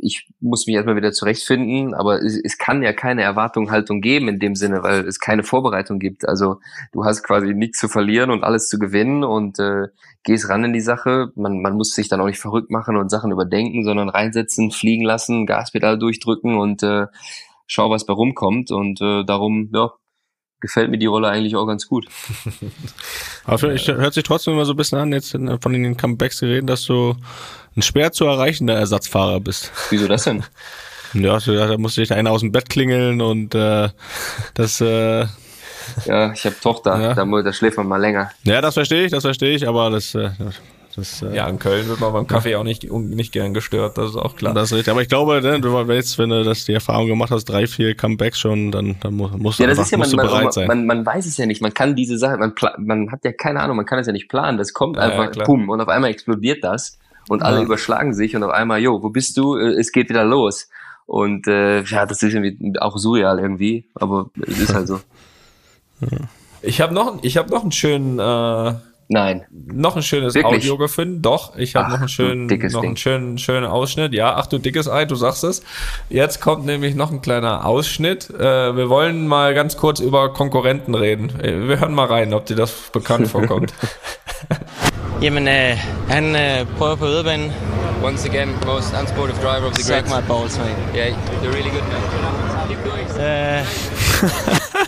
[0.00, 4.38] ich muss mich erstmal wieder zurechtfinden, aber es, es, kann ja keine Erwartungshaltung geben in
[4.38, 6.28] dem Sinne, weil es keine Vorbereitung gibt.
[6.28, 6.60] Also
[6.92, 9.88] du hast quasi nichts zu verlieren und alles zu gewinnen und äh,
[10.22, 11.32] gehst ran in die Sache.
[11.34, 15.04] Man, man muss sich dann auch nicht verrückt machen und Sachen überdenken, sondern reinsetzen, fliegen
[15.04, 17.06] lassen, Gaspedal durchdrücken und äh,
[17.66, 18.70] schau, was bei rumkommt.
[18.70, 19.92] Und äh, darum, ja,
[20.60, 22.06] gefällt mir die Rolle eigentlich auch ganz gut.
[23.44, 26.66] Aber ich, hört sich trotzdem immer so ein bisschen an, jetzt von den Comebacks reden,
[26.66, 27.14] dass du
[27.76, 29.72] ein schwer zu erreichender Ersatzfahrer bist.
[29.90, 30.44] Wieso das denn?
[31.12, 33.88] Ja, da musste ich einer aus dem Bett klingeln und äh,
[34.54, 35.26] das äh,
[36.06, 37.14] ja, ich habe Tochter, ja.
[37.14, 38.30] da, da schläft man mal länger.
[38.42, 40.30] Ja, das verstehe ich, das verstehe ich, aber das, äh,
[40.96, 42.58] das, äh, ja, in Köln wird man beim Kaffee ja.
[42.58, 44.54] auch nicht, nicht gern gestört, das ist auch klar.
[44.54, 44.92] Das ist richtig.
[44.92, 47.94] Aber ich glaube, ne, du jetzt, wenn du das die Erfahrung gemacht hast, drei, vier
[47.94, 50.52] Comebacks schon, dann, dann musst, musst ja, du, einfach, ja, musst man, du bereit man,
[50.52, 50.66] sein.
[50.66, 53.60] Man, man weiß es ja nicht, man kann diese Sache, man, man hat ja keine
[53.60, 54.58] Ahnung, man kann es ja nicht planen.
[54.58, 56.98] Das kommt einfach, ja, pum, und auf einmal explodiert das
[57.28, 59.56] und alle überschlagen sich und auf einmal, jo, wo bist du?
[59.56, 60.68] Äh, es geht wieder los.
[61.06, 65.00] Und äh, ja, das ist irgendwie auch surreal irgendwie, aber es ist halt so.
[66.66, 68.72] Ich habe noch, ich habe noch einen schönen äh,
[69.08, 69.44] Nein.
[69.50, 70.62] Noch ein schönes Wirklich?
[70.62, 71.20] Audio gefunden.
[71.20, 74.14] Doch, ich habe noch einen schönen, noch einen schönen, schönen Ausschnitt.
[74.14, 75.62] Ja, ach du dickes Ei, du sagst es.
[76.08, 78.30] Jetzt kommt nämlich noch ein kleiner Ausschnitt.
[78.30, 81.38] Äh, wir wollen mal ganz kurz über Konkurrenten reden.
[81.38, 83.74] Äh, wir hören mal rein, ob dir das bekannt vorkommt.
[85.22, 85.76] Jamen, øh,
[86.08, 87.52] han øh, prøver på yderbanen.
[88.04, 90.06] Once again, most unsportive driver of the grid.
[90.06, 90.76] Suck my balls, mate.
[90.94, 91.08] Yeah,
[91.42, 92.00] you're really good, man.
[93.20, 93.64] Äh.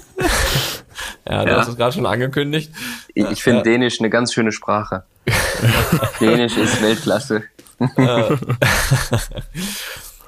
[1.29, 1.59] Ja, du ja.
[1.59, 2.70] hast es gerade schon angekündigt.
[3.14, 3.64] Ich, ich finde ja.
[3.64, 5.03] Dänisch eine ganz schöne Sprache.
[6.20, 7.43] Dänisch ist Weltklasse.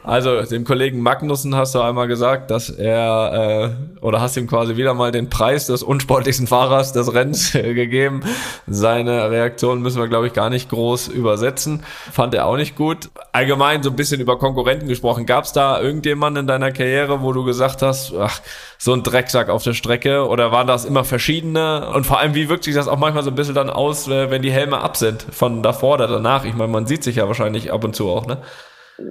[0.05, 4.77] Also dem Kollegen Magnussen hast du einmal gesagt, dass er äh, oder hast ihm quasi
[4.77, 8.23] wieder mal den Preis des unsportlichsten Fahrers des Rennens äh, gegeben.
[8.67, 11.83] Seine Reaktion müssen wir, glaube ich, gar nicht groß übersetzen.
[12.11, 13.11] Fand er auch nicht gut.
[13.33, 15.27] Allgemein so ein bisschen über Konkurrenten gesprochen.
[15.27, 18.41] Gab es da irgendjemanden in deiner Karriere, wo du gesagt hast, ach,
[18.79, 20.27] so ein Drecksack auf der Strecke?
[20.27, 21.91] Oder waren das immer verschiedene?
[21.91, 24.31] Und vor allem, wie wirkt sich das auch manchmal so ein bisschen dann aus, äh,
[24.31, 25.27] wenn die Helme ab sind?
[25.31, 26.45] Von davor oder danach?
[26.45, 28.39] Ich meine, man sieht sich ja wahrscheinlich ab und zu auch, ne?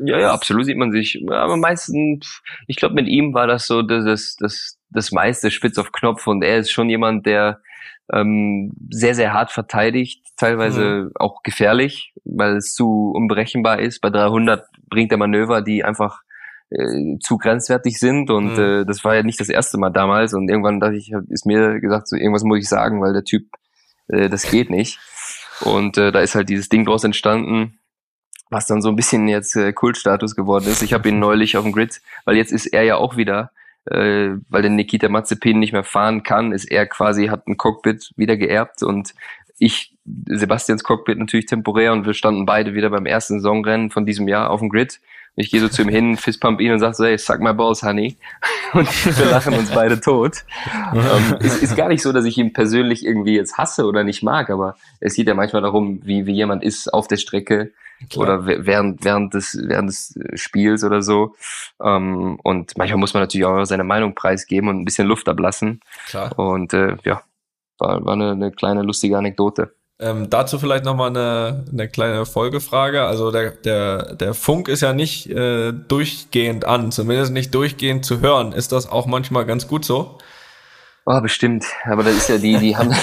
[0.06, 1.24] Ja, ja, absolut sieht man sich.
[1.30, 5.78] Aber meistens, ich glaube, mit ihm war das so das, das, das, das meiste spitz
[5.78, 7.62] auf Knopf und er ist schon jemand, der
[8.12, 11.12] ähm, sehr, sehr hart verteidigt, teilweise mhm.
[11.16, 14.02] auch gefährlich, weil es zu unberechenbar ist.
[14.02, 16.22] Bei 300 bringt er Manöver, die einfach
[16.70, 18.64] äh, zu grenzwertig sind und mhm.
[18.82, 21.80] äh, das war ja nicht das erste Mal damals und irgendwann dachte ich, ist mir
[21.80, 23.48] gesagt, so irgendwas muss ich sagen, weil der Typ,
[24.08, 25.00] äh, das geht nicht.
[25.62, 27.80] Und äh, da ist halt dieses Ding draus entstanden,
[28.50, 30.82] was dann so ein bisschen jetzt äh, Kultstatus geworden ist.
[30.82, 33.52] Ich habe ihn neulich auf dem Grid, weil jetzt ist er ja auch wieder,
[33.86, 38.12] äh, weil der Nikita Mazepin nicht mehr fahren kann, ist er quasi, hat ein Cockpit
[38.16, 39.14] wieder geerbt und
[39.60, 39.94] ich
[40.26, 44.50] Sebastians Cockpit natürlich temporär und wir standen beide wieder beim ersten Saisonrennen von diesem Jahr
[44.50, 45.00] auf dem Grid.
[45.40, 47.84] Ich gehe so zu ihm hin, fistpump ihn und sage so, hey, suck my balls,
[47.84, 48.18] honey.
[48.74, 48.88] Und
[49.20, 50.44] wir lachen uns beide tot.
[50.94, 54.24] ähm, ist, ist gar nicht so, dass ich ihn persönlich irgendwie jetzt hasse oder nicht
[54.24, 57.72] mag, aber es geht ja manchmal darum, wie, wie jemand ist auf der Strecke
[58.10, 58.24] Klar.
[58.24, 61.36] oder während, während, des, während des Spiels oder so.
[61.84, 65.82] Ähm, und manchmal muss man natürlich auch seine Meinung preisgeben und ein bisschen Luft ablassen.
[66.08, 66.38] Klar.
[66.38, 67.22] Und äh, ja,
[67.80, 69.74] war, war eine, eine kleine lustige Anekdote.
[70.00, 73.04] Ähm, dazu vielleicht nochmal eine, eine kleine Folgefrage.
[73.04, 78.22] Also der, der, der Funk ist ja nicht äh, durchgehend an, zumindest nicht durchgehend zu
[78.22, 78.52] hören.
[78.52, 80.20] Ist das auch manchmal ganz gut so?
[81.10, 81.64] Oh, bestimmt.
[81.86, 82.94] Aber das ist ja die, die haben,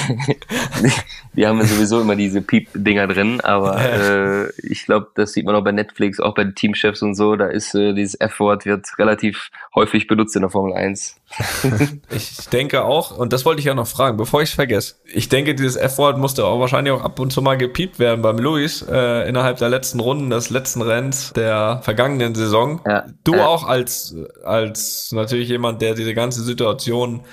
[0.83, 0.93] die,
[1.37, 3.41] die haben ja sowieso immer diese Piep-Dinger drin.
[3.41, 7.15] Aber äh, ich glaube, das sieht man auch bei Netflix, auch bei den Teamchefs und
[7.15, 7.35] so.
[7.35, 11.17] Da ist äh, dieses F-Wort wird relativ häufig benutzt in der Formel 1.
[12.11, 14.97] ich denke auch, und das wollte ich ja noch fragen, bevor ich es vergesse.
[15.07, 18.37] Ich denke, dieses F-Wort musste auch wahrscheinlich auch ab und zu mal gepiept werden beim
[18.37, 22.83] Luis äh, innerhalb der letzten Runden des letzten Rennens der vergangenen Saison.
[22.87, 23.07] Ja.
[23.25, 23.47] Du ja.
[23.47, 24.15] auch als
[24.45, 27.25] als natürlich jemand, der diese ganze Situation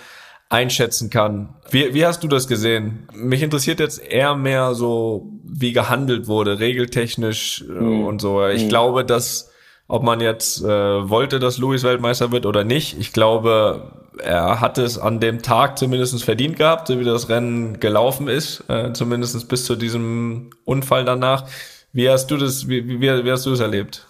[0.51, 1.55] einschätzen kann.
[1.69, 3.07] Wie, wie hast du das gesehen?
[3.13, 8.05] Mich interessiert jetzt eher mehr so, wie gehandelt wurde, regeltechnisch mhm.
[8.05, 8.45] und so.
[8.45, 8.69] Ich mhm.
[8.69, 9.49] glaube, dass
[9.87, 10.67] ob man jetzt äh,
[11.09, 15.77] wollte, dass Louis Weltmeister wird oder nicht, ich glaube, er hat es an dem Tag
[15.77, 21.03] zumindest verdient gehabt, so wie das Rennen gelaufen ist, äh, zumindest bis zu diesem Unfall
[21.03, 21.45] danach.
[21.91, 24.05] Wie hast du das, wie, wie, wie hast du das erlebt?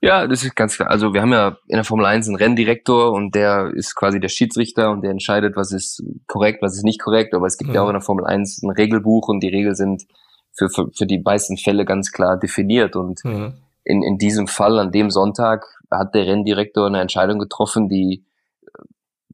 [0.00, 0.90] Ja, das ist ganz klar.
[0.90, 4.28] Also wir haben ja in der Formel 1 einen Renndirektor und der ist quasi der
[4.28, 7.34] Schiedsrichter und der entscheidet, was ist korrekt, was ist nicht korrekt.
[7.34, 7.74] Aber es gibt mhm.
[7.74, 10.04] ja auch in der Formel 1 ein Regelbuch und die Regeln sind
[10.52, 12.96] für, für, für die meisten Fälle ganz klar definiert.
[12.96, 13.54] Und mhm.
[13.84, 18.24] in, in diesem Fall, an dem Sonntag, hat der Renndirektor eine Entscheidung getroffen, die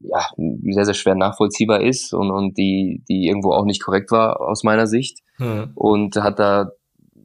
[0.03, 4.41] ja, sehr, sehr schwer nachvollziehbar ist und, und die, die irgendwo auch nicht korrekt war
[4.41, 5.19] aus meiner Sicht.
[5.37, 5.71] Mhm.
[5.75, 6.71] Und hat da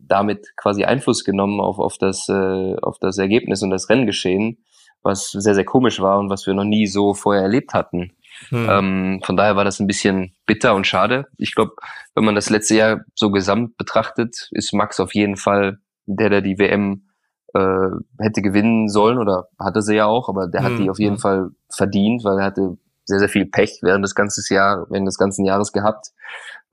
[0.08, 4.58] damit quasi Einfluss genommen auf, auf, das, äh, auf das Ergebnis und das Renngeschehen,
[5.02, 8.12] was sehr, sehr komisch war und was wir noch nie so vorher erlebt hatten.
[8.48, 8.68] Hm.
[8.68, 11.26] Ähm, von daher war das ein bisschen bitter und schade.
[11.38, 11.72] Ich glaube,
[12.14, 16.42] wenn man das letzte Jahr so gesamt betrachtet, ist Max auf jeden Fall der, der
[16.42, 17.08] die WM
[17.54, 20.72] äh, hätte gewinnen sollen oder hatte sie ja auch, aber der hm.
[20.72, 21.20] hat die auf jeden hm.
[21.20, 25.16] Fall verdient, weil er hatte sehr, sehr viel Pech während des ganzen Jahr, während des
[25.16, 26.08] ganzen Jahres gehabt.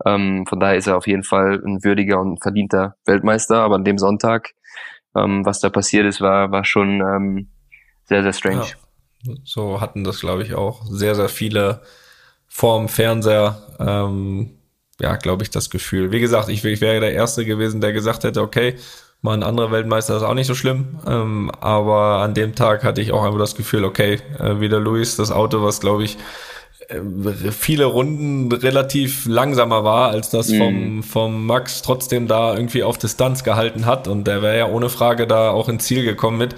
[0.06, 3.61] Ähm, von daher ist er auf jeden Fall ein würdiger und verdienter Weltmeister.
[3.61, 4.52] Aber an dem Sonntag,
[5.15, 7.49] ähm, was da passiert ist, war, war schon ähm,
[8.06, 8.65] sehr, sehr strange.
[9.26, 11.82] Ja, so hatten das, glaube ich, auch sehr, sehr viele
[12.48, 13.57] vorm Fernseher.
[13.80, 14.57] Ähm,
[14.99, 16.11] ja, glaube ich, das Gefühl.
[16.11, 18.76] Wie gesagt, ich, ich wäre der Erste gewesen, der gesagt hätte, okay,
[19.22, 20.99] mal ein anderer Weltmeister ist auch nicht so schlimm.
[21.07, 25.15] Ähm, aber an dem Tag hatte ich auch einfach das Gefühl, okay, äh, wieder Luis,
[25.15, 26.18] das Auto, was glaube ich
[27.52, 30.58] viele Runden relativ langsamer war, als das mhm.
[30.58, 34.08] vom, vom Max trotzdem da irgendwie auf Distanz gehalten hat.
[34.08, 36.56] Und der wäre ja ohne Frage da auch ins Ziel gekommen mit.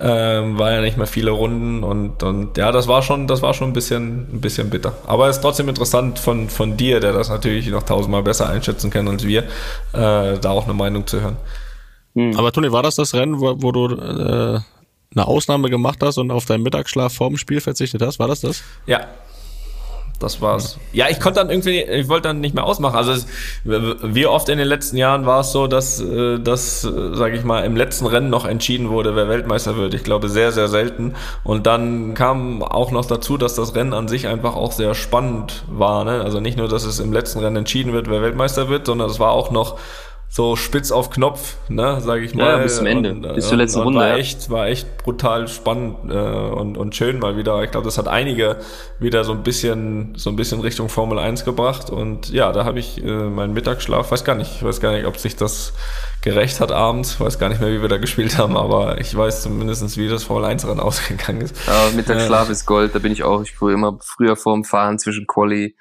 [0.00, 3.52] Ähm, war ja nicht mehr viele Runden und, und ja, das war schon, das war
[3.52, 4.96] schon ein bisschen, ein bisschen bitter.
[5.06, 8.90] Aber es ist trotzdem interessant von, von dir, der das natürlich noch tausendmal besser einschätzen
[8.90, 9.42] kann als wir,
[9.94, 11.36] äh, da auch eine Meinung zu hören.
[12.14, 12.36] Hm.
[12.36, 14.60] Aber Toni, war das das Rennen, wo, wo du äh,
[15.14, 18.20] eine Ausnahme gemacht hast und auf deinen Mittagsschlaf vorm Spiel verzichtet hast?
[18.20, 18.62] War das das?
[18.86, 19.08] Ja,
[20.18, 20.78] das war's.
[20.92, 22.96] Ja, ich konnte dann irgendwie, ich wollte dann nicht mehr ausmachen.
[22.96, 23.26] Also es,
[23.64, 27.64] wie oft in den letzten Jahren war es so, dass, äh, dass, sage ich mal,
[27.64, 29.94] im letzten Rennen noch entschieden wurde, wer Weltmeister wird.
[29.94, 31.14] Ich glaube sehr, sehr selten.
[31.44, 35.64] Und dann kam auch noch dazu, dass das Rennen an sich einfach auch sehr spannend
[35.68, 36.04] war.
[36.04, 36.20] Ne?
[36.22, 39.20] Also nicht nur, dass es im letzten Rennen entschieden wird, wer Weltmeister wird, sondern es
[39.20, 39.78] war auch noch
[40.30, 42.44] so spitz auf Knopf, ne, sage ich mal.
[42.44, 44.00] Ja, bis zum Ende, und, bis zur letzten Runde.
[44.00, 47.62] War echt, war echt brutal spannend äh, und, und schön mal wieder.
[47.64, 48.58] Ich glaube, das hat einige
[48.98, 51.88] wieder so ein bisschen, so ein bisschen Richtung Formel 1 gebracht.
[51.88, 55.06] Und ja, da habe ich äh, meinen Mittagsschlaf, weiß gar nicht, ich weiß gar nicht,
[55.06, 55.72] ob sich das
[56.20, 59.42] gerecht hat abends, weiß gar nicht mehr, wie wir da gespielt haben, aber ich weiß
[59.42, 61.56] zumindestens, wie das Formel 1 Rennen ausgegangen ist.
[61.66, 64.98] Ja, Mittagsschlaf äh, ist Gold, da bin ich auch, ich fuhr immer früher vorm Fahren
[64.98, 65.74] zwischen Quali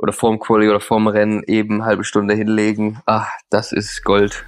[0.00, 3.00] oder vorm Quali oder vorm Rennen eben halbe Stunde hinlegen.
[3.06, 4.44] Ah, das ist Gold.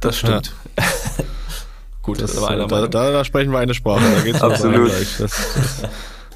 [0.00, 0.52] Das stimmt.
[0.78, 0.84] Ja.
[2.02, 4.04] Gut, das, das war einer da, da, da, sprechen wir eine Sprache.
[4.14, 4.90] Da geht's Absolut.
[4.90, 5.82] Das, das,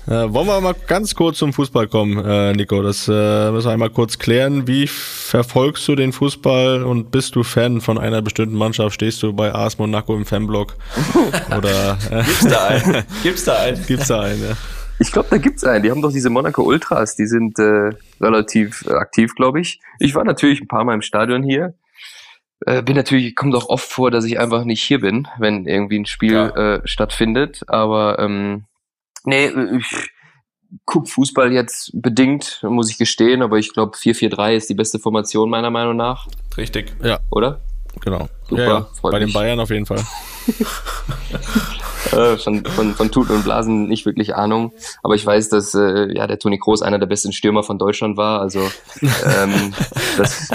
[0.09, 2.83] äh, wollen wir mal ganz kurz zum Fußball kommen, äh, Nico?
[2.83, 4.67] Das äh, müssen wir einmal kurz klären.
[4.67, 8.95] Wie verfolgst du den Fußball und bist du Fan von einer bestimmten Mannschaft?
[8.95, 10.75] Stehst du bei AS Monaco im Fanblock?
[11.57, 13.05] Oder äh, gibt's da einen?
[13.23, 13.87] Gibt's da einen?
[13.87, 14.43] Gibt's da einen?
[14.43, 14.57] Ja.
[15.01, 15.83] Ich glaube, da gibt's einen.
[15.83, 17.91] Die haben doch diese Monaco Ultras, die sind äh,
[18.21, 19.81] relativ äh, aktiv, glaube ich.
[19.99, 21.75] Ich war natürlich ein paar Mal im Stadion hier.
[22.67, 25.99] Äh, bin natürlich, kommt auch oft vor, dass ich einfach nicht hier bin, wenn irgendwie
[25.99, 26.75] ein Spiel ja.
[26.75, 27.63] äh, stattfindet.
[27.67, 28.67] Aber ähm,
[29.25, 30.11] nee, ich,
[30.85, 35.49] guck Fußball jetzt bedingt, muss ich gestehen, aber ich glaube 4-4-3 ist die beste Formation
[35.49, 36.27] meiner Meinung nach.
[36.59, 36.93] Richtig.
[37.03, 37.21] Ja.
[37.31, 37.63] Oder?
[38.03, 38.29] Genau.
[38.49, 38.89] Super, ja, ja.
[39.03, 39.35] Bei den mich.
[39.35, 40.05] Bayern auf jeden Fall.
[42.13, 44.73] äh, von, von, von Tuten und Blasen nicht wirklich Ahnung.
[45.03, 48.17] Aber ich weiß, dass äh, ja der Toni Kroos einer der besten Stürmer von Deutschland
[48.17, 48.41] war.
[48.41, 48.61] Also
[49.01, 49.73] ähm,
[50.19, 50.49] das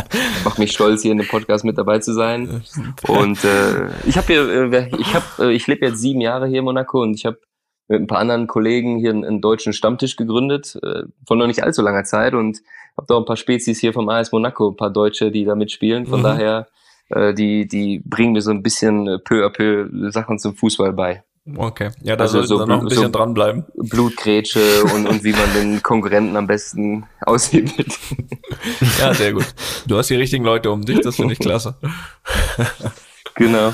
[0.44, 2.64] macht mich stolz, hier in dem Podcast mit dabei zu sein.
[3.08, 6.60] Und äh, ich habe hier, äh, ich habe, äh, ich lebe jetzt sieben Jahre hier
[6.60, 7.40] in Monaco und ich habe
[7.88, 11.64] mit ein paar anderen Kollegen hier einen, einen deutschen Stammtisch gegründet, äh, von noch nicht
[11.64, 12.62] allzu langer Zeit und
[12.98, 15.54] habe da auch ein paar Spezies hier vom AS Monaco, ein paar Deutsche, die da
[15.54, 16.08] mitspielen.
[16.08, 16.24] Von Mhm.
[16.24, 16.68] daher,
[17.10, 21.24] äh, die, die bringen mir so ein bisschen peu à peu Sachen zum Fußball bei.
[21.58, 21.92] Okay.
[22.02, 23.66] Ja, da Also sollten so wir noch ein bisschen so- dranbleiben.
[23.76, 28.00] Blutgrätsche und, und wie man den Konkurrenten am besten aushebelt.
[29.00, 29.46] Ja, sehr gut.
[29.88, 31.76] Du hast die richtigen Leute um dich, das finde ich klasse.
[33.36, 33.74] Genau.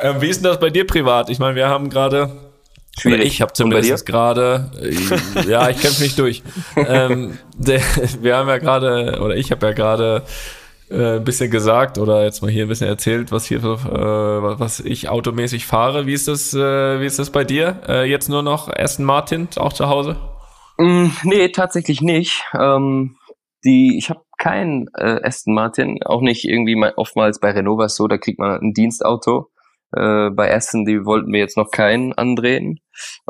[0.00, 1.30] Ähm, wie ist denn das bei dir privat?
[1.30, 2.30] Ich meine, wir haben gerade
[2.98, 3.26] Schwierig.
[3.26, 6.42] Ich habe zumindest gerade, äh, ja, ich kämpfe mich durch.
[6.76, 7.80] ähm, der,
[8.20, 10.22] wir haben ja gerade, oder ich habe ja gerade
[10.90, 14.80] äh, ein bisschen gesagt oder jetzt mal hier ein bisschen erzählt, was hier, äh, was
[14.80, 16.06] ich automäßig fahre.
[16.06, 17.80] Wie ist das, äh, wie ist das bei dir?
[17.88, 20.16] Äh, jetzt nur noch Aston Martin, auch zu Hause?
[20.78, 22.44] Mm, nee, tatsächlich nicht.
[22.58, 23.16] Ähm,
[23.64, 28.08] die, ich habe keinen äh, Aston Martin, auch nicht irgendwie mal, oftmals bei Renova so,
[28.08, 29.50] da kriegt man ein Dienstauto.
[29.92, 32.80] Äh, bei Aston, die wollten wir jetzt noch keinen andrehen.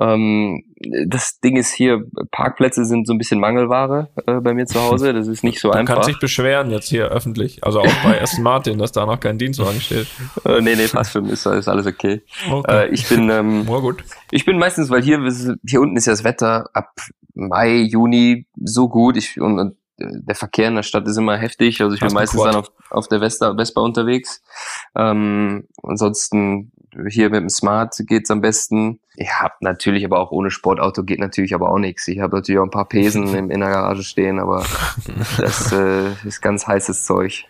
[0.00, 0.64] Ähm,
[1.06, 5.12] das Ding ist hier, Parkplätze sind so ein bisschen Mangelware äh, bei mir zu Hause.
[5.12, 5.94] Das ist nicht so Du einfach.
[5.94, 9.38] kannst dich beschweren jetzt hier öffentlich, also auch bei Aston Martin, dass da noch kein
[9.38, 10.08] Dienstwagen steht.
[10.44, 12.22] Äh, nee, nee, passt schon, ist, ist alles okay.
[12.50, 12.88] Okay.
[12.88, 14.04] Äh, ich bin, ähm, gut.
[14.30, 15.20] ich bin meistens, weil hier,
[15.66, 16.90] hier unten ist ja das Wetter ab
[17.34, 19.16] Mai, Juni so gut.
[19.16, 21.81] Ich, und, und der Verkehr in der Stadt ist immer heftig.
[21.82, 22.55] Also ich bin meistens Quad?
[22.55, 24.43] dann auf, auf der Vespa, Vespa unterwegs.
[24.97, 26.72] Ähm, ansonsten
[27.09, 29.01] hier mit dem Smart geht's am besten.
[29.16, 32.09] Ich habe natürlich aber auch ohne Sportauto geht natürlich aber auch nichts.
[32.09, 34.64] Ich habe natürlich auch ein paar Pesen in, in der Garage stehen, aber
[35.39, 37.44] das äh, ist ganz heißes Zeug.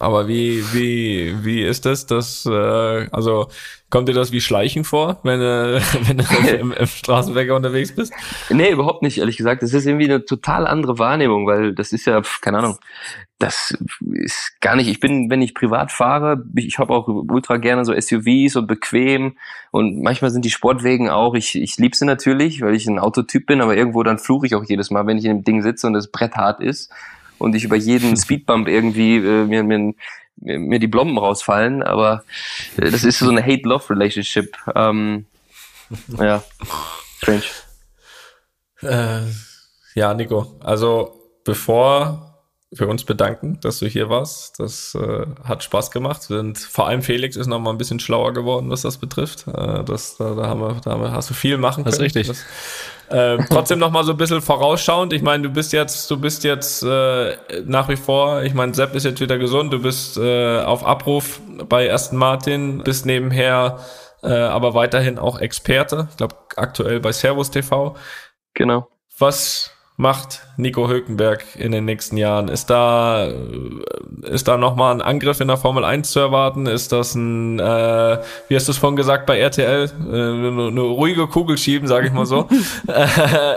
[0.00, 2.06] Aber wie, wie, wie ist das?
[2.06, 3.48] Das, äh, also
[3.90, 6.24] kommt dir das wie Schleichen vor, wenn, äh, wenn du
[6.58, 8.12] im, im Straßenverkehr unterwegs bist?
[8.50, 9.62] Nee, überhaupt nicht, ehrlich gesagt.
[9.62, 12.78] Das ist irgendwie eine total andere Wahrnehmung, weil das ist ja, keine Ahnung,
[13.38, 17.84] das ist gar nicht, ich bin, wenn ich privat fahre, ich habe auch ultra gerne
[17.84, 19.36] so SUVs und bequem
[19.70, 23.46] und manchmal sind die Sportwegen auch, ich, ich liebe sie natürlich, weil ich ein Autotyp
[23.46, 25.86] bin, aber irgendwo dann fluche ich auch jedes Mal, wenn ich in dem Ding sitze
[25.86, 26.92] und das Brett hart ist
[27.44, 29.94] und ich über jeden Speedbump irgendwie äh, mir, mir,
[30.36, 32.24] mir, die Blomben rausfallen, aber
[32.76, 34.56] äh, das ist so eine Hate-Love-Relationship.
[34.74, 35.26] Ähm,
[36.18, 36.42] ja,
[37.18, 37.42] strange.
[38.82, 39.20] Äh,
[39.94, 42.30] ja, Nico, also bevor
[42.70, 46.28] wir uns bedanken, dass du hier warst, das äh, hat Spaß gemacht.
[46.30, 49.46] Und vor allem Felix ist noch mal ein bisschen schlauer geworden, was das betrifft.
[49.46, 51.92] Äh, das, da, da, haben wir, da haben wir- hast du viel machen können.
[51.92, 52.26] Das ist richtig.
[52.26, 52.44] Das,
[53.08, 55.12] äh, trotzdem noch mal so ein bisschen vorausschauend.
[55.12, 58.94] Ich meine, du bist jetzt, du bist jetzt äh, nach wie vor, ich meine, Sepp
[58.94, 63.78] ist jetzt wieder gesund, du bist äh, auf Abruf bei Aston Martin, bist nebenher
[64.24, 66.08] äh, aber weiterhin auch Experte.
[66.10, 67.94] Ich glaube, aktuell bei Servus TV.
[68.54, 68.88] Genau.
[69.18, 72.48] Was macht Nico Hülkenberg in den nächsten Jahren?
[72.48, 73.32] Ist da, äh,
[74.22, 76.66] ist da nochmal ein Angriff in der Formel 1 zu erwarten?
[76.66, 78.18] Ist das ein, äh,
[78.48, 82.08] wie hast du es vorhin gesagt bei RTL, äh, eine, eine ruhige Kugel schieben, sage
[82.08, 82.48] ich mal so,
[82.88, 83.06] äh,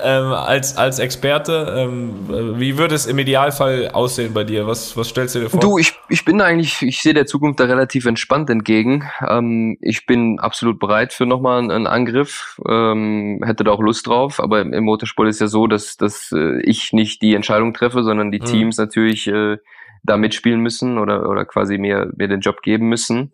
[0.03, 1.73] ähm, als, als Experte?
[1.75, 4.67] Ähm, wie würde es im Idealfall aussehen bei dir?
[4.67, 5.59] Was, was stellst du dir vor?
[5.59, 9.09] Du, ich, ich bin eigentlich, ich sehe der Zukunft da relativ entspannt entgegen.
[9.27, 14.05] Ähm, ich bin absolut bereit für nochmal einen, einen Angriff, ähm, hätte da auch Lust
[14.05, 17.73] drauf, aber im, im Motorsport ist ja so, dass, dass äh, ich nicht die Entscheidung
[17.73, 18.45] treffe, sondern die Mhm.
[18.45, 19.57] Teams natürlich äh,
[20.03, 23.33] da mitspielen müssen oder, oder quasi mir, mir den Job geben müssen.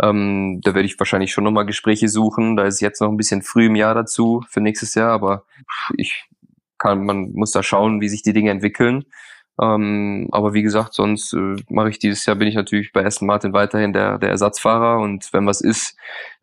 [0.00, 2.56] Ähm, da werde ich wahrscheinlich schon nochmal Gespräche suchen.
[2.56, 5.44] Da ist jetzt noch ein bisschen früh im Jahr dazu für nächstes Jahr, aber
[5.96, 6.28] ich
[6.78, 9.04] kann, man muss da schauen, wie sich die Dinge entwickeln.
[9.60, 13.26] Ähm, aber wie gesagt, sonst äh, mache ich dieses Jahr, bin ich natürlich bei Aston
[13.26, 15.96] Martin weiterhin der, der Ersatzfahrer und wenn was ist,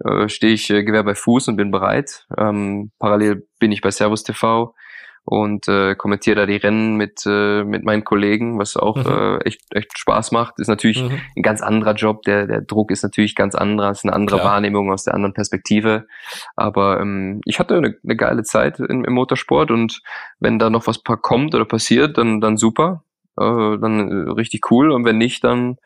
[0.05, 2.27] äh, stehe ich äh, Gewehr bei Fuß und bin bereit.
[2.37, 4.75] Ähm, parallel bin ich bei Servus TV
[5.25, 9.11] und äh, kommentiere da die Rennen mit, äh, mit meinen Kollegen, was auch Mhm.
[9.11, 10.59] äh, echt, echt Spaß macht.
[10.59, 11.19] Ist natürlich Mhm.
[11.35, 14.53] ein ganz anderer Job, der, der Druck ist natürlich ganz anderer, ist eine andere Klar.
[14.53, 16.07] Wahrnehmung aus der anderen Perspektive.
[16.55, 20.01] Aber ähm, ich hatte eine, eine geile Zeit im, im Motorsport und
[20.39, 23.03] wenn da noch was kommt oder passiert, dann, dann super,
[23.37, 23.43] äh,
[23.77, 25.77] dann äh, richtig cool und wenn nicht, dann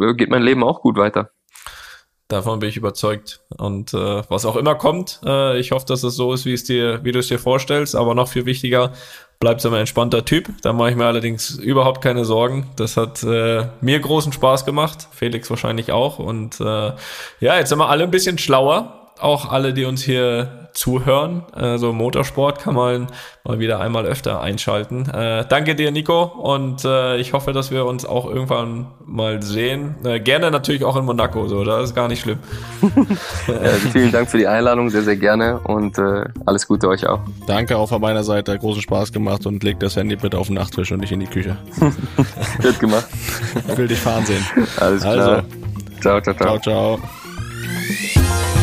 [0.00, 1.30] äh, geht mein Leben auch gut weiter.
[2.28, 3.40] Davon bin ich überzeugt.
[3.56, 6.64] Und äh, was auch immer kommt, äh, ich hoffe, dass es so ist, wie es
[6.64, 7.96] dir, wie du es dir vorstellst.
[7.96, 8.92] Aber noch viel wichtiger,
[9.40, 10.48] bleibst du ein entspannter Typ.
[10.62, 12.70] Da mache ich mir allerdings überhaupt keine Sorgen.
[12.76, 16.18] Das hat äh, mir großen Spaß gemacht, Felix wahrscheinlich auch.
[16.18, 16.92] Und äh,
[17.40, 19.12] ja, jetzt sind wir alle ein bisschen schlauer.
[19.20, 21.42] auch alle, die uns hier zuhören.
[21.52, 23.08] Also Motorsport kann man
[23.42, 25.10] mal wieder einmal öfter einschalten.
[25.10, 29.96] Äh, danke dir, Nico, und äh, ich hoffe, dass wir uns auch irgendwann mal sehen.
[30.04, 32.38] Äh, gerne natürlich auch in Monaco, so, das ist gar nicht schlimm.
[33.48, 37.20] ja, vielen Dank für die Einladung, sehr, sehr gerne und äh, alles Gute euch auch.
[37.46, 40.46] Danke auch von meiner Seite, hat großen Spaß gemacht und legt das Handy bitte auf
[40.46, 41.56] den Nachttisch und nicht in die Küche.
[42.60, 43.08] Wird gemacht.
[43.68, 44.44] Ich will dich fahren sehen.
[44.78, 45.18] Alles klar.
[45.18, 45.42] Also,
[46.00, 46.58] ciao, ciao, ciao.
[46.60, 48.57] Ciao, ciao.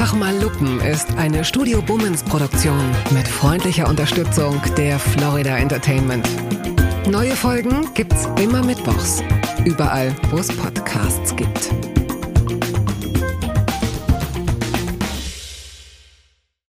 [0.00, 6.26] Einfach mal Lupen ist eine Studio Bummens Produktion mit freundlicher Unterstützung der Florida Entertainment.
[7.06, 9.22] Neue Folgen gibt's immer mittwochs,
[9.66, 11.70] überall, wo es Podcasts gibt.